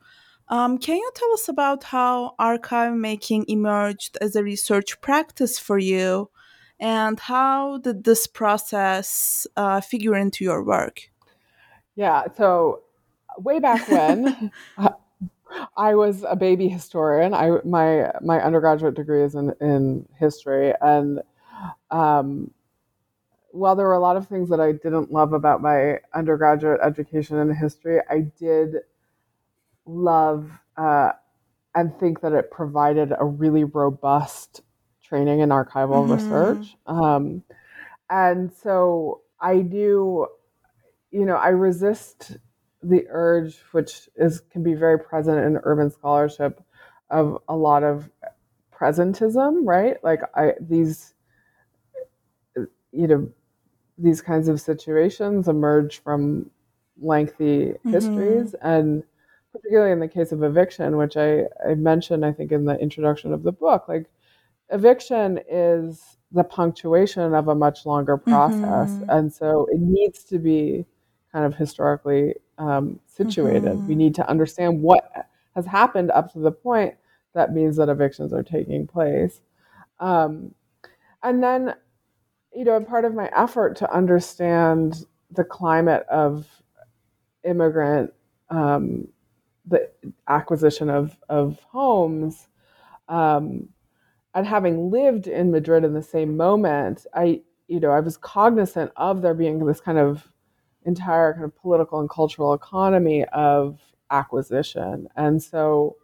um, 0.50 0.78
can 0.78 0.96
you 0.96 1.10
tell 1.14 1.32
us 1.32 1.48
about 1.48 1.84
how 1.84 2.34
archive 2.38 2.94
making 2.94 3.44
emerged 3.48 4.18
as 4.20 4.36
a 4.36 4.42
research 4.42 5.00
practice 5.00 5.58
for 5.58 5.78
you 5.78 6.30
and 6.80 7.18
how 7.20 7.78
did 7.78 8.04
this 8.04 8.26
process 8.26 9.46
uh, 9.56 9.80
figure 9.80 10.14
into 10.14 10.44
your 10.44 10.62
work 10.64 11.10
yeah. 11.98 12.26
So 12.36 12.82
way 13.38 13.58
back 13.58 13.88
when, 13.88 14.52
I 15.76 15.96
was 15.96 16.24
a 16.28 16.36
baby 16.36 16.68
historian. 16.68 17.34
I 17.34 17.58
my 17.64 18.12
my 18.22 18.40
undergraduate 18.40 18.94
degree 18.94 19.24
is 19.24 19.34
in 19.34 19.52
in 19.60 20.08
history, 20.16 20.72
and 20.80 21.20
um, 21.90 22.52
while 23.50 23.74
there 23.74 23.88
were 23.88 23.94
a 23.94 23.98
lot 23.98 24.16
of 24.16 24.28
things 24.28 24.48
that 24.50 24.60
I 24.60 24.70
didn't 24.70 25.10
love 25.10 25.32
about 25.32 25.60
my 25.60 25.98
undergraduate 26.14 26.78
education 26.84 27.36
in 27.38 27.52
history, 27.52 27.98
I 28.08 28.30
did 28.38 28.76
love 29.88 30.50
uh, 30.76 31.12
and 31.74 31.98
think 31.98 32.20
that 32.20 32.32
it 32.32 32.50
provided 32.50 33.12
a 33.18 33.24
really 33.24 33.64
robust 33.64 34.62
training 35.02 35.40
in 35.40 35.48
archival 35.48 36.06
mm-hmm. 36.06 36.12
research. 36.12 36.76
Um, 36.86 37.42
and 38.10 38.52
so 38.52 39.22
I 39.40 39.60
do 39.60 40.28
you 41.10 41.24
know, 41.24 41.36
I 41.36 41.48
resist 41.48 42.36
the 42.82 43.06
urge, 43.08 43.58
which 43.72 44.08
is 44.16 44.40
can 44.50 44.62
be 44.62 44.74
very 44.74 44.98
present 44.98 45.38
in 45.38 45.58
urban 45.64 45.90
scholarship, 45.90 46.62
of 47.10 47.38
a 47.48 47.56
lot 47.56 47.82
of 47.82 48.10
presentism, 48.72 49.60
right? 49.64 49.96
Like 50.02 50.20
I 50.34 50.52
these, 50.60 51.14
you 52.92 53.06
know, 53.06 53.28
these 53.96 54.20
kinds 54.20 54.48
of 54.48 54.60
situations 54.60 55.48
emerge 55.48 56.02
from 56.02 56.50
lengthy 57.00 57.72
mm-hmm. 57.72 57.92
histories, 57.92 58.54
and 58.60 59.02
particularly 59.52 59.92
in 59.92 60.00
the 60.00 60.08
case 60.08 60.32
of 60.32 60.42
eviction, 60.42 60.96
which 60.96 61.16
I, 61.16 61.44
I 61.66 61.74
mentioned, 61.74 62.24
I 62.24 62.32
think 62.32 62.52
in 62.52 62.64
the 62.64 62.78
introduction 62.78 63.32
of 63.32 63.42
the 63.42 63.52
book, 63.52 63.88
like 63.88 64.06
eviction 64.70 65.40
is 65.50 66.18
the 66.32 66.44
punctuation 66.44 67.34
of 67.34 67.48
a 67.48 67.54
much 67.54 67.86
longer 67.86 68.16
process, 68.16 68.90
mm-hmm. 68.90 69.10
and 69.10 69.32
so 69.32 69.66
it 69.70 69.80
needs 69.80 70.24
to 70.24 70.38
be 70.38 70.84
kind 71.32 71.44
of 71.44 71.54
historically 71.54 72.34
um, 72.58 73.00
situated. 73.06 73.72
Mm-hmm. 73.72 73.88
We 73.88 73.94
need 73.94 74.14
to 74.16 74.28
understand 74.28 74.82
what 74.82 75.10
has 75.54 75.66
happened 75.66 76.10
up 76.10 76.32
to 76.32 76.38
the 76.38 76.52
point 76.52 76.94
that 77.34 77.52
means 77.52 77.76
that 77.76 77.88
evictions 77.88 78.32
are 78.32 78.42
taking 78.42 78.86
place. 78.86 79.40
Um, 80.00 80.54
and 81.22 81.42
then, 81.42 81.74
you 82.54 82.64
know, 82.64 82.80
part 82.80 83.04
of 83.04 83.14
my 83.14 83.30
effort 83.36 83.76
to 83.76 83.92
understand 83.92 85.04
the 85.30 85.44
climate 85.44 86.06
of 86.08 86.46
immigrant 87.44 88.12
um, 88.50 89.08
the 89.68 89.90
acquisition 90.28 90.90
of 90.90 91.16
of 91.28 91.60
homes. 91.70 92.48
Um, 93.08 93.68
and 94.34 94.46
having 94.46 94.90
lived 94.90 95.26
in 95.26 95.50
Madrid 95.50 95.84
in 95.84 95.94
the 95.94 96.02
same 96.02 96.36
moment, 96.36 97.06
I 97.14 97.42
you 97.68 97.80
know 97.80 97.90
I 97.90 98.00
was 98.00 98.16
cognizant 98.16 98.92
of 98.96 99.22
there 99.22 99.34
being 99.34 99.64
this 99.66 99.80
kind 99.80 99.98
of 99.98 100.28
entire 100.84 101.32
kind 101.32 101.44
of 101.44 101.56
political 101.56 102.00
and 102.00 102.08
cultural 102.10 102.54
economy 102.54 103.24
of 103.26 103.80
acquisition, 104.10 105.08
and 105.16 105.42
so 105.42 105.96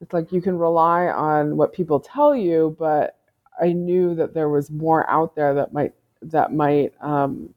it's 0.00 0.12
like 0.12 0.32
you 0.32 0.42
can 0.42 0.58
rely 0.58 1.06
on 1.06 1.56
what 1.56 1.72
people 1.72 2.00
tell 2.00 2.36
you, 2.36 2.76
but 2.78 3.18
I 3.60 3.72
knew 3.72 4.14
that 4.14 4.34
there 4.34 4.48
was 4.48 4.70
more 4.70 5.08
out 5.08 5.34
there 5.34 5.54
that 5.54 5.72
might 5.72 5.94
that 6.22 6.52
might 6.52 6.92
um, 7.00 7.54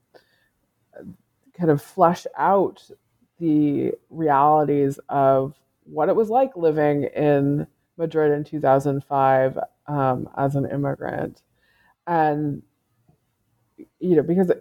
kind 1.54 1.70
of 1.70 1.82
flesh 1.82 2.26
out 2.38 2.90
the 3.40 3.94
realities 4.10 5.00
of 5.10 5.56
what 5.86 6.10
it 6.10 6.16
was 6.16 6.30
like 6.30 6.56
living 6.56 7.04
in 7.16 7.68
Madrid 7.98 8.32
in 8.32 8.44
2005 8.44 9.58
um, 9.88 10.30
as 10.38 10.56
an 10.56 10.70
immigrant, 10.70 11.42
and 12.08 12.64
you 14.00 14.16
know 14.16 14.24
because 14.24 14.52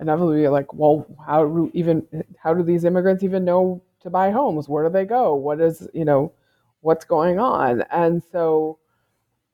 inevitably 0.00 0.48
like, 0.48 0.72
well, 0.74 1.06
how 1.26 1.44
do 1.46 1.70
even 1.74 2.06
how 2.42 2.54
do 2.54 2.62
these 2.62 2.84
immigrants 2.84 3.22
even 3.24 3.44
know 3.44 3.82
to 4.02 4.10
buy 4.10 4.30
homes? 4.30 4.68
Where 4.68 4.84
do 4.84 4.92
they 4.92 5.04
go? 5.06 5.34
What 5.34 5.60
is 5.60 5.88
you 5.94 6.04
know 6.04 6.32
what's 6.80 7.04
going 7.04 7.38
on? 7.38 7.82
And 7.92 8.22
so, 8.32 8.78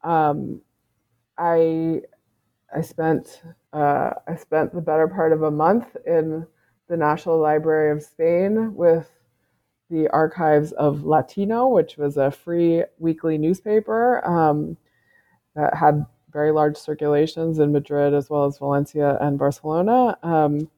um, 0.05 0.63
I 1.39 2.03
I 2.75 2.83
spent 2.83 3.43
uh, 3.73 4.13
I 4.29 4.37
spent 4.37 4.75
the 4.75 4.81
better 4.83 5.09
part 5.09 5.33
of 5.33 5.43
a 5.43 5.51
month 5.51 5.97
in 6.07 6.47
the 6.89 6.97
National 6.97 7.39
Library 7.39 7.93
of 7.93 8.03
Spain 8.03 8.75
with 8.75 9.11
the 9.91 10.09
archives 10.09 10.73
of 10.73 11.05
Latino, 11.05 11.69
which 11.69 11.97
was 11.97 12.17
a 12.17 12.31
free 12.31 12.85
weekly 12.99 13.39
newspaper 13.39 14.27
um, 14.27 14.77
that 15.55 15.75
had 15.75 16.05
very 16.31 16.51
large 16.53 16.77
circulations 16.77 17.59
in 17.59 17.73
Madrid 17.73 18.15
as 18.15 18.29
well 18.29 18.45
as 18.45 18.59
Valencia 18.59 19.17
and 19.21 19.39
Barcelona. 19.39 20.19
Um, 20.23 20.69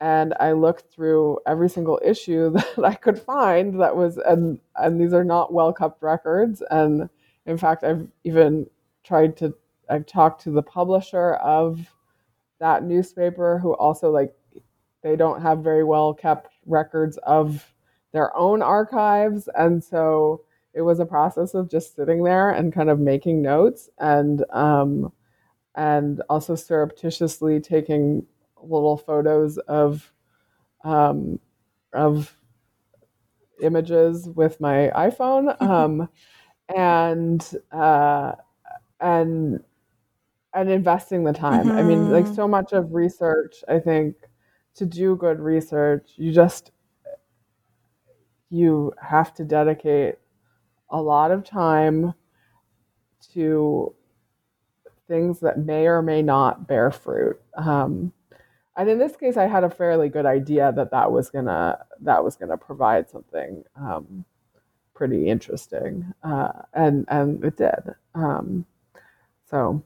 and 0.00 0.34
I 0.40 0.52
looked 0.52 0.92
through 0.92 1.38
every 1.46 1.68
single 1.68 2.00
issue 2.04 2.50
that 2.76 2.84
I 2.84 2.94
could 2.94 3.18
find 3.18 3.80
that 3.80 3.96
was, 3.96 4.18
and 4.18 4.58
and 4.76 5.00
these 5.00 5.12
are 5.12 5.24
not 5.24 5.52
well 5.52 5.72
kept 5.72 6.02
records. 6.02 6.62
And 6.70 7.08
in 7.46 7.58
fact, 7.58 7.84
I've 7.84 8.06
even 8.24 8.66
tried 9.04 9.36
to, 9.38 9.54
I've 9.88 10.06
talked 10.06 10.42
to 10.42 10.50
the 10.50 10.62
publisher 10.62 11.34
of 11.34 11.80
that 12.60 12.84
newspaper 12.84 13.58
who 13.58 13.74
also 13.74 14.10
like 14.10 14.34
they 15.02 15.16
don't 15.16 15.42
have 15.42 15.60
very 15.60 15.84
well 15.84 16.14
kept 16.14 16.52
records 16.66 17.18
of 17.18 17.72
their 18.12 18.36
own 18.36 18.62
archives. 18.62 19.48
And 19.54 19.82
so 19.82 20.42
it 20.74 20.82
was 20.82 21.00
a 21.00 21.06
process 21.06 21.54
of 21.54 21.70
just 21.70 21.96
sitting 21.96 22.22
there 22.24 22.50
and 22.50 22.72
kind 22.72 22.90
of 22.90 22.98
making 22.98 23.42
notes 23.42 23.88
and, 23.98 24.44
um, 24.50 25.12
and 25.74 26.22
also 26.28 26.54
surreptitiously 26.54 27.60
taking 27.60 28.26
little 28.62 28.96
photos 28.96 29.58
of, 29.58 30.12
um, 30.84 31.38
of 31.92 32.34
images 33.62 34.28
with 34.28 34.60
my 34.60 34.90
iPhone. 34.94 35.56
Um, 35.60 36.08
and, 36.76 37.44
uh, 37.72 38.32
and, 39.00 39.60
and 40.54 40.70
investing 40.70 41.24
the 41.24 41.32
time. 41.32 41.66
Mm-hmm. 41.66 41.78
I 41.78 41.82
mean, 41.82 42.10
like 42.12 42.26
mm-hmm. 42.26 42.34
so 42.34 42.46
much 42.46 42.72
of 42.72 42.92
research, 42.92 43.64
I 43.68 43.80
think 43.80 44.14
to 44.76 44.86
do 44.86 45.16
good 45.16 45.40
research, 45.40 46.12
you 46.16 46.32
just 46.32 46.72
you 48.50 48.92
have 49.00 49.34
to 49.34 49.44
dedicate 49.44 50.16
a 50.90 51.00
lot 51.00 51.30
of 51.30 51.44
time 51.44 52.14
to 53.34 53.94
things 55.08 55.40
that 55.40 55.58
may 55.58 55.86
or 55.86 56.02
may 56.02 56.22
not 56.22 56.66
bear 56.68 56.90
fruit. 56.90 57.40
Um, 57.56 58.12
and 58.76 58.88
in 58.88 58.98
this 58.98 59.16
case, 59.16 59.36
I 59.36 59.46
had 59.46 59.64
a 59.64 59.70
fairly 59.70 60.08
good 60.08 60.26
idea 60.26 60.72
that 60.76 60.90
that 60.92 61.12
was 61.12 61.30
gonna 61.30 61.78
that 62.00 62.24
was 62.24 62.36
gonna 62.36 62.56
provide 62.56 63.10
something 63.10 63.64
um, 63.76 64.24
pretty 64.94 65.28
interesting, 65.28 66.12
uh, 66.22 66.52
and 66.74 67.04
and 67.08 67.44
it 67.44 67.56
did. 67.56 67.94
Um, 68.14 68.66
so, 69.50 69.82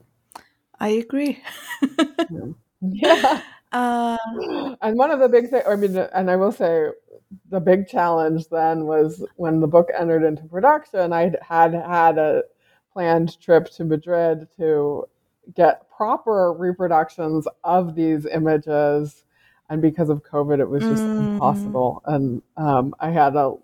I 0.79 0.89
agree. 0.89 1.41
yeah. 2.81 3.41
Uh, 3.75 4.17
and 4.81 4.97
one 4.97 5.11
of 5.11 5.19
the 5.19 5.27
big 5.27 5.49
things, 5.49 5.65
I 5.67 5.75
mean, 5.75 5.97
and 5.97 6.31
I 6.31 6.37
will 6.37 6.53
say, 6.53 6.87
the 7.49 7.59
big 7.59 7.89
challenge 7.89 8.47
then 8.47 8.85
was 8.85 9.25
when 9.35 9.59
the 9.59 9.67
book 9.67 9.89
entered 9.97 10.23
into 10.23 10.43
production. 10.45 11.11
I 11.11 11.33
had 11.41 11.75
had 11.75 12.17
a 12.17 12.43
planned 12.93 13.37
trip 13.41 13.69
to 13.71 13.83
Madrid 13.83 14.47
to 14.55 15.05
get 15.55 15.89
proper 15.89 16.53
reproductions 16.53 17.47
of 17.65 17.95
these 17.95 18.25
images, 18.25 19.25
and 19.69 19.81
because 19.81 20.09
of 20.09 20.23
COVID, 20.23 20.61
it 20.61 20.69
was 20.69 20.83
just 20.83 21.03
mm. 21.03 21.33
impossible. 21.33 22.01
And 22.05 22.41
um, 22.55 22.95
I 23.01 23.09
had 23.09 23.35
a 23.35 23.55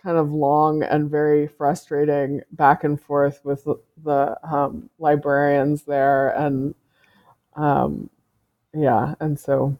kind 0.00 0.16
of 0.16 0.30
long 0.30 0.84
and 0.84 1.10
very 1.10 1.48
frustrating 1.48 2.40
back 2.52 2.84
and 2.84 3.00
forth 3.00 3.40
with 3.42 3.64
the, 3.64 3.80
the 4.04 4.38
um, 4.46 4.88
librarians 5.00 5.82
there, 5.82 6.28
and 6.36 6.74
um, 7.56 8.10
yeah, 8.74 9.14
and 9.20 9.38
so 9.38 9.78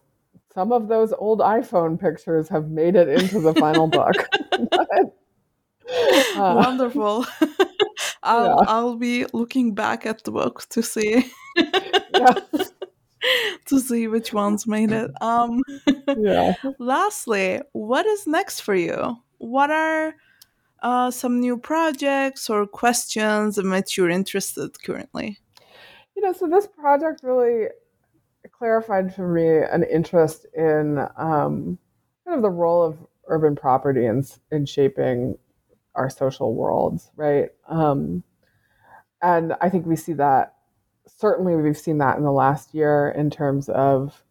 some 0.55 0.73
of 0.73 0.89
those 0.89 1.13
old 1.13 1.41
iPhone 1.41 2.01
pictures 2.01 2.49
have 2.49 2.71
made 2.71 2.95
it 2.95 3.09
into 3.09 3.41
the 3.41 3.55
final 3.55 3.89
book. 3.89 4.15
but, 4.71 4.89
uh, 6.37 6.63
Wonderful. 6.65 7.27
I'll 8.23 8.47
yeah. 8.47 8.65
I'll 8.69 8.97
be 8.97 9.27
looking 9.33 9.75
back 9.75 10.07
at 10.07 10.25
the 10.25 10.31
book 10.31 10.67
to 10.71 10.83
see 10.83 11.31
to 13.67 13.81
see 13.81 14.09
which 14.09 14.33
ones 14.33 14.67
made 14.67 14.93
it. 14.93 15.11
Um 15.21 15.61
yeah. 16.17 16.55
lastly, 16.79 17.61
what 17.73 18.07
is 18.07 18.27
next 18.27 18.61
for 18.61 18.75
you? 18.75 19.19
What 19.39 19.71
are 19.71 20.15
uh, 20.83 21.11
some 21.11 21.41
new 21.41 21.59
projects 21.59 22.49
or 22.49 22.67
questions 22.67 23.59
in 23.59 23.71
which 23.71 23.97
you're 23.97 24.11
interested 24.11 24.83
currently? 24.83 25.39
You 26.17 26.23
know, 26.23 26.33
so 26.33 26.47
this 26.47 26.67
project 26.67 27.21
really 27.23 27.69
clarified 28.59 29.15
for 29.15 29.29
me 29.29 29.59
an 29.71 29.85
interest 29.85 30.47
in 30.55 30.99
um, 31.17 31.79
kind 32.25 32.37
of 32.37 32.43
the 32.43 32.51
role 32.51 32.83
of 32.83 32.99
urban 33.29 33.57
property 33.57 34.07
in, 34.07 34.25
in 34.51 34.67
shaping 34.67 35.37
our 35.95 36.11
social 36.11 36.55
worlds, 36.55 37.11
right? 37.17 37.51
Um, 37.69 38.23
and 39.23 39.55
I 39.61 39.71
think 39.71 39.87
we 39.87 39.97
see 39.97 40.13
that, 40.15 40.55
certainly, 41.07 41.57
we've 41.57 41.79
seen 41.79 41.99
that 41.99 42.17
in 42.17 42.25
the 42.25 42.33
last 42.33 42.75
year 42.75 43.13
in 43.17 43.31
terms 43.31 43.69
of 43.69 44.23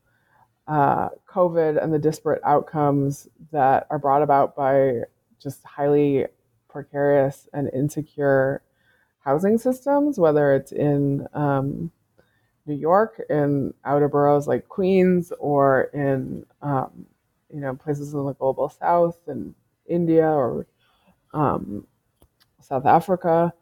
uh, 0.68 1.10
COVID 1.28 1.82
and 1.82 1.94
the 1.94 2.00
disparate 2.00 2.42
outcomes 2.46 3.28
that 3.52 3.88
are 3.90 4.00
brought 4.00 4.22
about 4.22 4.56
by 4.56 5.02
just 5.42 5.64
highly 5.64 6.26
precarious 6.70 7.48
and 7.54 7.70
insecure 7.74 8.62
housing 9.20 9.58
systems, 9.58 10.18
whether 10.20 10.54
it's 10.54 10.72
in 10.72 11.28
um, 11.34 11.92
New 12.66 12.76
York 12.76 13.22
in 13.30 13.74
outer 13.86 14.08
boroughs 14.08 14.48
like 14.48 14.68
Queens 14.70 15.34
or 15.40 15.84
in 15.94 16.46
um, 16.62 17.06
you 17.54 17.60
know 17.60 17.76
places 17.76 18.14
in 18.14 18.26
the 18.26 18.34
global 18.34 18.70
south 18.70 19.20
and 19.28 19.54
India 19.88 20.28
or 20.28 20.66
um, 21.34 21.86
South 22.62 22.86
Africa. 22.86 23.54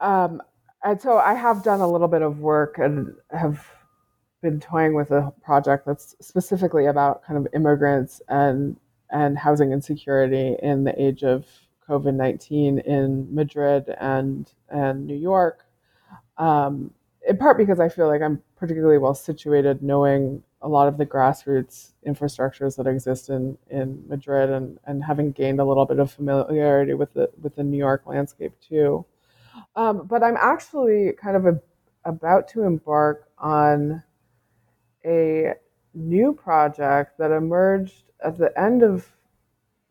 Um, 0.00 0.42
and 0.84 1.00
so 1.00 1.18
I 1.18 1.34
have 1.34 1.62
done 1.62 1.80
a 1.80 1.90
little 1.90 2.08
bit 2.08 2.22
of 2.22 2.40
work 2.40 2.78
and 2.78 3.14
have 3.30 3.66
been 4.42 4.60
toying 4.60 4.94
with 4.94 5.10
a 5.10 5.32
project 5.42 5.86
that's 5.86 6.14
specifically 6.20 6.86
about 6.86 7.24
kind 7.24 7.38
of 7.38 7.52
immigrants 7.54 8.20
and 8.28 8.76
and 9.10 9.38
housing 9.38 9.72
insecurity 9.72 10.56
in 10.62 10.84
the 10.84 11.00
age 11.00 11.22
of 11.22 11.46
COVID 11.88 12.14
nineteen 12.14 12.78
in 12.80 13.32
Madrid 13.34 13.94
and 14.00 14.52
and 14.68 15.06
New 15.06 15.16
York. 15.16 15.65
Um, 16.38 16.90
in 17.26 17.36
part 17.36 17.58
because 17.58 17.80
I 17.80 17.88
feel 17.88 18.06
like 18.06 18.22
I'm 18.22 18.40
particularly 18.56 18.98
well 18.98 19.14
situated 19.14 19.82
knowing 19.82 20.42
a 20.62 20.68
lot 20.68 20.88
of 20.88 20.96
the 20.96 21.06
grassroots 21.06 21.92
infrastructures 22.06 22.76
that 22.76 22.86
exist 22.86 23.28
in, 23.28 23.58
in 23.68 24.02
Madrid 24.08 24.50
and, 24.50 24.78
and 24.84 25.04
having 25.04 25.32
gained 25.32 25.60
a 25.60 25.64
little 25.64 25.86
bit 25.86 25.98
of 25.98 26.10
familiarity 26.10 26.94
with 26.94 27.12
the 27.14 27.30
with 27.40 27.56
the 27.56 27.64
New 27.64 27.76
York 27.76 28.02
landscape 28.06 28.52
too. 28.60 29.04
Um, 29.74 30.06
but 30.06 30.22
I'm 30.22 30.36
actually 30.36 31.12
kind 31.12 31.36
of 31.36 31.46
a, 31.46 31.60
about 32.04 32.48
to 32.48 32.62
embark 32.62 33.28
on 33.38 34.02
a 35.04 35.54
new 35.94 36.32
project 36.32 37.18
that 37.18 37.30
emerged 37.30 38.04
at 38.22 38.38
the 38.38 38.58
end 38.58 38.82
of 38.82 39.06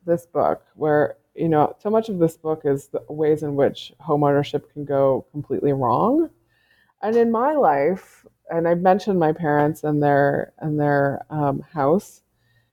this 0.06 0.26
book, 0.26 0.64
where 0.76 1.18
you 1.36 1.50
know 1.50 1.76
so 1.82 1.90
much 1.90 2.10
of 2.10 2.20
this 2.20 2.38
book 2.38 2.62
is 2.64 2.88
the 2.88 3.02
ways 3.10 3.44
in 3.44 3.56
which 3.56 3.94
homeownership 4.02 4.72
can 4.72 4.86
go 4.86 5.26
completely 5.32 5.74
wrong 5.74 6.30
and 7.06 7.16
in 7.16 7.32
my 7.32 7.54
life, 7.54 8.26
and 8.50 8.68
I've 8.68 8.82
mentioned 8.82 9.20
my 9.20 9.32
parents 9.32 9.84
and 9.84 10.02
their 10.02 10.54
and 10.58 10.80
their 10.80 11.24
um, 11.30 11.62
house. 11.62 12.22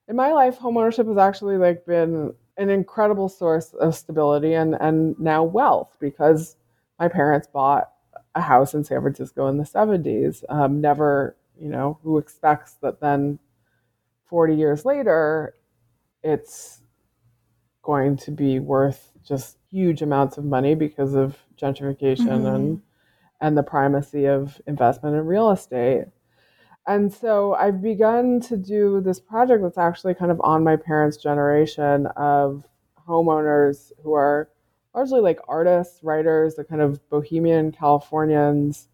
In 0.08 0.16
my 0.16 0.32
life, 0.32 0.58
homeownership 0.58 1.06
has 1.06 1.18
actually 1.18 1.58
like 1.58 1.84
been 1.84 2.32
an 2.56 2.70
incredible 2.70 3.28
source 3.28 3.74
of 3.74 3.94
stability 3.94 4.54
and, 4.54 4.74
and 4.80 5.18
now 5.18 5.42
wealth 5.42 5.96
because 6.00 6.56
my 6.98 7.08
parents 7.08 7.46
bought 7.46 7.90
a 8.34 8.40
house 8.40 8.74
in 8.74 8.84
San 8.84 9.00
Francisco 9.00 9.48
in 9.48 9.58
the 9.58 9.64
70s. 9.64 10.44
Um, 10.48 10.80
never, 10.80 11.36
you 11.58 11.68
know, 11.68 11.98
who 12.02 12.18
expects 12.18 12.74
that 12.82 13.00
then 13.00 13.38
40 14.26 14.54
years 14.54 14.84
later, 14.84 15.54
it's 16.22 16.80
going 17.82 18.16
to 18.16 18.30
be 18.30 18.58
worth 18.58 19.12
just 19.26 19.58
huge 19.70 20.02
amounts 20.02 20.38
of 20.38 20.44
money 20.44 20.74
because 20.74 21.14
of 21.14 21.36
gentrification 21.60 22.28
mm-hmm. 22.28 22.46
and 22.46 22.82
and 23.42 23.58
the 23.58 23.62
primacy 23.62 24.24
of 24.24 24.58
investment 24.66 25.16
in 25.16 25.26
real 25.26 25.50
estate. 25.50 26.06
And 26.86 27.12
so 27.12 27.54
I've 27.54 27.82
begun 27.82 28.40
to 28.42 28.56
do 28.56 29.00
this 29.00 29.20
project 29.20 29.62
that's 29.62 29.78
actually 29.78 30.14
kind 30.14 30.30
of 30.30 30.40
on 30.42 30.64
my 30.64 30.76
parents' 30.76 31.16
generation 31.16 32.06
of 32.16 32.64
homeowners 33.06 33.92
who 34.02 34.14
are 34.14 34.48
largely 34.94 35.20
like 35.20 35.40
artists, 35.48 36.02
writers, 36.02 36.54
the 36.54 36.64
kind 36.64 36.80
of 36.80 37.08
bohemian 37.10 37.72
Californians 37.72 38.88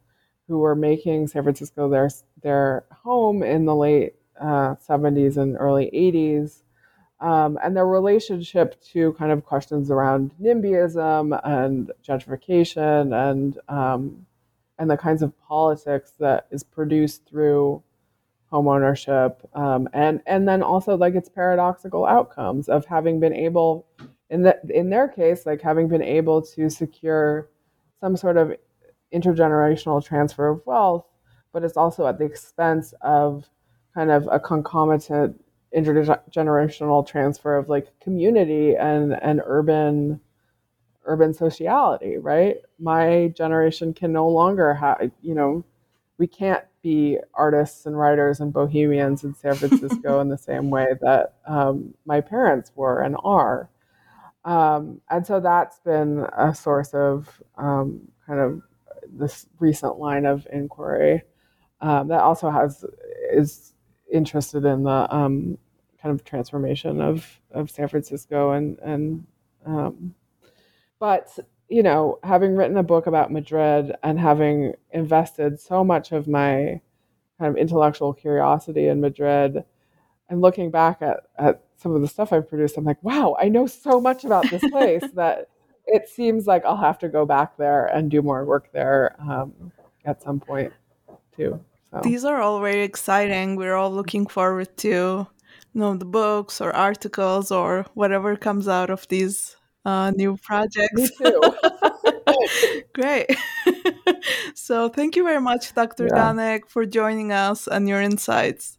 who 0.49 0.59
were 0.59 0.75
making 0.75 1.29
San 1.29 1.43
Francisco 1.43 1.89
their 1.89 2.09
their 2.43 2.85
home 2.91 3.43
in 3.43 3.67
the 3.67 3.77
late 3.77 4.15
uh, 4.41 4.77
70s 4.77 5.37
and 5.37 5.57
early 5.59 5.91
80s. 5.93 6.63
Um, 7.21 7.59
and 7.65 7.77
their 7.77 7.87
relationship 7.87 8.81
to 8.93 9.13
kind 9.15 9.33
of 9.33 9.45
questions 9.45 9.91
around 9.91 10.31
NIMBYism 10.41 11.41
and 11.45 11.91
gentrification 12.07 13.13
and 13.13 13.59
um, 13.69 14.27
and 14.79 14.91
the 14.91 14.97
kinds 14.97 15.23
of 15.23 15.37
politics 15.41 16.13
that 16.19 16.47
is 16.51 16.63
produced 16.63 17.29
through 17.29 17.83
homeownership 18.53 19.37
um, 19.55 19.89
and 19.93 20.21
and 20.27 20.49
then 20.49 20.63
also 20.63 20.97
like 20.97 21.15
its 21.15 21.29
paradoxical 21.29 22.07
outcomes 22.07 22.69
of 22.69 22.87
having 22.87 23.21
been 23.21 23.35
able 23.35 23.87
in 24.31 24.43
that 24.43 24.61
in 24.71 24.89
their 24.89 25.09
case 25.09 25.45
like 25.45 25.61
having 25.61 25.89
been 25.89 26.03
able 26.03 26.41
to 26.41 26.71
secure 26.71 27.49
some 28.01 28.17
sort 28.17 28.37
of 28.37 28.55
intergenerational 29.13 30.05
transfer 30.05 30.49
of 30.49 30.63
wealth 30.65 31.05
but 31.53 31.63
it's 31.63 31.77
also 31.77 32.07
at 32.07 32.19
the 32.19 32.25
expense 32.25 32.95
of 33.03 33.49
kind 33.95 34.11
of 34.11 34.27
a 34.31 34.41
concomitant 34.41 35.39
intergenerational 35.77 37.07
transfer 37.07 37.57
of 37.57 37.69
like 37.69 37.89
community 38.01 38.75
and 38.77 39.13
and 39.23 39.43
urban 39.45 40.19
urban 41.09 41.35
sociality 41.35 42.19
right? 42.19 42.57
My 42.79 43.33
generation 43.37 43.93
can 43.95 44.13
no 44.13 44.29
longer 44.29 44.75
have 44.75 45.11
you 45.23 45.35
know 45.35 45.65
we 46.19 46.27
can't 46.27 46.65
be 46.83 47.19
artists 47.35 47.87
and 47.87 47.99
writers 47.99 48.41
and 48.41 48.53
bohemians 48.53 49.25
in 49.25 49.35
san 49.35 49.55
francisco 49.55 50.21
in 50.21 50.29
the 50.29 50.39
same 50.51 50.71
way 50.71 50.87
that 51.01 51.35
um, 51.47 51.95
my 52.07 52.21
parents 52.21 52.73
were 52.75 53.03
and 53.03 53.17
are. 53.25 53.71
Um, 54.45 55.01
and 55.11 55.27
so 55.27 55.41
that's 55.41 55.81
been 55.81 56.27
a 56.37 56.55
source 56.55 56.95
of 56.95 57.43
um, 57.57 58.09
kind 58.27 58.41
of 58.41 58.63
this 59.11 59.47
recent 59.59 59.99
line 59.99 60.27
of 60.27 60.47
inquiry 60.53 61.23
um, 61.81 62.09
that 62.09 62.21
also 62.21 62.51
has 62.51 62.85
is 63.33 63.75
interested 64.13 64.65
in 64.65 64.85
the 64.85 65.15
um, 65.15 65.59
kind 66.01 66.15
of 66.15 66.25
transformation 66.25 67.01
of 67.01 67.41
of 67.51 67.71
San 67.71 67.89
Francisco 67.89 68.53
and 68.53 68.79
and 68.81 69.27
um, 69.67 70.15
but 70.99 71.39
you 71.69 71.83
know 71.83 72.19
having 72.23 72.57
written 72.57 72.77
a 72.77 72.83
book 72.83 73.07
about 73.07 73.33
Madrid 73.33 73.95
and 74.03 74.19
having 74.19 74.75
invested 74.91 75.61
so 75.61 75.85
much 75.85 76.13
of 76.13 76.29
my 76.29 76.81
kind 77.39 77.51
of 77.51 77.57
intellectual 77.57 78.13
curiosity 78.13 78.89
in 78.89 79.01
Madrid 79.01 79.65
and 80.29 80.41
looking 80.41 80.71
back 80.71 81.01
at, 81.01 81.21
at 81.39 81.63
some 81.77 81.95
of 81.95 82.03
the 82.03 82.09
stuff 82.09 82.33
I've 82.33 82.49
produced, 82.49 82.77
I'm 82.77 82.85
like, 82.85 83.03
wow, 83.03 83.37
I 83.41 83.49
know 83.49 83.67
so 83.67 84.01
much 84.01 84.25
about 84.25 84.49
this 84.51 84.63
place 84.71 85.05
that 85.15 85.49
it 85.87 86.09
seems 86.09 86.47
like 86.47 86.65
I'll 86.65 86.77
have 86.77 86.99
to 86.99 87.09
go 87.09 87.25
back 87.25 87.57
there 87.57 87.87
and 87.87 88.11
do 88.11 88.21
more 88.21 88.45
work 88.45 88.71
there 88.73 89.17
um, 89.21 89.73
at 90.05 90.23
some 90.23 90.41
point 90.41 90.73
too. 91.35 91.61
So. 91.91 92.01
These 92.03 92.25
are 92.25 92.41
all 92.43 92.61
very 92.61 92.83
exciting. 92.83 93.57
We're 93.57 93.75
all 93.75 93.91
looking 93.91 94.27
forward 94.27 94.77
to 94.79 94.89
you 94.89 95.81
know 95.81 95.97
the 95.97 96.05
books 96.05 96.61
or 96.61 96.75
articles 96.75 97.51
or 97.51 97.87
whatever 97.95 98.37
comes 98.37 98.69
out 98.69 98.91
of 98.91 99.09
these 99.09 99.57
uh, 99.89 100.11
new 100.23 100.37
projects. 100.37 101.01
Me 101.01 101.09
too. 101.19 101.41
Great. 102.99 103.27
so 104.55 104.89
thank 104.89 105.17
you 105.17 105.25
very 105.25 105.41
much, 105.41 105.75
Dr. 105.75 106.05
Yeah. 106.05 106.19
Gonick, 106.19 106.63
for 106.69 106.85
joining 106.85 107.33
us 107.33 107.67
and 107.67 107.89
your 107.89 108.03
insights. 108.03 108.79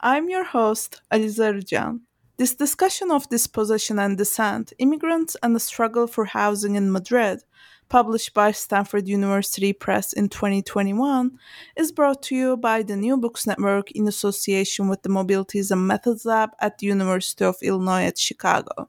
I'm 0.00 0.30
your 0.30 0.44
host, 0.44 1.02
Aliza 1.12 1.48
Rujan. 1.56 2.00
This 2.38 2.54
discussion 2.54 3.10
of 3.10 3.28
dispossession 3.28 3.98
and 3.98 4.16
Dissent, 4.16 4.72
immigrants 4.78 5.36
and 5.42 5.54
the 5.54 5.60
struggle 5.60 6.06
for 6.06 6.24
housing 6.24 6.74
in 6.76 6.90
Madrid 6.90 7.40
published 7.90 8.32
by 8.32 8.52
Stanford 8.52 9.08
University 9.08 9.72
Press 9.72 10.12
in 10.12 10.28
2021, 10.28 11.36
is 11.76 11.90
brought 11.90 12.22
to 12.22 12.36
you 12.36 12.56
by 12.56 12.82
the 12.82 12.96
New 12.96 13.16
Books 13.16 13.46
Network 13.46 13.90
in 13.90 14.06
association 14.06 14.88
with 14.88 15.02
the 15.02 15.08
Mobilities 15.08 15.72
and 15.72 15.86
Methods 15.86 16.24
Lab 16.24 16.50
at 16.60 16.78
the 16.78 16.86
University 16.86 17.44
of 17.44 17.56
Illinois 17.60 18.04
at 18.04 18.16
Chicago. 18.16 18.88